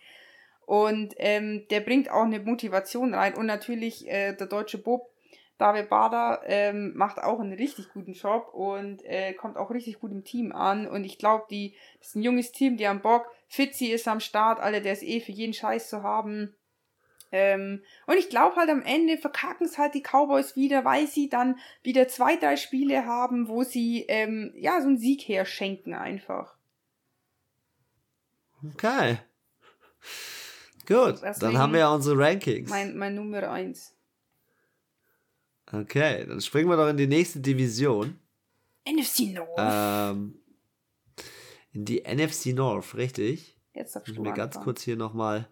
Und 0.66 1.14
ähm, 1.18 1.66
der 1.70 1.80
bringt 1.80 2.11
auch 2.11 2.24
eine 2.24 2.40
Motivation 2.40 3.14
rein. 3.14 3.34
Und 3.34 3.46
natürlich 3.46 4.09
äh, 4.09 4.34
der 4.34 4.48
deutsche 4.48 4.78
Bob, 4.78 5.11
David 5.59 5.88
Bader, 5.88 6.42
ähm, 6.44 6.92
macht 6.94 7.22
auch 7.22 7.40
einen 7.40 7.52
richtig 7.52 7.92
guten 7.92 8.12
Job 8.12 8.52
und 8.52 9.04
äh, 9.04 9.32
kommt 9.34 9.56
auch 9.56 9.70
richtig 9.70 10.00
gut 10.00 10.11
im 10.11 10.24
Team 10.24 10.52
an. 10.52 10.86
Und 10.86 11.04
ich 11.04 11.18
glaube, 11.18 11.46
die 11.50 11.74
das 12.00 12.09
ist 12.09 12.16
ein 12.16 12.22
junges 12.22 12.52
Team, 12.52 12.76
die 12.76 12.86
haben 12.86 13.00
Bock. 13.00 13.30
Fitzi 13.46 13.86
ist 13.86 14.09
am 14.09 14.20
Start, 14.20 14.61
alle, 14.61 14.82
der 14.82 14.92
ist 14.92 15.02
eh 15.02 15.20
für 15.20 15.32
jeden 15.32 15.54
Scheiß 15.54 15.88
zu 15.88 16.02
haben. 16.02 16.54
Ähm, 17.31 17.83
und 18.07 18.16
ich 18.16 18.31
glaube 18.31 18.57
halt 18.57 18.70
am 18.70 18.83
Ende 18.83 19.18
verkacken 19.18 19.66
es 19.66 19.76
halt 19.76 19.95
die 19.95 20.03
Cowboys 20.03 20.57
wieder, 20.57 20.85
weil 20.85 21.07
sie 21.07 21.29
dann 21.29 21.59
wieder 21.83 22.09
zwei, 22.09 22.37
drei 22.37 22.57
Spiele 22.57 23.05
haben, 23.05 23.49
wo 23.49 23.64
sie 23.64 24.05
ähm, 24.09 24.53
ja 24.57 24.81
so 24.81 24.89
einen 24.89 24.99
Sieg 24.99 25.22
herschenken 25.29 25.95
einfach. 25.95 26.57
Okay. 28.74 29.18
Gut, 30.87 31.22
dann 31.22 31.35
Deswegen 31.35 31.59
haben 31.59 31.72
wir 31.74 31.81
ja 31.81 31.95
unsere 31.95 32.18
Rankings. 32.18 32.70
Mein, 32.70 32.97
mein 32.97 33.14
Nummer 33.14 33.51
eins. 33.51 33.95
Okay, 35.70 36.24
dann 36.26 36.41
springen 36.41 36.70
wir 36.70 36.79
doch 36.79 36.89
in 36.89 36.97
die 36.97 37.07
nächste 37.07 37.41
Division. 37.41 38.18
NFC 38.89 39.35
North. 39.35 39.59
Ähm, 39.59 40.41
in 41.72 41.85
die 41.85 42.03
NFC 42.03 42.47
North, 42.55 42.95
richtig? 42.95 43.59
Jetzt 43.74 43.95
darfst 43.95 44.09
Ich 44.09 44.14
du 44.14 44.22
muss 44.22 44.31
mir 44.31 44.35
ganz 44.35 44.59
kurz 44.59 44.83
hier 44.83 44.97
nochmal. 44.97 45.47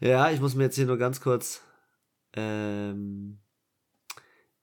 Ja, 0.00 0.30
ich 0.30 0.40
muss 0.40 0.54
mir 0.54 0.64
jetzt 0.64 0.76
hier 0.76 0.86
nur 0.86 0.96
ganz 0.96 1.20
kurz 1.20 1.60
ähm, 2.32 3.38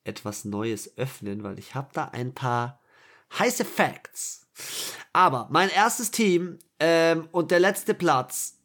etwas 0.04 0.46
Neues 0.46 0.98
öffnen, 0.98 1.44
weil 1.44 1.60
ich 1.60 1.76
habe 1.76 1.90
da 1.94 2.06
ein 2.06 2.34
paar 2.34 2.82
heiße 3.38 3.64
Facts. 3.64 4.48
Aber 5.14 5.48
mein 5.52 5.70
erstes 5.70 6.10
Team 6.10 6.58
ähm, 6.80 7.30
und 7.32 7.52
der 7.52 7.60
letzte 7.60 7.94
Platz. 7.94 8.58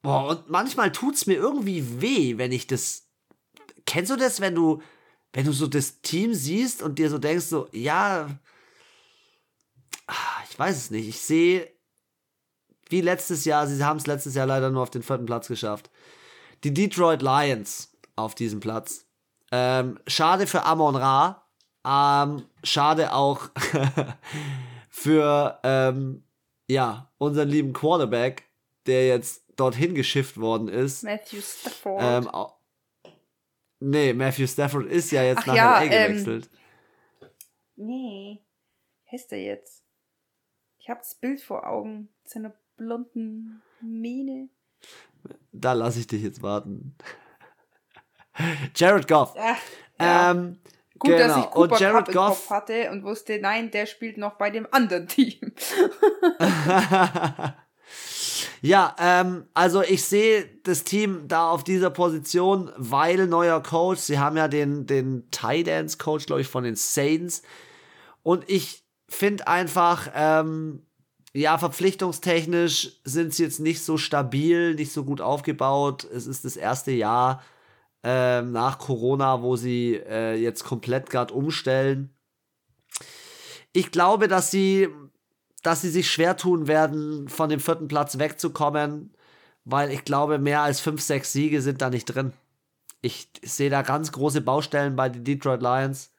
Boah, 0.00 0.28
und 0.28 0.48
manchmal 0.48 0.90
tut's 0.90 1.26
mir 1.26 1.34
irgendwie 1.34 2.00
weh, 2.00 2.38
wenn 2.38 2.52
ich 2.52 2.66
das. 2.66 3.06
Kennst 3.84 4.10
du 4.10 4.16
das, 4.16 4.40
wenn 4.40 4.54
du, 4.54 4.80
wenn 5.34 5.44
du 5.44 5.52
so 5.52 5.66
das 5.66 6.00
Team 6.00 6.32
siehst 6.32 6.82
und 6.82 6.98
dir 6.98 7.10
so 7.10 7.18
denkst, 7.18 7.44
so, 7.44 7.68
ja, 7.72 8.28
ah, 10.06 10.42
ich 10.48 10.58
weiß 10.58 10.76
es 10.76 10.90
nicht. 10.90 11.08
Ich 11.08 11.20
sehe 11.20 11.70
wie 12.90 13.00
letztes 13.00 13.44
Jahr, 13.44 13.66
sie 13.66 13.82
haben 13.84 13.98
es 13.98 14.06
letztes 14.06 14.34
Jahr 14.34 14.46
leider 14.46 14.70
nur 14.70 14.82
auf 14.82 14.90
den 14.90 15.02
vierten 15.02 15.26
Platz 15.26 15.48
geschafft. 15.48 15.90
Die 16.64 16.74
Detroit 16.74 17.22
Lions 17.22 17.92
auf 18.16 18.34
diesem 18.34 18.60
Platz. 18.60 19.06
Ähm, 19.52 19.98
schade 20.06 20.46
für 20.46 20.64
Amon 20.64 20.96
Ra. 20.96 21.46
Ähm, 21.86 22.44
schade 22.64 23.12
auch 23.14 23.48
für 24.90 25.58
ähm, 25.62 26.24
ja, 26.68 27.10
unseren 27.18 27.48
lieben 27.48 27.72
Quarterback, 27.72 28.44
der 28.86 29.06
jetzt 29.06 29.44
dorthin 29.56 29.94
geschifft 29.94 30.38
worden 30.38 30.68
ist. 30.68 31.02
Matthew 31.04 31.40
Stafford. 31.40 32.02
Ähm, 32.02 32.30
nee, 33.80 34.12
Matthew 34.12 34.46
Stafford 34.46 34.86
ist 34.86 35.10
ja 35.10 35.22
jetzt 35.22 35.40
Ach 35.42 35.46
nach 35.46 35.54
ja, 35.54 35.78
LA 35.78 35.84
ähm, 35.84 36.12
gewechselt. 36.12 36.50
nee. 37.76 38.42
Heißt 39.10 39.30
der 39.30 39.42
jetzt? 39.42 39.84
Ich 40.78 40.90
habe 40.90 41.00
das 41.00 41.14
Bild 41.14 41.40
vor 41.40 41.66
Augen. 41.66 42.10
Mit 42.22 42.30
seiner 42.30 42.54
blonden 42.78 43.62
Mähne. 43.80 44.48
Da 45.52 45.74
lasse 45.74 46.00
ich 46.00 46.06
dich 46.06 46.22
jetzt 46.22 46.42
warten. 46.42 46.96
Jared 48.74 49.06
Goff. 49.06 49.34
Ach, 49.38 49.58
ja. 50.00 50.30
Ähm, 50.30 50.58
Gut, 50.98 51.10
genau. 51.10 51.26
dass 51.26 51.36
ich 51.36 51.50
Cooper 51.50 51.60
und 51.60 51.80
Jared 51.80 52.06
Cup 52.06 52.14
Goff. 52.14 52.28
Kopf 52.28 52.50
hatte 52.50 52.90
und 52.90 53.04
wusste, 53.04 53.38
nein, 53.40 53.70
der 53.70 53.86
spielt 53.86 54.16
noch 54.16 54.38
bei 54.38 54.50
dem 54.50 54.66
anderen 54.70 55.06
Team. 55.06 55.52
Ja, 58.60 58.96
ähm, 58.98 59.46
also 59.54 59.82
ich 59.82 60.04
sehe 60.04 60.44
das 60.64 60.82
Team 60.82 61.28
da 61.28 61.48
auf 61.48 61.62
dieser 61.62 61.90
Position, 61.90 62.72
weil 62.76 63.28
neuer 63.28 63.62
Coach. 63.62 64.00
Sie 64.00 64.18
haben 64.18 64.36
ja 64.36 64.48
den, 64.48 64.86
den 64.86 65.30
Tight 65.30 65.68
Ends 65.68 65.98
Coach, 65.98 66.26
glaube 66.26 66.40
ich, 66.40 66.48
von 66.48 66.64
den 66.64 66.74
Saints. 66.74 67.42
Und 68.22 68.50
ich 68.50 68.84
finde 69.08 69.46
einfach, 69.46 70.10
ähm, 70.14 70.87
ja, 71.40 71.58
verpflichtungstechnisch 71.58 73.00
sind 73.04 73.34
sie 73.34 73.44
jetzt 73.44 73.60
nicht 73.60 73.82
so 73.82 73.96
stabil, 73.96 74.74
nicht 74.74 74.92
so 74.92 75.04
gut 75.04 75.20
aufgebaut. 75.20 76.04
Es 76.04 76.26
ist 76.26 76.44
das 76.44 76.56
erste 76.56 76.92
Jahr 76.92 77.42
ähm, 78.02 78.52
nach 78.52 78.78
Corona, 78.78 79.42
wo 79.42 79.56
sie 79.56 79.94
äh, 79.94 80.34
jetzt 80.34 80.64
komplett 80.64 81.10
gerade 81.10 81.34
umstellen. 81.34 82.10
Ich 83.72 83.90
glaube, 83.90 84.28
dass 84.28 84.50
sie 84.50 84.88
dass 85.62 85.82
sie 85.82 85.90
sich 85.90 86.10
schwer 86.10 86.36
tun 86.36 86.66
werden, 86.66 87.28
von 87.28 87.48
dem 87.48 87.60
vierten 87.60 87.88
Platz 87.88 88.18
wegzukommen, 88.18 89.12
weil 89.64 89.90
ich 89.90 90.04
glaube, 90.04 90.38
mehr 90.38 90.62
als 90.62 90.80
fünf, 90.80 91.02
sechs 91.02 91.32
Siege 91.32 91.62
sind 91.62 91.82
da 91.82 91.90
nicht 91.90 92.06
drin. 92.06 92.32
Ich 93.00 93.28
sehe 93.42 93.70
da 93.70 93.82
ganz 93.82 94.12
große 94.12 94.40
Baustellen 94.40 94.96
bei 94.96 95.08
den 95.08 95.24
Detroit 95.24 95.62
Lions. 95.62 96.10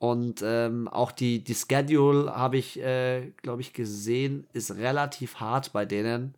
Und 0.00 0.42
ähm, 0.42 0.88
auch 0.88 1.12
die, 1.12 1.44
die 1.44 1.54
Schedule 1.54 2.34
habe 2.34 2.56
ich, 2.56 2.80
äh, 2.80 3.30
glaube 3.42 3.60
ich, 3.60 3.72
gesehen, 3.72 4.48
ist 4.52 4.74
relativ 4.76 5.36
hart 5.36 5.72
bei 5.72 5.84
denen. 5.84 6.34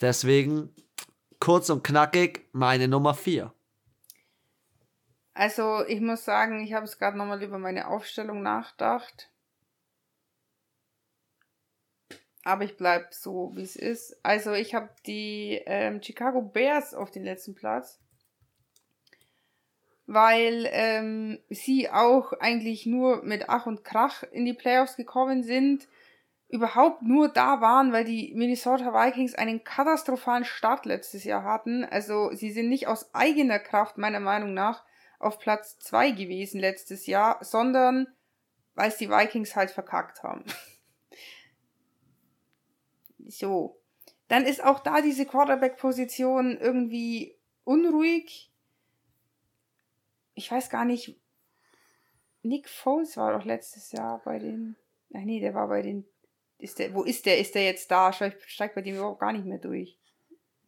Deswegen 0.00 0.74
kurz 1.40 1.68
und 1.68 1.84
knackig 1.84 2.48
meine 2.52 2.88
Nummer 2.88 3.12
vier. 3.12 3.52
Also 5.34 5.84
ich 5.86 6.00
muss 6.00 6.24
sagen, 6.24 6.62
ich 6.62 6.72
habe 6.72 6.84
es 6.84 6.98
gerade 6.98 7.18
nochmal 7.18 7.42
über 7.42 7.58
meine 7.58 7.88
Aufstellung 7.88 8.42
nachgedacht. 8.42 9.30
aber 12.44 12.64
ich 12.64 12.76
bleibe 12.76 13.08
so, 13.10 13.52
wie 13.54 13.62
es 13.62 13.76
ist. 13.76 14.18
Also 14.22 14.52
ich 14.52 14.74
habe 14.74 14.90
die 15.06 15.60
ähm, 15.66 16.02
Chicago 16.02 16.42
Bears 16.42 16.94
auf 16.94 17.10
den 17.10 17.24
letzten 17.24 17.54
Platz, 17.54 18.00
weil 20.06 20.68
ähm, 20.72 21.38
sie 21.48 21.90
auch 21.90 22.32
eigentlich 22.34 22.86
nur 22.86 23.22
mit 23.22 23.48
Ach 23.48 23.66
und 23.66 23.84
Krach 23.84 24.22
in 24.32 24.44
die 24.44 24.54
Playoffs 24.54 24.96
gekommen 24.96 25.42
sind, 25.42 25.86
überhaupt 26.48 27.02
nur 27.02 27.28
da 27.28 27.60
waren, 27.60 27.92
weil 27.92 28.04
die 28.04 28.32
Minnesota 28.34 28.92
Vikings 28.92 29.34
einen 29.34 29.62
katastrophalen 29.62 30.44
Start 30.44 30.84
letztes 30.84 31.24
Jahr 31.24 31.44
hatten. 31.44 31.84
Also 31.84 32.32
sie 32.32 32.50
sind 32.50 32.68
nicht 32.68 32.88
aus 32.88 33.14
eigener 33.14 33.60
Kraft 33.60 33.98
meiner 33.98 34.20
Meinung 34.20 34.52
nach 34.52 34.84
auf 35.20 35.38
Platz 35.38 35.78
2 35.78 36.10
gewesen 36.10 36.60
letztes 36.60 37.06
Jahr, 37.06 37.38
sondern 37.44 38.08
weil 38.74 38.88
es 38.88 38.96
die 38.96 39.10
Vikings 39.10 39.54
halt 39.56 39.70
verkackt 39.70 40.22
haben. 40.22 40.44
So. 43.32 43.80
Dann 44.26 44.44
ist 44.44 44.64
auch 44.64 44.80
da 44.80 45.02
diese 45.02 45.24
Quarterback-Position 45.24 46.56
irgendwie 46.56 47.36
unruhig. 47.62 48.49
Ich 50.40 50.50
weiß 50.50 50.70
gar 50.70 50.86
nicht. 50.86 51.14
Nick 52.42 52.70
Foles 52.70 53.18
war 53.18 53.36
doch 53.36 53.44
letztes 53.44 53.92
Jahr 53.92 54.22
bei 54.24 54.38
den. 54.38 54.74
Ach 55.12 55.20
nee, 55.20 55.38
der 55.38 55.52
war 55.52 55.68
bei 55.68 55.82
den. 55.82 56.06
Ist 56.58 56.78
der, 56.78 56.94
wo 56.94 57.02
ist 57.02 57.26
der? 57.26 57.38
Ist 57.38 57.54
der 57.54 57.66
jetzt 57.66 57.90
da? 57.90 58.10
Steigt 58.10 58.74
bei 58.74 58.80
dem 58.80 58.96
überhaupt 58.96 59.20
gar 59.20 59.32
nicht 59.32 59.44
mehr 59.44 59.58
durch. 59.58 59.98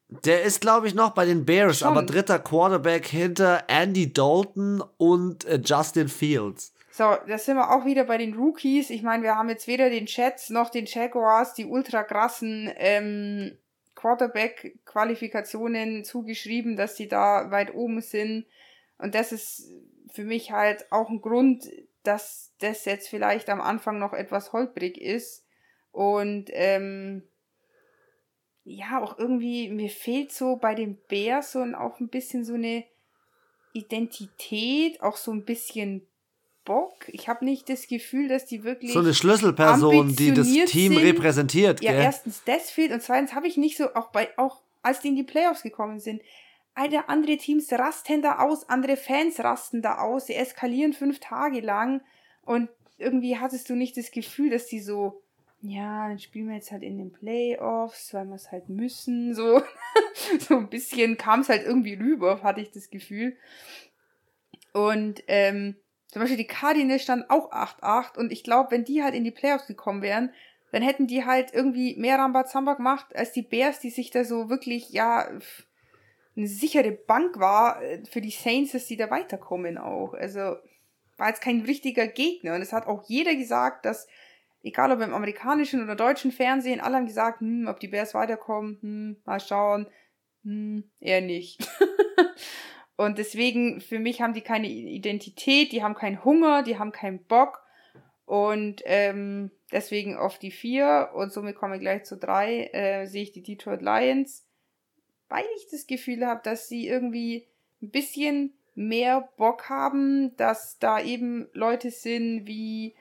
Der 0.08 0.42
ist, 0.42 0.60
glaube 0.60 0.88
ich, 0.88 0.94
noch 0.94 1.14
bei 1.14 1.24
den 1.24 1.46
Bears, 1.46 1.78
Schon. 1.78 1.88
aber 1.88 2.02
dritter 2.02 2.38
Quarterback 2.38 3.06
hinter 3.06 3.64
Andy 3.68 4.12
Dalton 4.12 4.84
und 4.98 5.46
äh, 5.46 5.58
Justin 5.64 6.08
Fields. 6.08 6.74
So, 6.90 7.16
da 7.26 7.38
sind 7.38 7.56
wir 7.56 7.70
auch 7.70 7.86
wieder 7.86 8.04
bei 8.04 8.18
den 8.18 8.34
Rookies. 8.34 8.90
Ich 8.90 9.02
meine, 9.02 9.22
wir 9.22 9.36
haben 9.36 9.48
jetzt 9.48 9.68
weder 9.68 9.88
den 9.88 10.04
Jets 10.04 10.50
noch 10.50 10.68
den 10.68 10.84
Jaguars 10.84 11.54
die 11.54 11.64
ultra 11.64 12.02
krassen 12.02 12.70
ähm, 12.76 13.56
Quarterback-Qualifikationen 13.94 16.04
zugeschrieben, 16.04 16.76
dass 16.76 16.94
die 16.94 17.08
da 17.08 17.50
weit 17.50 17.72
oben 17.72 18.02
sind. 18.02 18.44
Und 19.02 19.14
das 19.14 19.32
ist 19.32 19.68
für 20.12 20.24
mich 20.24 20.52
halt 20.52 20.90
auch 20.92 21.08
ein 21.08 21.20
Grund, 21.20 21.68
dass 22.04 22.52
das 22.60 22.84
jetzt 22.84 23.08
vielleicht 23.08 23.50
am 23.50 23.60
Anfang 23.60 23.98
noch 23.98 24.12
etwas 24.12 24.52
holprig 24.52 24.96
ist. 24.96 25.44
Und 25.90 26.46
ähm, 26.52 27.22
ja, 28.64 29.02
auch 29.02 29.18
irgendwie, 29.18 29.68
mir 29.68 29.90
fehlt 29.90 30.32
so 30.32 30.56
bei 30.56 30.74
den 30.74 30.98
Bears 31.08 31.52
so 31.52 31.60
auch 31.76 31.98
ein 32.00 32.08
bisschen 32.08 32.44
so 32.44 32.54
eine 32.54 32.84
Identität, 33.72 35.02
auch 35.02 35.16
so 35.16 35.32
ein 35.32 35.44
bisschen 35.44 36.06
Bock. 36.64 37.08
Ich 37.08 37.28
habe 37.28 37.44
nicht 37.44 37.68
das 37.68 37.88
Gefühl, 37.88 38.28
dass 38.28 38.46
die 38.46 38.62
wirklich. 38.62 38.92
So 38.92 39.00
eine 39.00 39.14
Schlüsselperson, 39.14 40.14
die 40.14 40.32
das 40.32 40.46
Team 40.46 40.92
sind. 40.92 40.98
repräsentiert. 40.98 41.82
Ja, 41.82 41.92
gell? 41.92 42.02
erstens 42.02 42.44
das 42.44 42.70
fehlt 42.70 42.92
und 42.92 43.02
zweitens 43.02 43.34
habe 43.34 43.48
ich 43.48 43.56
nicht 43.56 43.76
so, 43.76 43.92
auch 43.94 44.12
bei, 44.12 44.28
auch 44.38 44.62
als 44.82 45.00
die 45.00 45.08
in 45.08 45.16
die 45.16 45.24
Playoffs 45.24 45.62
gekommen 45.62 45.98
sind, 45.98 46.22
Alter, 46.74 47.08
andere 47.08 47.36
Teams 47.36 47.70
rasten 47.72 48.22
da 48.22 48.38
aus, 48.38 48.68
andere 48.68 48.96
Fans 48.96 49.38
rasten 49.40 49.82
da 49.82 49.98
aus, 49.98 50.26
sie 50.26 50.34
eskalieren 50.34 50.92
fünf 50.92 51.20
Tage 51.20 51.60
lang 51.60 52.02
und 52.42 52.70
irgendwie 52.98 53.38
hattest 53.38 53.68
du 53.68 53.74
nicht 53.74 53.96
das 53.96 54.10
Gefühl, 54.10 54.50
dass 54.50 54.66
die 54.66 54.80
so, 54.80 55.22
ja, 55.60 56.08
dann 56.08 56.18
spielen 56.18 56.48
wir 56.48 56.54
jetzt 56.54 56.72
halt 56.72 56.82
in 56.82 56.98
den 56.98 57.12
Playoffs, 57.12 58.14
weil 58.14 58.26
wir 58.26 58.34
es 58.34 58.50
halt 58.50 58.68
müssen, 58.68 59.34
so, 59.34 59.62
so 60.40 60.56
ein 60.56 60.70
bisschen 60.70 61.16
kam 61.16 61.40
es 61.40 61.48
halt 61.48 61.64
irgendwie 61.64 61.94
rüber, 61.94 62.42
hatte 62.42 62.60
ich 62.60 62.70
das 62.70 62.90
Gefühl. 62.90 63.36
Und 64.72 65.22
ähm, 65.26 65.76
zum 66.08 66.20
Beispiel 66.20 66.38
die 66.38 66.46
Cardinals 66.46 67.02
standen 67.02 67.28
auch 67.28 67.52
8-8 67.52 68.16
und 68.16 68.32
ich 68.32 68.44
glaube, 68.44 68.70
wenn 68.70 68.84
die 68.84 69.02
halt 69.02 69.14
in 69.14 69.24
die 69.24 69.30
Playoffs 69.30 69.66
gekommen 69.66 70.02
wären, 70.02 70.32
dann 70.70 70.82
hätten 70.82 71.06
die 71.06 71.24
halt 71.24 71.52
irgendwie 71.52 71.96
mehr 71.96 72.18
Rambazamba 72.18 72.74
gemacht 72.74 73.14
als 73.14 73.32
die 73.32 73.42
Bears, 73.42 73.78
die 73.80 73.90
sich 73.90 74.10
da 74.10 74.24
so 74.24 74.48
wirklich, 74.48 74.90
ja, 74.90 75.28
eine 76.36 76.46
sichere 76.46 76.92
Bank 76.92 77.38
war 77.38 77.82
äh, 77.82 78.04
für 78.04 78.20
die 78.20 78.30
Saints, 78.30 78.72
dass 78.72 78.86
die 78.86 78.96
da 78.96 79.10
weiterkommen 79.10 79.78
auch. 79.78 80.14
Also 80.14 80.56
war 81.16 81.28
jetzt 81.28 81.42
kein 81.42 81.60
richtiger 81.60 82.06
Gegner 82.06 82.54
und 82.54 82.62
es 82.62 82.72
hat 82.72 82.86
auch 82.86 83.04
jeder 83.08 83.34
gesagt, 83.34 83.84
dass 83.84 84.06
egal 84.62 84.92
ob 84.92 85.00
im 85.00 85.14
amerikanischen 85.14 85.82
oder 85.82 85.96
deutschen 85.96 86.32
Fernsehen, 86.32 86.80
alle 86.80 86.96
haben 86.96 87.06
gesagt, 87.06 87.40
hm, 87.40 87.66
ob 87.68 87.80
die 87.80 87.88
Bears 87.88 88.14
weiterkommen, 88.14 88.78
hm, 88.80 89.16
mal 89.24 89.40
schauen, 89.40 89.86
hm, 90.44 90.84
eher 91.00 91.20
nicht. 91.20 91.68
Und 92.96 93.18
deswegen, 93.18 93.80
für 93.80 93.98
mich 93.98 94.20
haben 94.20 94.34
die 94.34 94.42
keine 94.42 94.68
Identität, 94.68 95.72
die 95.72 95.82
haben 95.82 95.94
keinen 95.94 96.24
Hunger, 96.24 96.62
die 96.62 96.78
haben 96.78 96.92
keinen 96.92 97.24
Bock. 97.24 97.62
Und 98.26 98.82
ähm, 98.84 99.50
deswegen 99.72 100.16
auf 100.16 100.38
die 100.38 100.52
vier 100.52 101.10
und 101.14 101.32
somit 101.32 101.56
komme 101.56 101.76
ich 101.76 101.80
gleich 101.80 102.04
zu 102.04 102.16
drei, 102.16 102.66
äh, 102.72 103.06
sehe 103.06 103.24
ich 103.24 103.32
die 103.32 103.42
Detroit 103.42 103.82
Lions, 103.82 104.46
weil 105.32 105.44
ich 105.56 105.68
das 105.70 105.86
Gefühl 105.86 106.26
habe, 106.26 106.40
dass 106.44 106.68
sie 106.68 106.86
irgendwie 106.86 107.46
ein 107.80 107.90
bisschen 107.90 108.52
mehr 108.74 109.28
Bock 109.36 109.68
haben, 109.68 110.36
dass 110.36 110.78
da 110.78 111.00
eben 111.00 111.48
Leute 111.52 111.90
sind 111.90 112.46
wie 112.46 112.94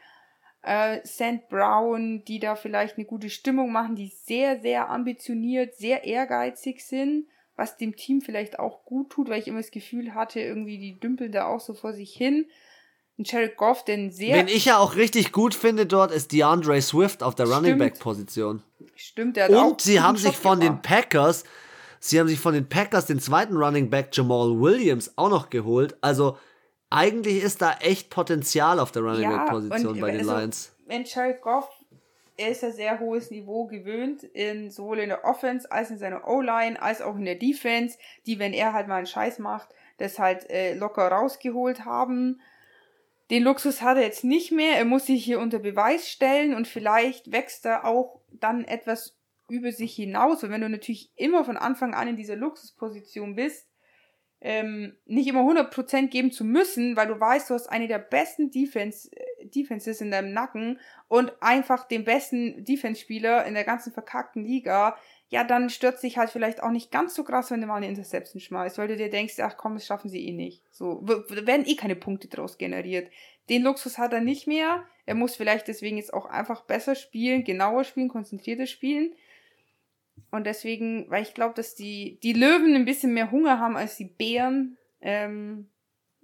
äh, 0.63 0.99
Sand 1.03 1.49
Brown, 1.49 2.23
die 2.25 2.39
da 2.39 2.55
vielleicht 2.55 2.97
eine 2.97 3.05
gute 3.05 3.29
Stimmung 3.29 3.71
machen, 3.71 3.95
die 3.95 4.07
sehr, 4.07 4.59
sehr 4.59 4.89
ambitioniert, 4.89 5.75
sehr 5.75 6.03
ehrgeizig 6.03 6.84
sind 6.84 7.25
was 7.61 7.77
dem 7.77 7.95
Team 7.95 8.21
vielleicht 8.21 8.59
auch 8.59 8.84
gut 8.86 9.11
tut, 9.11 9.29
weil 9.29 9.39
ich 9.39 9.47
immer 9.47 9.59
das 9.59 9.71
Gefühl 9.71 10.13
hatte, 10.13 10.39
irgendwie 10.39 10.79
die 10.79 10.99
dümpeln 10.99 11.32
da 11.32 11.45
auch 11.45 11.59
so 11.59 11.73
vor 11.73 11.93
sich 11.93 12.13
hin. 12.13 12.47
Und 13.17 13.32
Jared 13.32 13.55
Goff, 13.55 13.86
denn 13.86 14.09
sehr. 14.09 14.36
Wen 14.36 14.47
ich 14.47 14.65
ja 14.65 14.79
auch 14.79 14.95
richtig 14.95 15.32
gut 15.32 15.53
finde 15.53 15.86
dort, 15.86 16.11
ist 16.11 16.32
DeAndre 16.32 16.82
Swift 16.82 17.21
auf 17.21 17.36
der 17.36 17.45
Stimmt. 17.45 17.57
Running 17.57 17.77
Back 17.77 17.99
Position. 17.99 18.63
Stimmt, 18.95 19.38
der 19.38 19.45
hat 19.45 19.51
Und 19.51 19.82
sie 19.82 20.01
haben 20.01 20.17
sich 20.17 20.36
von 20.36 20.59
gemacht. 20.59 20.77
den 20.77 20.82
Packers, 20.82 21.43
sie 22.02 22.20
haben 22.20 22.28
sich 22.28 22.39
von 22.39 22.54
den 22.54 22.68
Packers 22.68 23.06
den 23.06 23.22
zweiten 23.22 23.56
Running 23.56 23.89
Back 23.89 24.10
Jamal 24.12 24.60
Williams 24.60 25.14
auch 25.16 25.30
noch 25.30 25.49
geholt. 25.49 25.95
Also 26.02 26.38
eigentlich 26.89 27.41
ist 27.41 27.62
da 27.62 27.78
echt 27.80 28.10
Potenzial 28.10 28.80
auf 28.80 28.91
der 28.91 29.04
Running 29.04 29.30
Back 29.30 29.47
Position 29.47 30.02
bei 30.02 30.12
den 30.12 30.20
also, 30.20 30.36
Lions. 30.36 30.76
Wenn 30.86 31.06
Jared 31.06 31.41
Goff 31.41 31.70
er 32.41 32.49
ist 32.49 32.64
ja 32.64 32.72
sehr 32.72 32.99
hohes 32.99 33.30
Niveau 33.30 33.66
gewöhnt, 33.66 34.24
in, 34.24 34.72
sowohl 34.72 34.99
in 34.99 35.10
der 35.10 35.26
Offense 35.26 35.72
als 35.72 35.91
in 35.91 35.97
seiner 35.97 36.28
O-Line, 36.28 36.82
als 36.82 37.02
auch 37.02 37.16
in 37.16 37.26
der 37.26 37.36
Defense, 37.36 37.97
die, 38.26 38.39
wenn 38.39 38.54
er 38.54 38.74
halt 38.74 38.88
mal 38.88 38.97
einen 38.97 39.06
Scheiß 39.06 39.39
macht, 39.39 39.70
das 39.97 40.18
halt 40.18 40.49
äh, 40.49 40.74
locker 40.74 41.08
rausgeholt 41.08 41.86
haben. 41.86 42.41
Den 43.30 43.43
Luxus 43.43 43.82
hat 43.82 43.97
er 43.97 44.04
jetzt 44.04 44.24
nicht 44.24 44.52
mehr, 44.52 44.78
er 44.78 44.86
muss 44.86 45.06
sich 45.06 45.24
hier 45.24 45.39
unter 45.39 45.60
Beweis 45.60 46.10
stellen 46.10 46.54
und 46.54 46.68
vielleicht 46.68 47.32
wächst 47.32 47.66
er 47.66 47.86
auch 47.86 48.20
dann 48.32 48.66
etwas 48.66 49.16
über 49.52 49.72
sich 49.72 49.93
hinaus. 49.93 50.43
Und 50.43 50.49
wenn 50.52 50.62
du 50.62 50.70
natürlich 50.70 51.12
immer 51.16 51.43
von 51.43 51.58
Anfang 51.58 51.93
an 51.93 52.08
in 52.08 52.16
dieser 52.16 52.36
Luxusposition 52.36 53.36
bist, 53.36 53.68
ähm, 54.43 54.97
nicht 55.06 55.28
immer 55.28 55.41
100% 55.41 56.08
geben 56.08 56.32
zu 56.32 56.43
müssen, 56.43 56.95
weil 56.95 57.08
du 57.08 57.20
weißt, 57.20 57.49
du 57.49 57.54
hast 57.54 57.68
eine 57.68 57.88
der 57.88 57.99
besten 57.99 58.49
Defense, 58.49 59.08
äh, 59.12 59.45
Defenses 59.45 60.02
in 60.02 60.10
deinem 60.10 60.34
Nacken 60.34 60.80
und 61.08 61.32
einfach 61.41 61.88
den 61.88 62.04
besten 62.04 62.66
Defense-Spieler 62.66 63.45
in 63.45 63.54
der 63.54 63.66
ganzen 63.66 63.93
verkackten 63.93 64.43
Liga, 64.43 64.97
ja, 65.30 65.43
dann 65.43 65.70
stört 65.70 65.99
sich 65.99 66.18
halt 66.18 66.32
vielleicht 66.32 66.62
auch 66.62 66.72
nicht 66.72 66.91
ganz 66.91 67.14
so 67.14 67.24
krass, 67.24 67.52
wenn 67.52 67.62
du 67.62 67.68
mal 67.68 67.76
eine 67.76 67.88
Interception 67.88 68.41
schmeißt, 68.41 68.80
weil 68.80 68.88
du 68.88 68.97
dir 68.97 69.10
denkst, 69.10 69.39
ach 69.39 69.56
komm, 69.58 69.76
das 69.76 69.86
schaffen 69.86 70.10
sie 70.10 70.28
eh 70.28 70.34
nicht. 70.34 70.64
So, 70.72 71.02
werden 71.04 71.66
eh 71.66 71.76
keine 71.76 71.95
Punkte 71.95 72.28
draus 72.28 72.58
generiert. 72.58 73.10
Den 73.49 73.64
Luxus 73.64 73.97
hat 73.97 74.12
er 74.12 74.22
nicht 74.22 74.47
mehr. 74.47 74.84
Er 75.06 75.16
muss 75.16 75.36
vielleicht 75.36 75.68
deswegen 75.68 75.97
jetzt 75.97 76.14
auch 76.14 76.26
einfach 76.26 76.62
besser 76.64 76.95
spielen, 76.95 77.43
genauer 77.43 77.84
spielen, 77.84 78.10
konzentrierter 78.10 78.66
spielen. 78.66 79.14
Und 80.32 80.45
deswegen, 80.45 81.09
weil 81.09 81.23
ich 81.23 81.34
glaube, 81.34 81.53
dass 81.55 81.75
die, 81.75 82.19
die 82.23 82.34
Löwen 82.34 82.73
ein 82.75 82.86
bisschen 82.86 83.13
mehr 83.13 83.32
Hunger 83.32 83.59
haben 83.59 83.75
als 83.75 83.97
die 83.97 84.05
Bären. 84.05 84.77
Ähm, 85.01 85.69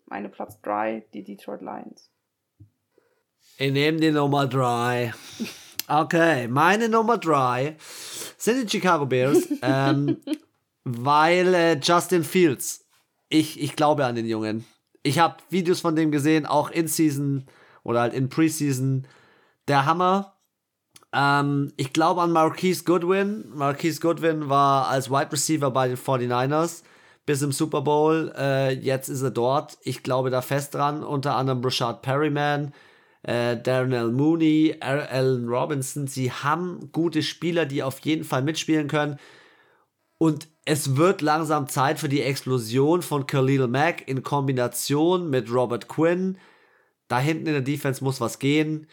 meine 0.05 0.29
Platz 0.29 0.61
3, 0.61 1.05
die 1.13 1.23
Detroit 1.23 1.61
Lions. 1.61 2.09
Ich 3.57 3.71
nehme 3.71 3.99
die 3.99 4.11
Nummer 4.11 4.47
3. 4.47 5.13
Okay, 5.89 6.49
meine 6.49 6.89
Nummer 6.89 7.17
3 7.17 7.77
sind 8.37 8.61
die 8.61 8.69
Chicago 8.69 9.05
Bears, 9.05 9.47
ähm, 9.61 10.17
weil 10.83 11.53
äh, 11.53 11.79
Justin 11.81 12.25
Fields, 12.25 12.85
ich, 13.29 13.61
ich 13.61 13.77
glaube 13.77 14.05
an 14.05 14.15
den 14.15 14.25
Jungen. 14.25 14.65
Ich 15.01 15.19
habe 15.19 15.37
Videos 15.49 15.79
von 15.79 15.95
dem 15.95 16.11
gesehen, 16.11 16.45
auch 16.45 16.71
in 16.71 16.89
Season 16.89 17.45
oder 17.83 18.01
halt 18.01 18.13
in 18.13 18.27
Preseason. 18.27 19.07
Der 19.69 19.85
Hammer. 19.85 20.36
Ähm, 21.13 21.71
ich 21.77 21.93
glaube 21.93 22.21
an 22.21 22.31
Marquise 22.31 22.83
Goodwin. 22.83 23.45
Marquise 23.53 23.99
Goodwin 24.01 24.49
war 24.49 24.87
als 24.87 25.09
Wide 25.09 25.31
Receiver 25.31 25.71
bei 25.71 25.87
den 25.87 25.97
49ers 25.97 26.83
bis 27.27 27.41
im 27.41 27.51
Super 27.51 27.81
Bowl. 27.81 28.33
Äh, 28.37 28.73
jetzt 28.73 29.09
ist 29.09 29.21
er 29.21 29.31
dort. 29.31 29.77
Ich 29.83 30.01
glaube 30.01 30.31
da 30.31 30.41
fest 30.41 30.73
dran. 30.73 31.03
Unter 31.03 31.35
anderem 31.35 31.63
Rashad 31.63 32.01
Perryman, 32.01 32.73
äh, 33.23 33.57
Darnell 33.57 34.11
Mooney, 34.11 34.77
Allen 34.79 35.47
Robinson. 35.47 36.07
Sie 36.07 36.31
haben 36.31 36.89
gute 36.91 37.21
Spieler, 37.21 37.65
die 37.65 37.83
auf 37.83 37.99
jeden 37.99 38.23
Fall 38.23 38.41
mitspielen 38.41 38.87
können. 38.87 39.19
Und 40.17 40.47
es 40.65 40.95
wird 40.95 41.21
langsam 41.21 41.67
Zeit 41.67 41.99
für 41.99 42.09
die 42.09 42.21
Explosion 42.21 43.01
von 43.01 43.27
Khalil 43.27 43.67
Mack 43.67 44.07
in 44.07 44.23
Kombination 44.23 45.29
mit 45.29 45.51
Robert 45.51 45.87
Quinn. 45.87 46.37
Da 47.09 47.19
hinten 47.19 47.47
in 47.47 47.53
der 47.53 47.61
Defense 47.61 48.03
muss 48.03 48.21
was 48.21 48.39
gehen. 48.39 48.87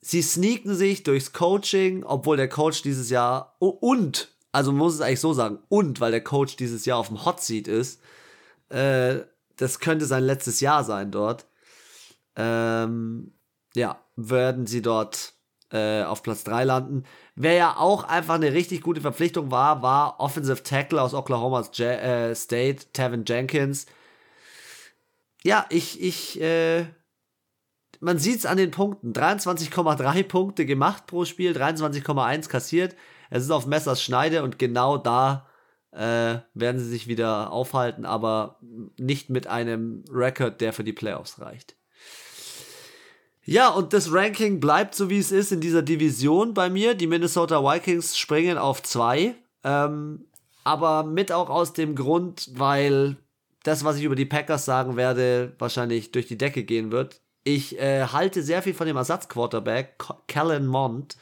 Sie 0.00 0.22
sneaken 0.22 0.74
sich 0.74 1.02
durchs 1.02 1.32
Coaching, 1.32 2.04
obwohl 2.04 2.36
der 2.36 2.48
Coach 2.48 2.82
dieses 2.82 3.10
Jahr 3.10 3.56
und, 3.58 4.28
also 4.50 4.72
man 4.72 4.78
muss 4.78 4.94
es 4.94 5.00
eigentlich 5.00 5.20
so 5.20 5.32
sagen, 5.34 5.58
und 5.68 6.00
weil 6.00 6.10
der 6.10 6.24
Coach 6.24 6.56
dieses 6.56 6.86
Jahr 6.86 6.98
auf 6.98 7.08
dem 7.08 7.24
Hot 7.24 7.40
Seat 7.40 7.68
ist, 7.68 8.00
äh, 8.70 9.20
das 9.56 9.78
könnte 9.78 10.06
sein 10.06 10.24
letztes 10.24 10.60
Jahr 10.60 10.84
sein 10.84 11.10
dort. 11.10 11.46
Ähm, 12.34 13.32
ja, 13.74 14.00
werden 14.16 14.66
sie 14.66 14.80
dort 14.80 15.34
äh, 15.70 16.02
auf 16.02 16.22
Platz 16.22 16.44
3 16.44 16.64
landen. 16.64 17.04
Wer 17.34 17.54
ja 17.54 17.76
auch 17.76 18.04
einfach 18.04 18.34
eine 18.34 18.52
richtig 18.52 18.80
gute 18.80 19.00
Verpflichtung 19.00 19.50
war, 19.50 19.82
war 19.82 20.18
Offensive 20.18 20.62
Tackle 20.62 21.00
aus 21.00 21.14
Oklahoma 21.14 21.60
äh, 21.78 22.34
State, 22.34 22.86
Tevin 22.92 23.24
Jenkins. 23.26 23.86
Ja, 25.42 25.66
ich, 25.70 26.00
ich, 26.02 26.40
äh, 26.40 26.86
man 28.00 28.18
sieht 28.18 28.38
es 28.38 28.46
an 28.46 28.56
den 28.56 28.70
Punkten. 28.70 29.12
23,3 29.12 30.22
Punkte 30.24 30.66
gemacht 30.66 31.06
pro 31.06 31.24
Spiel, 31.24 31.52
23,1 31.52 32.48
kassiert. 32.48 32.96
Es 33.28 33.44
ist 33.44 33.50
auf 33.50 33.66
Messers 33.66 34.02
Schneide 34.02 34.42
und 34.42 34.58
genau 34.58 34.98
da 34.98 35.46
äh, 35.92 36.38
werden 36.54 36.78
sie 36.78 36.88
sich 36.88 37.06
wieder 37.06 37.52
aufhalten, 37.52 38.04
aber 38.04 38.58
nicht 38.98 39.30
mit 39.30 39.46
einem 39.46 40.04
Rekord, 40.10 40.60
der 40.60 40.72
für 40.72 40.84
die 40.84 40.92
Playoffs 40.92 41.40
reicht. 41.40 41.76
Ja, 43.44 43.70
und 43.70 43.92
das 43.92 44.12
Ranking 44.12 44.60
bleibt 44.60 44.94
so, 44.94 45.10
wie 45.10 45.18
es 45.18 45.32
ist 45.32 45.50
in 45.50 45.60
dieser 45.60 45.82
Division 45.82 46.54
bei 46.54 46.70
mir. 46.70 46.94
Die 46.94 47.06
Minnesota 47.06 47.62
Vikings 47.62 48.16
springen 48.16 48.58
auf 48.58 48.82
zwei. 48.82 49.34
Ähm, 49.64 50.26
aber 50.62 51.04
mit 51.04 51.32
auch 51.32 51.50
aus 51.50 51.72
dem 51.72 51.96
Grund, 51.96 52.50
weil 52.54 53.16
das, 53.62 53.82
was 53.82 53.96
ich 53.96 54.04
über 54.04 54.14
die 54.14 54.26
Packers 54.26 54.64
sagen 54.64 54.96
werde, 54.96 55.54
wahrscheinlich 55.58 56.12
durch 56.12 56.26
die 56.26 56.38
Decke 56.38 56.64
gehen 56.64 56.92
wird. 56.92 57.22
Ich 57.44 57.78
äh, 57.78 58.06
halte 58.06 58.42
sehr 58.42 58.62
viel 58.62 58.74
von 58.74 58.86
dem 58.86 58.96
Ersatzquarterback, 58.96 59.96
Kellen 60.26 60.66
Mond, 60.66 61.16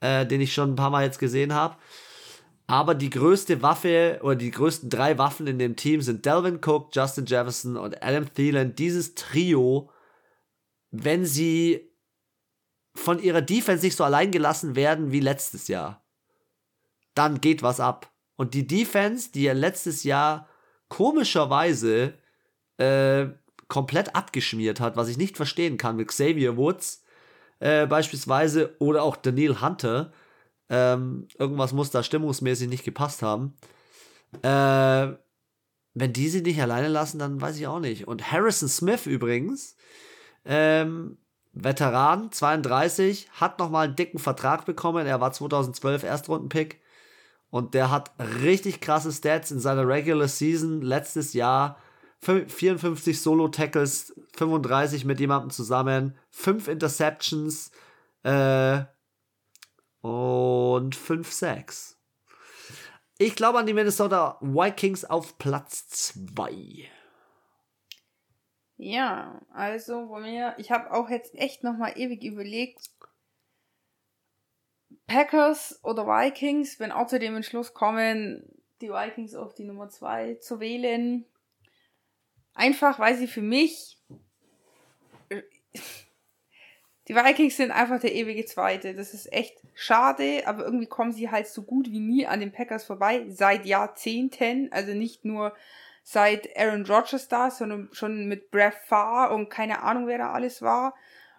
äh, 0.00 0.26
den 0.26 0.40
ich 0.40 0.54
schon 0.54 0.72
ein 0.72 0.76
paar 0.76 0.90
Mal 0.90 1.04
jetzt 1.04 1.18
gesehen 1.18 1.54
habe. 1.54 1.76
Aber 2.66 2.94
die 2.94 3.10
größte 3.10 3.62
Waffe 3.62 4.20
oder 4.22 4.36
die 4.36 4.52
größten 4.52 4.90
drei 4.90 5.18
Waffen 5.18 5.46
in 5.48 5.58
dem 5.58 5.76
Team 5.76 6.02
sind 6.02 6.24
Delvin 6.24 6.60
Cook, 6.64 6.94
Justin 6.94 7.26
Jefferson 7.26 7.76
und 7.76 8.02
Adam 8.02 8.32
Thielen. 8.32 8.76
Dieses 8.76 9.16
Trio, 9.16 9.90
wenn 10.90 11.26
sie 11.26 11.90
von 12.94 13.20
ihrer 13.20 13.42
Defense 13.42 13.84
nicht 13.84 13.96
so 13.96 14.04
allein 14.04 14.30
gelassen 14.30 14.76
werden 14.76 15.10
wie 15.10 15.20
letztes 15.20 15.68
Jahr, 15.68 16.04
dann 17.14 17.40
geht 17.40 17.62
was 17.62 17.80
ab. 17.80 18.12
Und 18.36 18.54
die 18.54 18.66
Defense, 18.66 19.32
die 19.32 19.42
ja 19.42 19.52
letztes 19.52 20.04
Jahr 20.04 20.48
komischerweise 20.88 22.14
äh, 22.78 23.26
komplett 23.70 24.14
abgeschmiert 24.14 24.80
hat, 24.80 24.96
was 24.96 25.08
ich 25.08 25.16
nicht 25.16 25.38
verstehen 25.38 25.78
kann, 25.78 25.96
mit 25.96 26.08
Xavier 26.08 26.58
Woods 26.58 27.02
äh, 27.60 27.86
beispielsweise 27.86 28.76
oder 28.78 29.02
auch 29.02 29.16
Daniel 29.16 29.62
Hunter. 29.62 30.12
Ähm, 30.68 31.28
irgendwas 31.38 31.72
muss 31.72 31.90
da 31.90 32.02
stimmungsmäßig 32.02 32.68
nicht 32.68 32.84
gepasst 32.84 33.22
haben. 33.22 33.54
Äh, 34.42 35.16
wenn 35.94 36.12
die 36.12 36.28
sie 36.28 36.42
nicht 36.42 36.60
alleine 36.60 36.88
lassen, 36.88 37.18
dann 37.18 37.40
weiß 37.40 37.56
ich 37.56 37.66
auch 37.66 37.80
nicht. 37.80 38.06
Und 38.06 38.30
Harrison 38.30 38.68
Smith 38.68 39.06
übrigens, 39.06 39.76
ähm, 40.44 41.18
Veteran, 41.52 42.30
32, 42.30 43.28
hat 43.32 43.58
nochmal 43.58 43.86
einen 43.86 43.96
dicken 43.96 44.18
Vertrag 44.18 44.66
bekommen. 44.66 45.06
Er 45.06 45.20
war 45.20 45.32
2012 45.32 46.04
Erstrundenpick. 46.04 46.80
Und 47.50 47.74
der 47.74 47.90
hat 47.90 48.12
richtig 48.42 48.80
krasse 48.80 49.10
Stats 49.12 49.50
in 49.50 49.58
seiner 49.58 49.86
Regular 49.86 50.28
Season 50.28 50.82
letztes 50.82 51.32
Jahr 51.32 51.76
54 52.20 53.20
Solo-Tackles, 53.20 54.14
35 54.36 55.04
mit 55.04 55.20
jemandem 55.20 55.50
zusammen, 55.50 56.18
5 56.30 56.68
Interceptions 56.68 57.70
äh, 58.22 58.82
und 60.02 60.94
5 60.94 61.32
Sacks. 61.32 61.98
Ich 63.18 63.36
glaube 63.36 63.58
an 63.58 63.66
die 63.66 63.74
Minnesota 63.74 64.38
Vikings 64.40 65.04
auf 65.04 65.38
Platz 65.38 65.88
2. 65.88 66.88
Ja, 68.76 69.40
also 69.52 70.08
bei 70.08 70.20
mir, 70.20 70.54
ich 70.56 70.70
habe 70.70 70.90
auch 70.92 71.10
jetzt 71.10 71.34
echt 71.34 71.62
nochmal 71.62 71.98
ewig 71.98 72.24
überlegt, 72.24 72.90
Packers 75.06 75.80
oder 75.82 76.06
Vikings, 76.06 76.80
wenn 76.80 76.92
auch 76.92 77.08
zu 77.08 77.18
dem 77.18 77.36
Entschluss 77.36 77.74
kommen, 77.74 78.42
die 78.80 78.90
Vikings 78.90 79.34
auf 79.34 79.54
die 79.54 79.64
Nummer 79.64 79.88
2 79.88 80.36
zu 80.36 80.60
wählen. 80.60 81.26
Einfach, 82.54 82.98
weil 82.98 83.16
sie 83.16 83.26
für 83.26 83.42
mich. 83.42 83.98
Die 87.08 87.14
Vikings 87.16 87.56
sind 87.56 87.72
einfach 87.72 88.00
der 88.00 88.14
ewige 88.14 88.44
Zweite. 88.44 88.94
Das 88.94 89.14
ist 89.14 89.32
echt 89.32 89.56
schade, 89.74 90.42
aber 90.46 90.64
irgendwie 90.64 90.86
kommen 90.86 91.12
sie 91.12 91.30
halt 91.30 91.48
so 91.48 91.62
gut 91.62 91.90
wie 91.90 91.98
nie 91.98 92.26
an 92.26 92.40
den 92.40 92.52
Packers 92.52 92.84
vorbei. 92.84 93.26
Seit 93.28 93.66
Jahrzehnten. 93.66 94.70
Also 94.72 94.92
nicht 94.92 95.24
nur 95.24 95.54
seit 96.02 96.56
Aaron 96.56 96.86
Rodgers 96.86 97.28
da, 97.28 97.50
sondern 97.50 97.88
schon 97.92 98.26
mit 98.26 98.50
Brett 98.50 98.74
Favre 98.86 99.34
und 99.34 99.48
keine 99.48 99.82
Ahnung, 99.82 100.06
wer 100.06 100.18
da 100.18 100.32
alles 100.32 100.62
war. 100.62 100.94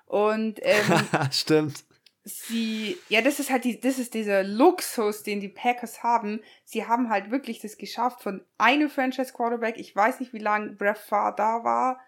Und 0.05 0.59
ähm, 0.61 1.07
stimmt 1.31 1.85
sie, 2.23 2.97
ja, 3.09 3.21
das 3.21 3.39
ist 3.39 3.49
halt 3.49 3.63
die, 3.63 3.79
das 3.79 3.97
ist 3.97 4.13
dieser 4.13 4.43
Luxus, 4.43 5.23
den 5.23 5.39
die 5.39 5.49
Packers 5.49 6.03
haben. 6.03 6.41
Sie 6.65 6.85
haben 6.85 7.09
halt 7.09 7.31
wirklich 7.31 7.59
das 7.59 7.77
geschafft 7.77 8.21
von 8.21 8.43
einem 8.57 8.89
Franchise 8.89 9.33
Quarterback. 9.33 9.77
Ich 9.77 9.95
weiß 9.95 10.19
nicht, 10.19 10.33
wie 10.33 10.39
lange 10.39 10.73
Brett 10.73 10.97
Favre 10.97 11.33
da 11.35 11.63
war. 11.63 11.99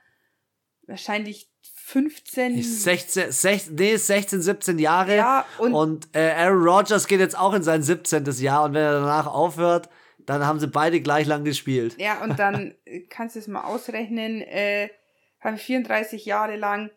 Wahrscheinlich 0.85 1.49
15. 1.61 2.61
16, 2.61 3.31
16, 3.31 3.75
nee, 3.75 3.95
16, 3.95 4.41
17 4.41 4.79
Jahre. 4.79 5.15
Ja, 5.15 5.45
und, 5.57 5.73
und 5.73 6.15
äh, 6.15 6.31
Aaron 6.31 6.63
Rodgers 6.63 7.07
geht 7.07 7.19
jetzt 7.19 7.37
auch 7.37 7.53
in 7.53 7.63
sein 7.63 7.81
17. 7.81 8.25
Jahr 8.25 8.63
und 8.63 8.73
wenn 8.73 8.83
er 8.83 8.99
danach 8.99 9.27
aufhört, 9.27 9.89
dann 10.19 10.45
haben 10.45 10.59
sie 10.59 10.67
beide 10.67 11.01
gleich 11.01 11.25
lang 11.25 11.43
gespielt. 11.43 11.95
Ja, 11.99 12.21
und 12.21 12.37
dann 12.37 12.75
kannst 13.09 13.35
du 13.35 13.39
es 13.39 13.47
mal 13.47 13.63
ausrechnen, 13.63 14.41
äh, 14.41 14.89
haben 15.39 15.57
34 15.57 16.25
Jahre 16.25 16.55
lang 16.55 16.91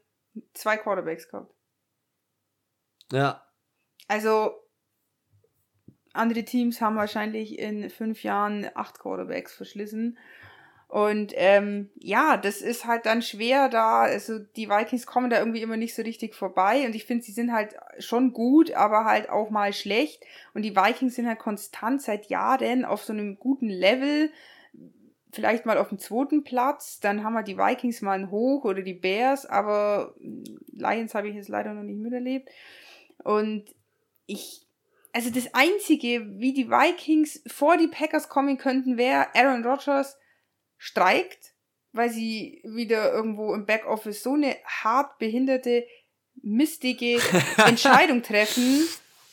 zwei 0.53 0.77
Quarterbacks 0.77 1.29
gehabt. 1.29 1.56
Ja. 3.13 3.47
Also, 4.09 4.53
andere 6.13 6.45
Teams 6.45 6.81
haben 6.81 6.97
wahrscheinlich 6.97 7.59
in 7.59 7.91
fünf 7.91 8.23
Jahren 8.23 8.69
acht 8.75 8.99
Quarterbacks 8.99 9.55
verschlissen. 9.55 10.19
Und 10.89 11.33
ähm, 11.35 11.91
ja, 11.97 12.37
das 12.37 12.63
ist 12.63 12.87
halt 12.87 13.07
dann 13.07 13.21
schwer 13.21 13.69
da. 13.69 14.03
Also 14.03 14.39
die 14.39 14.69
Vikings 14.69 15.07
kommen 15.07 15.31
da 15.31 15.39
irgendwie 15.39 15.63
immer 15.63 15.77
nicht 15.77 15.95
so 15.95 16.03
richtig 16.03 16.35
vorbei. 16.35 16.87
Und 16.87 16.95
ich 16.95 17.05
finde, 17.05 17.25
sie 17.25 17.33
sind 17.33 17.53
halt 17.53 17.75
schon 17.99 18.33
gut, 18.33 18.71
aber 18.73 19.05
halt 19.05 19.29
auch 19.29 19.51
mal 19.51 19.73
schlecht. 19.73 20.23
Und 20.55 20.63
die 20.63 20.77
Vikings 20.77 21.17
sind 21.17 21.27
halt 21.27 21.41
konstant 21.41 22.03
seit 22.03 22.27
Jahren 22.27 22.85
auf 22.85 23.03
so 23.03 23.13
einem 23.13 23.39
guten 23.39 23.69
Level. 23.69 24.31
Vielleicht 25.33 25.67
mal 25.67 25.77
auf 25.77 25.89
dem 25.89 25.99
zweiten 25.99 26.45
Platz. 26.45 27.01
Dann 27.01 27.25
haben 27.25 27.35
wir 27.35 27.43
die 27.43 27.59
Vikings 27.59 28.01
mal 28.01 28.19
ein 28.19 28.31
Hoch 28.31 28.65
oder 28.65 28.83
die 28.83 28.95
Bears. 28.95 29.45
Aber 29.45 30.15
Lions 30.69 31.17
habe 31.17 31.29
ich 31.29 31.35
jetzt 31.35 31.49
leider 31.49 31.75
noch 31.75 31.83
nicht 31.83 31.99
miterlebt. 31.99 32.49
Und 33.25 33.75
ich, 34.27 34.67
also 35.13 35.31
das 35.31 35.55
Einzige, 35.55 36.27
wie 36.39 36.53
die 36.53 36.69
Vikings 36.69 37.43
vor 37.47 37.77
die 37.77 37.89
Packers 37.89 38.29
kommen 38.29 38.59
könnten, 38.59 38.97
wäre 38.97 39.35
Aaron 39.35 39.65
Rodgers 39.65 40.17
streikt, 40.79 41.55
weil 41.93 42.11
sie 42.11 42.61
wieder 42.65 43.13
irgendwo 43.13 43.55
im 43.55 43.67
Backoffice 43.67 44.23
so 44.23 44.35
eine 44.35 44.57
hart 44.65 45.19
behinderte, 45.19 45.87
mistige 46.43 47.21
Entscheidung 47.67 48.23
treffen. 48.23 48.87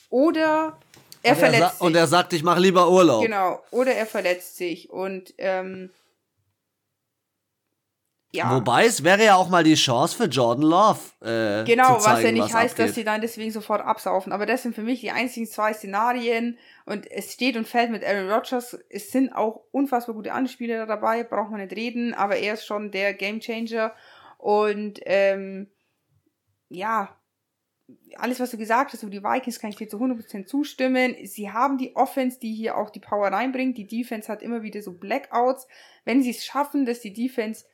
Oder 0.10 0.80
er 1.24 1.36
verletzt 1.36 1.62
er 1.62 1.70
sich. 1.72 1.82
Und 1.82 1.96
er 1.96 2.08
sagt, 2.08 2.34
ich 2.34 2.44
mache 2.44 2.60
lieber 2.60 2.90
Urlaub. 2.90 3.24
Genau. 3.24 3.64
Oder 3.72 3.94
er 3.94 4.06
verletzt 4.06 4.58
sich. 4.58 4.90
Und 4.90 5.34
ähm, 5.38 5.90
ja. 8.34 8.56
Wobei, 8.56 8.86
es 8.86 9.04
wäre 9.04 9.24
ja 9.24 9.36
auch 9.36 9.48
mal 9.50 9.64
die 9.64 9.76
Chance 9.76 10.18
für 10.18 10.26
Jordan 10.26 10.64
Love. 10.64 11.00
Äh, 11.22 11.64
Genau, 11.66 11.98
zu 11.98 12.06
zeigen, 12.06 12.18
was 12.18 12.24
ja 12.24 12.32
nicht 12.32 12.44
was 12.44 12.54
heißt, 12.54 12.74
abgeht. 12.74 12.88
dass 12.88 12.96
sie 12.96 13.04
dann 13.04 13.22
deswegen 13.22 13.52
sofort 13.52 13.82
absaufen. 13.82 14.34
Aber 14.34 14.48
das 14.48 14.64
sind 14.64 14.74
für 14.74 14.82
mich 14.82 15.02
die 15.02 15.12
einzigen 15.12 15.46
zwei 15.46 15.72
Szenarien. 15.74 16.58
Und 16.86 17.10
es 17.12 17.32
steht 17.32 17.56
und 17.58 17.68
fällt 17.68 17.92
mit 17.92 18.04
Aaron 18.04 18.32
Rodgers. 18.32 18.76
Es 18.90 19.12
sind 19.12 19.34
auch 19.34 19.62
unfassbar 19.72 20.16
gute 20.16 20.34
Anspieler 20.34 20.88
dabei, 20.88 21.24
braucht 21.24 21.52
man 21.52 21.62
nicht 21.62 21.76
reden. 21.76 22.16
Aber 22.16 22.36
er 22.36 22.56
ist 22.56 22.66
schon 22.66 22.90
der 22.90 23.14
Gamechanger. 23.14 23.94
Und 24.40 25.00
ähm, 25.06 25.70
ja, 26.70 27.16
alles, 28.16 28.40
was 28.40 28.50
du 28.50 28.58
gesagt 28.58 28.94
hast 28.94 29.04
über 29.04 29.12
die 29.12 29.24
Vikings, 29.24 29.60
kann 29.60 29.70
ich 29.70 29.76
dir 29.76 29.88
zu 29.88 29.98
100% 29.98 30.48
zustimmen. 30.48 31.16
Sie 31.26 31.52
haben 31.52 31.78
die 31.78 31.96
Offense, 31.96 32.40
die 32.40 32.54
hier 32.54 32.78
auch 32.78 32.90
die 32.90 33.00
Power 33.00 33.28
reinbringt. 33.28 33.78
Die 33.78 33.86
Defense 33.86 34.28
hat 34.32 34.42
immer 34.42 34.64
wieder 34.64 34.82
so 34.82 34.94
Blackouts. 34.94 35.68
Wenn 36.04 36.24
sie 36.24 36.32
es 36.32 36.44
schaffen, 36.44 36.86
dass 36.86 37.00
die 37.00 37.14
Defense 37.14 37.66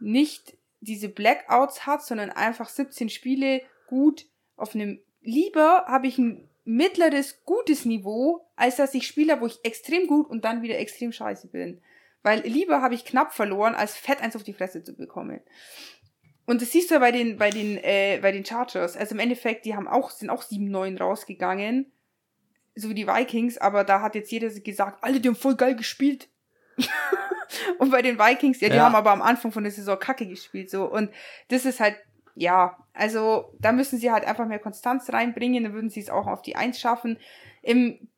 nicht 0.00 0.56
diese 0.80 1.08
Blackouts 1.08 1.86
hat, 1.86 2.04
sondern 2.04 2.30
einfach 2.30 2.68
17 2.68 3.08
Spiele 3.08 3.62
gut 3.86 4.26
auf 4.56 4.74
einem. 4.74 5.00
Lieber 5.20 5.84
habe 5.86 6.06
ich 6.06 6.18
ein 6.18 6.48
mittleres, 6.64 7.44
gutes 7.44 7.84
Niveau, 7.84 8.46
als 8.54 8.76
dass 8.76 8.94
ich 8.94 9.06
Spieler, 9.06 9.40
wo 9.40 9.46
ich 9.46 9.58
extrem 9.64 10.06
gut 10.06 10.28
und 10.28 10.44
dann 10.44 10.62
wieder 10.62 10.78
extrem 10.78 11.12
scheiße 11.12 11.48
bin. 11.48 11.80
Weil 12.22 12.40
lieber 12.40 12.82
habe 12.82 12.94
ich 12.94 13.04
knapp 13.04 13.32
verloren, 13.32 13.74
als 13.74 13.96
fett 13.96 14.20
eins 14.20 14.36
auf 14.36 14.42
die 14.42 14.52
Fresse 14.52 14.84
zu 14.84 14.94
bekommen. 14.94 15.40
Und 16.44 16.62
das 16.62 16.72
siehst 16.72 16.90
du 16.90 16.94
ja 16.94 17.00
bei 17.00 17.12
den, 17.12 17.36
bei 17.36 17.50
den, 17.50 17.78
äh, 17.78 18.18
bei 18.20 18.32
den 18.32 18.44
Chargers. 18.44 18.96
Also 18.96 19.14
im 19.14 19.18
Endeffekt, 19.18 19.64
die 19.64 19.74
haben 19.74 19.88
auch, 19.88 20.10
sind 20.10 20.30
auch 20.30 20.42
7-9 20.42 20.98
rausgegangen. 20.98 21.92
So 22.74 22.90
wie 22.90 22.94
die 22.94 23.06
Vikings, 23.06 23.58
aber 23.58 23.84
da 23.84 24.00
hat 24.00 24.14
jetzt 24.14 24.30
jeder 24.30 24.48
gesagt, 24.48 25.02
alle, 25.02 25.20
die 25.20 25.28
haben 25.28 25.36
voll 25.36 25.56
geil 25.56 25.74
gespielt. 25.74 26.28
und 27.78 27.90
bei 27.90 28.02
den 28.02 28.18
Vikings, 28.18 28.60
ja, 28.60 28.68
die 28.68 28.76
Ja. 28.76 28.84
haben 28.84 28.94
aber 28.94 29.10
am 29.12 29.22
Anfang 29.22 29.52
von 29.52 29.62
der 29.64 29.72
Saison 29.72 29.98
Kacke 29.98 30.26
gespielt, 30.26 30.70
so. 30.70 30.84
Und 30.84 31.10
das 31.48 31.64
ist 31.64 31.80
halt, 31.80 31.96
ja, 32.34 32.76
also 32.94 33.52
da 33.60 33.72
müssen 33.72 33.98
sie 33.98 34.10
halt 34.10 34.24
einfach 34.24 34.46
mehr 34.46 34.58
Konstanz 34.58 35.12
reinbringen, 35.12 35.64
dann 35.64 35.72
würden 35.74 35.90
sie 35.90 36.00
es 36.00 36.10
auch 36.10 36.26
auf 36.26 36.42
die 36.42 36.56
Eins 36.56 36.80
schaffen. 36.80 37.18
Im 37.62 38.08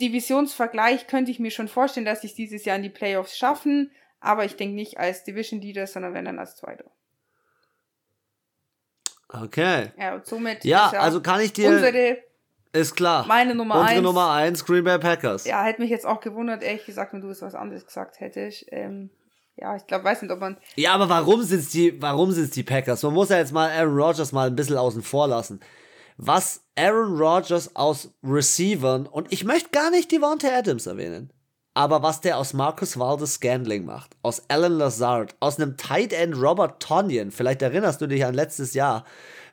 Divisionsvergleich 0.00 1.06
könnte 1.06 1.30
ich 1.30 1.38
mir 1.40 1.50
schon 1.50 1.68
vorstellen, 1.68 2.06
dass 2.06 2.20
sie 2.20 2.28
es 2.28 2.34
dieses 2.34 2.64
Jahr 2.64 2.76
in 2.76 2.82
die 2.82 2.88
Playoffs 2.88 3.36
schaffen, 3.36 3.90
aber 4.20 4.44
ich 4.44 4.56
denke 4.56 4.74
nicht 4.74 4.98
als 4.98 5.24
Division 5.24 5.60
Leader, 5.60 5.86
sondern 5.86 6.14
wenn 6.14 6.24
dann 6.24 6.38
als 6.38 6.56
Zweiter. 6.56 6.84
Okay. 9.28 9.90
Ja, 9.98 10.14
und 10.14 10.26
somit 10.26 10.64
Ja, 10.64 10.86
ist 10.88 10.94
also 10.94 11.20
kann 11.20 11.40
ich 11.40 11.52
dir. 11.52 11.68
unsere, 11.70 12.18
ist 12.72 12.94
klar. 12.96 13.26
meine 13.26 13.54
Nummer 13.54 13.76
Unsere 13.76 13.90
eins. 13.96 14.02
Nummer 14.02 14.30
1, 14.32 14.64
Green 14.64 14.84
Bay 14.84 14.98
Packers. 14.98 15.44
Ja, 15.44 15.62
hätte 15.64 15.80
mich 15.80 15.90
jetzt 15.90 16.06
auch 16.06 16.20
gewundert, 16.20 16.62
ehrlich 16.62 16.86
gesagt, 16.86 17.12
wenn 17.12 17.20
du 17.20 17.28
es 17.28 17.42
was 17.42 17.54
anderes 17.54 17.86
gesagt 17.86 18.20
hättest. 18.20 18.66
Ähm, 18.68 19.10
ja, 19.56 19.74
ich 19.76 19.86
glaube, 19.86 20.04
weiß 20.04 20.22
nicht, 20.22 20.30
ob 20.30 20.40
man. 20.40 20.56
Ja, 20.76 20.94
aber 20.94 21.08
warum 21.08 21.42
sind's 21.42 21.70
die, 21.70 22.00
warum 22.00 22.30
sind's 22.30 22.52
die 22.52 22.62
Packers? 22.62 23.02
Man 23.02 23.14
muss 23.14 23.30
ja 23.30 23.38
jetzt 23.38 23.52
mal 23.52 23.70
Aaron 23.70 23.96
Rodgers 23.96 24.32
mal 24.32 24.46
ein 24.46 24.56
bisschen 24.56 24.76
außen 24.76 25.02
vor 25.02 25.26
lassen. 25.26 25.60
Was 26.16 26.64
Aaron 26.76 27.16
Rodgers 27.16 27.74
aus 27.74 28.12
Receivern, 28.22 29.06
und 29.06 29.32
ich 29.32 29.44
möchte 29.44 29.70
gar 29.70 29.90
nicht 29.90 30.10
Devontae 30.12 30.50
Adams 30.52 30.86
erwähnen, 30.86 31.32
aber 31.78 32.02
was 32.02 32.20
der 32.20 32.38
aus 32.38 32.54
Marcus 32.54 32.98
Valdes 32.98 33.34
Scandling 33.34 33.84
macht, 33.84 34.16
aus 34.22 34.42
Alan 34.48 34.72
Lazard, 34.72 35.36
aus 35.38 35.60
einem 35.60 35.76
Tight 35.76 36.12
End 36.12 36.34
Robert 36.36 36.82
Tonyan, 36.82 37.30
vielleicht 37.30 37.62
erinnerst 37.62 38.00
du 38.00 38.08
dich 38.08 38.24
an 38.24 38.34
letztes 38.34 38.74
Jahr, 38.74 39.04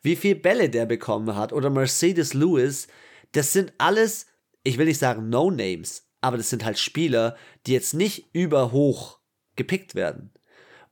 wie 0.01 0.15
viel 0.15 0.33
Bälle 0.33 0.71
der 0.71 0.87
bekommen 0.87 1.35
hat, 1.35 1.53
oder 1.53 1.69
Mercedes 1.69 2.33
Lewis, 2.33 2.87
das 3.33 3.53
sind 3.53 3.73
alles, 3.77 4.25
ich 4.63 4.79
will 4.79 4.87
nicht 4.87 4.97
sagen 4.97 5.29
No-Names, 5.29 6.07
aber 6.21 6.37
das 6.37 6.49
sind 6.49 6.65
halt 6.65 6.79
Spieler, 6.79 7.35
die 7.67 7.73
jetzt 7.73 7.93
nicht 7.93 8.27
überhoch 8.33 9.19
gepickt 9.55 9.93
werden. 9.93 10.31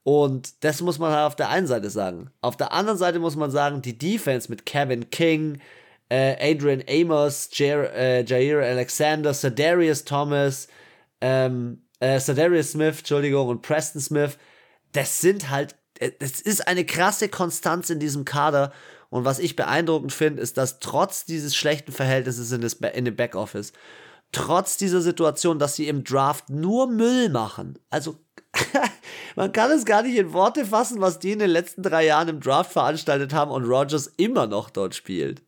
Und 0.04 0.64
das 0.64 0.82
muss 0.82 1.00
man 1.00 1.14
halt 1.14 1.26
auf 1.26 1.36
der 1.36 1.50
einen 1.50 1.66
Seite 1.66 1.90
sagen. 1.90 2.30
Auf 2.42 2.58
der 2.58 2.74
anderen 2.74 3.00
Seite 3.00 3.18
muss 3.18 3.36
man 3.36 3.50
sagen, 3.50 3.82
die 3.82 3.98
Defense 3.98 4.52
mit 4.52 4.68
Kevin 4.68 5.10
King, 5.10 5.60
äh, 6.10 6.36
Adrian 6.52 6.84
Amos, 6.88 7.50
Jair, 7.54 7.92
äh, 7.96 8.24
Jair 8.24 8.60
Alexander, 8.60 9.34
Sadarius 9.34 10.06
Thomas, 10.06 10.68
ähm, 11.24 11.86
äh, 12.02 12.20
Sadarius 12.20 12.72
Smith, 12.72 13.00
Entschuldigung, 13.00 13.48
und 13.48 13.62
Preston 13.62 14.02
Smith, 14.02 14.38
das 14.92 15.22
sind 15.22 15.50
halt, 15.50 15.76
äh, 16.00 16.12
das 16.20 16.42
ist 16.42 16.68
eine 16.68 16.86
krasse 16.86 17.30
Konstanz 17.30 17.90
in 17.90 18.00
diesem 18.00 18.26
Kader. 18.26 18.74
Und 19.10 19.24
was 19.24 19.40
ich 19.40 19.56
beeindruckend 19.56 20.12
finde, 20.12 20.42
ist, 20.42 20.58
dass 20.58 20.80
trotz 20.80 21.24
dieses 21.24 21.56
schlechten 21.56 21.94
Verhältnisses 21.94 22.52
in, 22.52 22.60
das, 22.60 22.74
in 22.74 23.06
dem 23.06 23.16
Backoffice, 23.16 23.72
trotz 24.34 24.76
dieser 24.76 25.00
Situation, 25.00 25.60
dass 25.60 25.78
sie 25.78 25.88
im 25.88 26.04
Draft 26.04 26.50
nur 26.50 26.88
Müll 26.88 27.30
machen, 27.30 27.80
also 27.90 28.18
man 29.36 29.54
kann 29.54 29.72
es 29.72 29.86
gar 29.86 30.04
nicht 30.04 30.18
in 30.18 30.34
Worte 30.34 30.66
fassen, 30.66 31.00
was 31.00 31.20
die 31.20 31.32
in 31.32 31.40
den 31.40 31.50
letzten 31.50 31.84
drei 31.84 32.06
Jahren 32.06 32.28
im 32.28 32.40
Draft 32.42 32.74
veranstaltet 32.74 33.34
haben 33.34 33.50
und 33.50 33.64
Rogers 33.64 34.08
immer 34.18 34.46
noch 34.46 34.70
dort 34.70 34.94
spielt. 34.94 35.42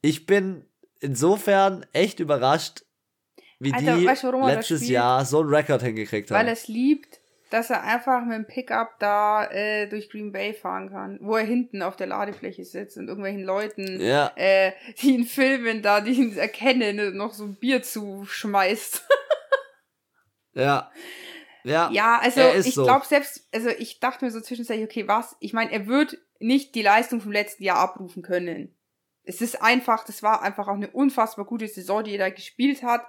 Ich 0.00 0.24
bin 0.26 0.64
insofern 0.98 1.84
echt 1.92 2.20
überrascht, 2.20 2.84
wie 3.62 3.72
Alter, 3.72 3.96
die 3.96 4.06
weißt 4.06 4.24
letztes 4.24 4.80
spielt? 4.80 4.92
Jahr 4.92 5.24
so 5.24 5.40
einen 5.40 5.48
Rekord 5.54 5.82
hingekriegt 5.82 6.30
Weil 6.30 6.40
haben. 6.40 6.46
er 6.48 6.52
es 6.52 6.68
liebt, 6.68 7.20
dass 7.50 7.68
er 7.70 7.82
einfach 7.82 8.24
mit 8.24 8.34
dem 8.36 8.46
Pickup 8.46 8.98
da 8.98 9.44
äh, 9.50 9.86
durch 9.86 10.08
Green 10.10 10.32
Bay 10.32 10.54
fahren 10.54 10.88
kann, 10.90 11.18
wo 11.20 11.36
er 11.36 11.44
hinten 11.44 11.82
auf 11.82 11.96
der 11.96 12.06
Ladefläche 12.06 12.64
sitzt 12.64 12.96
und 12.96 13.08
irgendwelchen 13.08 13.42
Leuten, 13.44 14.00
Ja. 14.00 14.32
äh, 14.36 14.72
die 15.02 15.14
ihn 15.14 15.24
filmen, 15.26 15.82
da, 15.82 16.00
die 16.00 16.12
ihn 16.12 16.36
erkennen, 16.36 17.16
noch 17.16 17.34
so 17.34 17.44
ein 17.44 17.54
Bier 17.56 17.82
zuschmeißt. 17.82 19.02
Ja. 20.54 20.90
Ja, 21.64 21.88
Ja, 21.92 22.18
also 22.20 22.40
ich 22.40 22.74
so. 22.74 22.84
glaube 22.84 23.06
selbst, 23.06 23.46
also 23.54 23.68
ich 23.70 24.00
dachte 24.00 24.24
mir 24.24 24.30
so 24.30 24.40
zwischenzeitlich, 24.40 24.84
okay, 24.84 25.06
was? 25.08 25.36
Ich 25.40 25.52
meine, 25.52 25.70
er 25.72 25.86
wird 25.86 26.18
nicht 26.40 26.74
die 26.74 26.82
Leistung 26.82 27.20
vom 27.20 27.32
letzten 27.32 27.62
Jahr 27.64 27.78
abrufen 27.78 28.22
können. 28.22 28.76
Es 29.24 29.40
ist 29.40 29.62
einfach, 29.62 30.04
das 30.04 30.22
war 30.22 30.42
einfach 30.42 30.66
auch 30.66 30.74
eine 30.74 30.90
unfassbar 30.90 31.44
gute 31.44 31.68
Saison, 31.68 32.02
die 32.02 32.12
er 32.16 32.18
da 32.18 32.30
gespielt 32.30 32.82
hat. 32.82 33.06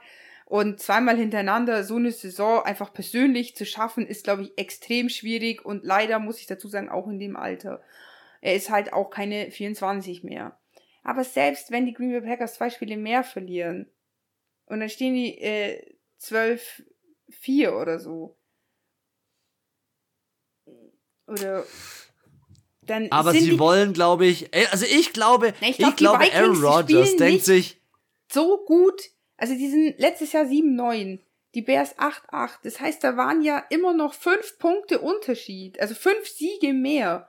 Und 0.54 0.80
zweimal 0.80 1.18
hintereinander 1.18 1.84
so 1.84 1.96
eine 1.96 2.12
Saison 2.12 2.62
einfach 2.62 2.94
persönlich 2.94 3.56
zu 3.56 3.66
schaffen, 3.66 4.06
ist, 4.06 4.24
glaube 4.24 4.44
ich, 4.44 4.56
extrem 4.56 5.10
schwierig 5.10 5.66
und 5.66 5.84
leider 5.84 6.20
muss 6.20 6.38
ich 6.38 6.46
dazu 6.46 6.68
sagen, 6.68 6.90
auch 6.90 7.08
in 7.08 7.18
dem 7.18 7.36
Alter. 7.36 7.82
Er 8.40 8.54
ist 8.54 8.70
halt 8.70 8.94
auch 8.94 9.10
keine 9.10 9.50
24 9.50 10.24
mehr. 10.24 10.60
Aber 11.02 11.24
selbst 11.24 11.72
wenn 11.72 11.88
die 11.88 11.94
Green 11.96 12.12
Bay 12.12 12.22
Packers 12.22 12.54
zwei 12.54 12.70
Spiele 12.70 12.98
mehr 12.98 13.24
verlieren 13.24 13.90
und 14.68 14.80
dann 14.80 14.90
stehen 14.90 15.16
die 15.16 15.40
äh, 15.40 15.96
12-4 16.22 17.72
oder 17.72 17.98
so, 17.98 18.38
oder 21.26 21.66
dann 22.84 23.12
aber 23.12 23.32
sie 23.32 23.40
die 23.40 23.58
wollen, 23.58 23.94
glaube 23.94 24.28
ich, 24.28 24.54
also 24.72 24.86
ich 24.86 25.14
glaube, 25.14 25.56
Na, 25.62 25.68
ich 25.68 25.72
ich, 25.72 25.78
glaub, 25.96 25.96
die 25.96 26.04
glaube, 26.04 26.32
Aaron 26.32 26.64
Rodgers 26.64 27.16
denkt 27.16 27.44
sich, 27.44 27.82
so 28.32 28.64
gut. 28.68 29.02
Also 29.38 29.56
die 29.56 29.70
sind 29.70 30.00
letztes 30.00 30.32
Jahr 30.32 30.46
7-9, 30.46 31.20
die 31.56 31.62
Bears 31.62 31.98
8-8. 31.98 32.60
Das 32.64 32.80
heißt, 32.80 33.04
da 33.04 33.18
waren 33.18 33.42
ja 33.42 33.64
immer 33.70 33.94
noch 33.94 34.14
fünf 34.14 34.58
Punkte 34.60 35.00
Unterschied, 35.00 35.80
also 35.80 35.96
fünf 35.96 36.28
Siege 36.28 36.74
mehr. 36.74 37.28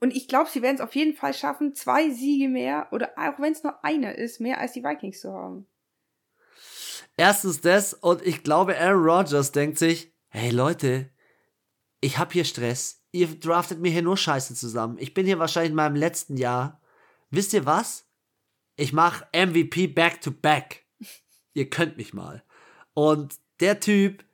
Und 0.00 0.14
ich 0.14 0.28
glaube, 0.28 0.48
sie 0.50 0.62
werden 0.62 0.76
es 0.76 0.82
auf 0.82 0.94
jeden 0.94 1.14
Fall 1.14 1.34
schaffen, 1.34 1.74
zwei 1.74 2.10
Siege 2.10 2.48
mehr 2.48 2.88
oder 2.92 3.12
auch 3.16 3.40
wenn 3.40 3.52
es 3.52 3.64
nur 3.64 3.84
einer 3.84 4.14
ist, 4.14 4.40
mehr 4.40 4.58
als 4.60 4.72
die 4.72 4.84
Vikings 4.84 5.20
zu 5.20 5.32
haben. 5.32 5.66
Erstens 7.16 7.60
das 7.60 7.94
und 7.94 8.24
ich 8.24 8.44
glaube, 8.44 8.78
Aaron 8.78 9.02
Rodgers 9.02 9.50
denkt 9.50 9.76
sich, 9.78 10.12
hey 10.28 10.50
Leute, 10.50 11.10
ich 12.00 12.18
hab 12.18 12.32
hier 12.32 12.44
Stress. 12.44 13.02
Ihr 13.10 13.26
draftet 13.26 13.80
mir 13.80 13.90
hier 13.90 14.02
nur 14.02 14.16
Scheiße 14.16 14.54
zusammen. 14.54 14.98
Ich 15.00 15.14
bin 15.14 15.26
hier 15.26 15.40
wahrscheinlich 15.40 15.70
in 15.70 15.76
meinem 15.76 15.96
letzten 15.96 16.36
Jahr. 16.36 16.80
Wisst 17.30 17.52
ihr 17.54 17.66
was? 17.66 18.06
Ich 18.76 18.92
mach 18.92 19.22
MVP 19.32 19.88
back 19.88 20.20
to 20.20 20.30
back. 20.30 20.84
Ihr 21.54 21.70
könnt 21.70 21.96
mich 21.96 22.14
mal. 22.14 22.42
Und 22.94 23.36
der 23.60 23.80
Typ 23.80 24.24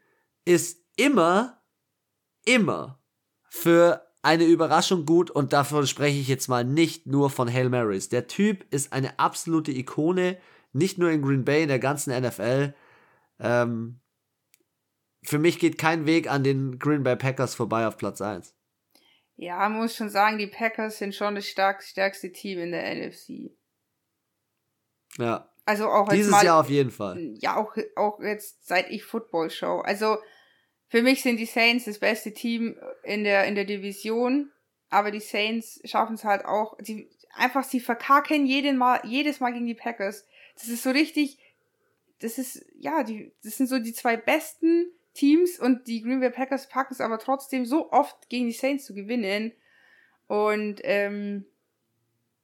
ist 0.45 0.85
immer, 0.97 1.63
immer 2.45 2.99
für 3.49 4.05
eine 4.23 4.45
Überraschung 4.45 5.05
gut 5.05 5.31
und 5.31 5.53
davon 5.53 5.87
spreche 5.87 6.19
ich 6.19 6.29
jetzt 6.29 6.49
mal 6.49 6.65
nicht 6.65 7.07
nur 7.07 7.31
von 7.31 7.53
Hail 7.53 7.69
Marys. 7.69 8.09
Der 8.09 8.27
Typ 8.27 8.65
ist 8.73 8.93
eine 8.93 9.19
absolute 9.19 9.71
Ikone, 9.71 10.39
nicht 10.73 10.99
nur 10.99 11.11
in 11.11 11.23
Green 11.23 11.45
Bay, 11.45 11.63
in 11.63 11.69
der 11.69 11.79
ganzen 11.79 12.19
NFL. 12.19 12.75
Ähm, 13.39 14.01
für 15.23 15.39
mich 15.39 15.59
geht 15.59 15.79
kein 15.79 16.07
Weg 16.07 16.31
an 16.31 16.43
den 16.43 16.79
Green 16.79 17.03
Bay 17.03 17.17
Packers 17.17 17.55
vorbei 17.55 17.87
auf 17.87 17.97
Platz 17.97 18.21
1. 18.21 18.55
Ja, 19.37 19.69
man 19.69 19.81
muss 19.81 19.97
schon 19.97 20.11
sagen, 20.11 20.39
die 20.39 20.47
Packers 20.47 20.99
sind 20.99 21.15
schon 21.15 21.35
das 21.35 21.47
stark, 21.47 21.83
stärkste 21.83 22.33
Team 22.33 22.61
in 22.61 22.73
der 22.73 22.95
NFC. 22.95 23.51
Ja, 25.19 25.54
Also 25.67 25.89
auch 25.89 26.09
jetzt 26.09 26.19
dieses 26.19 26.31
mal, 26.31 26.45
Jahr 26.45 26.61
auf 26.61 26.69
jeden 26.69 26.91
Fall. 26.91 27.19
ja, 27.39 27.57
auch, 27.57 27.77
auch 27.97 28.21
jetzt 28.21 28.67
seit 28.67 28.91
ich 28.91 29.05
Football 29.05 29.51
schaue. 29.51 29.85
Also 29.85 30.19
für 30.89 31.03
mich 31.03 31.23
sind 31.23 31.39
die 31.39 31.47
Saints 31.47 31.87
das 31.87 31.99
beste 31.99 32.35
Team 32.35 32.77
in 33.03 33.25
der, 33.25 33.45
in 33.45 33.55
der 33.55 33.65
Division, 33.65 34.51
aber 34.91 35.11
die 35.11 35.21
Saints 35.21 35.81
schaffen 35.85 36.15
es 36.15 36.25
halt 36.25 36.45
auch, 36.45 36.77
die, 36.79 37.09
einfach, 37.35 37.65
sie 37.65 37.81
verkacken 37.81 38.47
jeden 38.47 38.77
mal, 38.77 39.01
jedes 39.05 39.41
Mal 39.41 39.53
gegen 39.53 39.67
die 39.67 39.75
Packers. 39.75 40.27
Das 40.55 40.69
ist 40.69 40.83
so 40.83 40.91
richtig 40.91 41.39
das 42.25 42.39
ist, 42.39 42.65
ja, 42.79 43.03
die, 43.03 43.33
das 43.43 43.57
sind 43.59 43.69
so 43.69 43.79
die 43.79 43.93
zwei 43.93 44.17
besten 44.17 44.91
Teams 45.13 45.59
und 45.59 45.87
die 45.87 46.03
Green 46.03 46.21
Bay 46.21 46.31
Packers 46.31 46.69
packen 46.69 46.95
es 46.95 47.01
aber 47.01 47.19
trotzdem 47.19 47.67
so 47.67 47.93
oft 47.93 48.29
gegen 48.29 48.47
die 48.47 48.53
Saints 48.53 48.87
zu 48.87 48.95
gewinnen. 48.95 49.53
Und 50.27 50.81
ähm, 50.85 51.45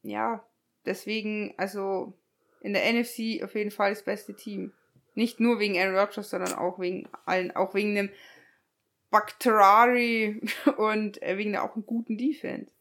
ja, 0.02 0.44
deswegen, 0.84 1.54
also 1.56 2.12
in 2.60 2.72
der 2.72 2.92
NFC 2.92 3.42
auf 3.42 3.54
jeden 3.54 3.70
Fall 3.70 3.90
das 3.90 4.02
beste 4.02 4.34
Team. 4.34 4.72
Nicht 5.14 5.40
nur 5.40 5.58
wegen 5.58 5.78
Aaron 5.78 5.96
Rodgers, 5.96 6.30
sondern 6.30 6.54
auch 6.54 6.78
wegen 6.78 7.08
allen, 7.24 7.54
auch 7.56 7.74
wegen 7.74 7.94
dem 7.94 8.10
Bakterari 9.10 10.40
und 10.76 11.20
äh, 11.22 11.36
wegen 11.36 11.52
der 11.52 11.64
auch 11.64 11.74
einen 11.74 11.86
guten 11.86 12.16
Defense. 12.16 12.72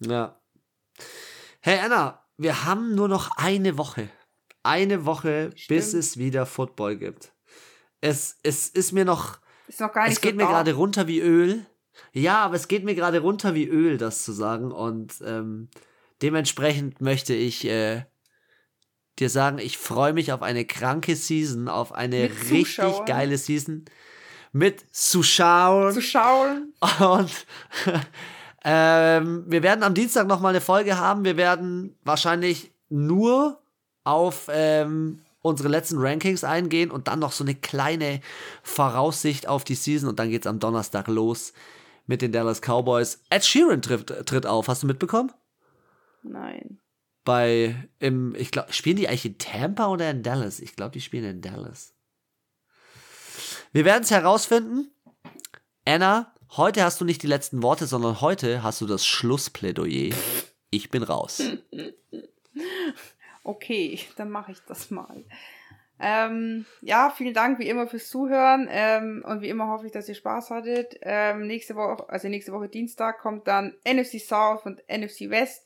Ja. 0.00 0.40
Hey 1.60 1.78
Anna, 1.78 2.24
wir 2.36 2.64
haben 2.64 2.94
nur 2.94 3.08
noch 3.08 3.36
eine 3.36 3.78
Woche. 3.78 4.08
Eine 4.62 5.04
Woche, 5.04 5.52
Stimmt. 5.54 5.68
bis 5.68 5.94
es 5.94 6.16
wieder 6.18 6.44
Football 6.46 6.96
gibt. 6.96 7.32
Es, 8.00 8.38
es 8.42 8.68
ist 8.68 8.92
mir 8.92 9.04
noch. 9.04 9.38
Ist 9.68 9.80
noch 9.80 9.92
gar 9.92 10.04
nicht 10.04 10.14
es 10.14 10.20
geht 10.20 10.32
so 10.32 10.36
mir 10.36 10.46
gerade 10.46 10.74
runter 10.74 11.06
wie 11.06 11.20
Öl. 11.20 11.66
Ja, 12.12 12.38
aber 12.38 12.56
es 12.56 12.68
geht 12.68 12.84
mir 12.84 12.94
gerade 12.94 13.20
runter 13.20 13.54
wie 13.54 13.66
Öl, 13.66 13.96
das 13.96 14.22
zu 14.22 14.32
sagen. 14.32 14.70
Und 14.70 15.14
ähm, 15.24 15.70
dementsprechend 16.20 17.00
möchte 17.00 17.34
ich 17.34 17.66
äh, 17.66 18.04
dir 19.18 19.30
sagen, 19.30 19.58
ich 19.58 19.78
freue 19.78 20.12
mich 20.12 20.32
auf 20.32 20.42
eine 20.42 20.64
kranke 20.64 21.16
Season, 21.16 21.68
auf 21.68 21.92
eine 21.92 22.30
richtig 22.50 23.04
geile 23.06 23.38
Season 23.38 23.84
mit 24.52 24.84
Zuschauern. 24.94 25.94
Zuschauern. 25.94 26.72
Und 27.00 27.46
ähm, 28.64 29.44
wir 29.46 29.62
werden 29.62 29.82
am 29.82 29.94
Dienstag 29.94 30.26
noch 30.26 30.40
mal 30.40 30.50
eine 30.50 30.60
Folge 30.60 30.98
haben. 30.98 31.24
Wir 31.24 31.36
werden 31.36 31.96
wahrscheinlich 32.04 32.72
nur 32.88 33.60
auf 34.04 34.48
ähm, 34.50 35.22
unsere 35.42 35.68
letzten 35.68 35.98
Rankings 35.98 36.44
eingehen 36.44 36.90
und 36.90 37.08
dann 37.08 37.18
noch 37.18 37.32
so 37.32 37.44
eine 37.44 37.54
kleine 37.54 38.20
Voraussicht 38.62 39.48
auf 39.48 39.64
die 39.64 39.74
Season 39.74 40.08
und 40.08 40.18
dann 40.18 40.30
geht 40.30 40.42
es 40.42 40.46
am 40.46 40.58
Donnerstag 40.58 41.08
los 41.08 41.52
mit 42.06 42.22
den 42.22 42.32
Dallas 42.32 42.60
Cowboys. 42.60 43.20
Ed 43.30 43.44
Sheeran 43.44 43.82
tritt, 43.82 44.06
tritt 44.26 44.46
auf. 44.46 44.68
Hast 44.68 44.82
du 44.82 44.86
mitbekommen? 44.86 45.32
Nein. 46.22 46.78
Bei, 47.26 47.74
im, 47.98 48.36
ich 48.36 48.52
glaube, 48.52 48.72
spielen 48.72 48.96
die 48.96 49.08
eigentlich 49.08 49.26
in 49.26 49.36
Tampa 49.36 49.88
oder 49.88 50.08
in 50.08 50.22
Dallas? 50.22 50.60
Ich 50.60 50.76
glaube, 50.76 50.92
die 50.92 51.00
spielen 51.00 51.24
in 51.24 51.40
Dallas. 51.42 51.92
Wir 53.72 53.84
werden 53.84 54.04
es 54.04 54.12
herausfinden. 54.12 54.92
Anna, 55.84 56.32
heute 56.56 56.84
hast 56.84 57.00
du 57.00 57.04
nicht 57.04 57.24
die 57.24 57.26
letzten 57.26 57.64
Worte, 57.64 57.88
sondern 57.88 58.20
heute 58.20 58.62
hast 58.62 58.80
du 58.80 58.86
das 58.86 59.04
Schlussplädoyer. 59.04 60.14
Ich 60.70 60.88
bin 60.90 61.02
raus. 61.02 61.42
Okay, 63.48 64.00
dann 64.16 64.28
mache 64.28 64.50
ich 64.50 64.58
das 64.66 64.90
mal. 64.90 65.24
Ähm, 66.00 66.66
ja, 66.80 67.10
vielen 67.16 67.32
Dank 67.32 67.58
wie 67.58 67.68
immer 67.68 67.86
fürs 67.86 68.08
Zuhören 68.08 68.66
ähm, 68.68 69.24
und 69.24 69.40
wie 69.40 69.48
immer 69.48 69.68
hoffe 69.68 69.86
ich, 69.86 69.92
dass 69.92 70.08
ihr 70.08 70.16
Spaß 70.16 70.50
hattet. 70.50 70.98
Ähm, 71.02 71.46
nächste 71.46 71.76
Woche, 71.76 72.08
also 72.08 72.28
nächste 72.28 72.52
Woche 72.52 72.68
Dienstag 72.68 73.20
kommt 73.20 73.46
dann 73.46 73.74
NFC 73.84 74.20
South 74.20 74.66
und 74.66 74.82
NFC 74.88 75.30
West. 75.30 75.65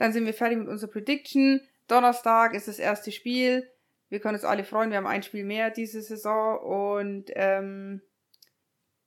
Dann 0.00 0.14
sind 0.14 0.24
wir 0.24 0.32
fertig 0.32 0.56
mit 0.56 0.68
unserer 0.68 0.90
Prediction. 0.90 1.60
Donnerstag 1.86 2.54
ist 2.54 2.68
das 2.68 2.78
erste 2.78 3.12
Spiel. 3.12 3.68
Wir 4.08 4.18
können 4.18 4.34
uns 4.34 4.46
alle 4.46 4.64
freuen. 4.64 4.88
Wir 4.88 4.96
haben 4.96 5.06
ein 5.06 5.22
Spiel 5.22 5.44
mehr 5.44 5.68
diese 5.68 6.00
Saison 6.00 6.58
und 6.58 7.26
ähm, 7.34 8.00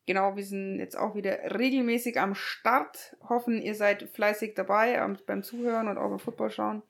genau, 0.06 0.36
wir 0.36 0.46
sind 0.46 0.78
jetzt 0.78 0.96
auch 0.96 1.16
wieder 1.16 1.58
regelmäßig 1.58 2.20
am 2.20 2.36
Start. 2.36 3.18
Hoffen, 3.28 3.60
ihr 3.60 3.74
seid 3.74 4.04
fleißig 4.04 4.54
dabei 4.54 5.04
beim 5.26 5.42
Zuhören 5.42 5.88
und 5.88 5.98
auch 5.98 6.10
beim 6.10 6.20
Football 6.20 6.52
schauen. 6.52 6.84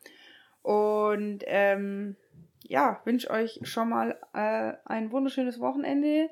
Und 0.64 1.45
ähm, 1.45 2.18
ja, 2.64 2.99
wünsche 3.06 3.30
euch 3.30 3.62
schon 3.64 3.88
mal 3.88 4.20
äh, 4.34 4.74
ein 4.84 5.14
wunderschönes 5.14 5.62
Wochenende. 5.62 6.30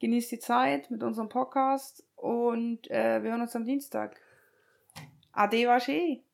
Genießt 0.00 0.30
die 0.30 0.40
Zeit 0.40 0.90
mit 0.90 1.02
unserem 1.02 1.30
Podcast 1.30 2.04
und 2.16 2.90
äh, 2.90 3.22
wir 3.22 3.30
hören 3.30 3.40
uns 3.40 3.56
am 3.56 3.64
Dienstag. 3.64 4.20
Ade, 5.32 5.66
wasche. 5.66 6.27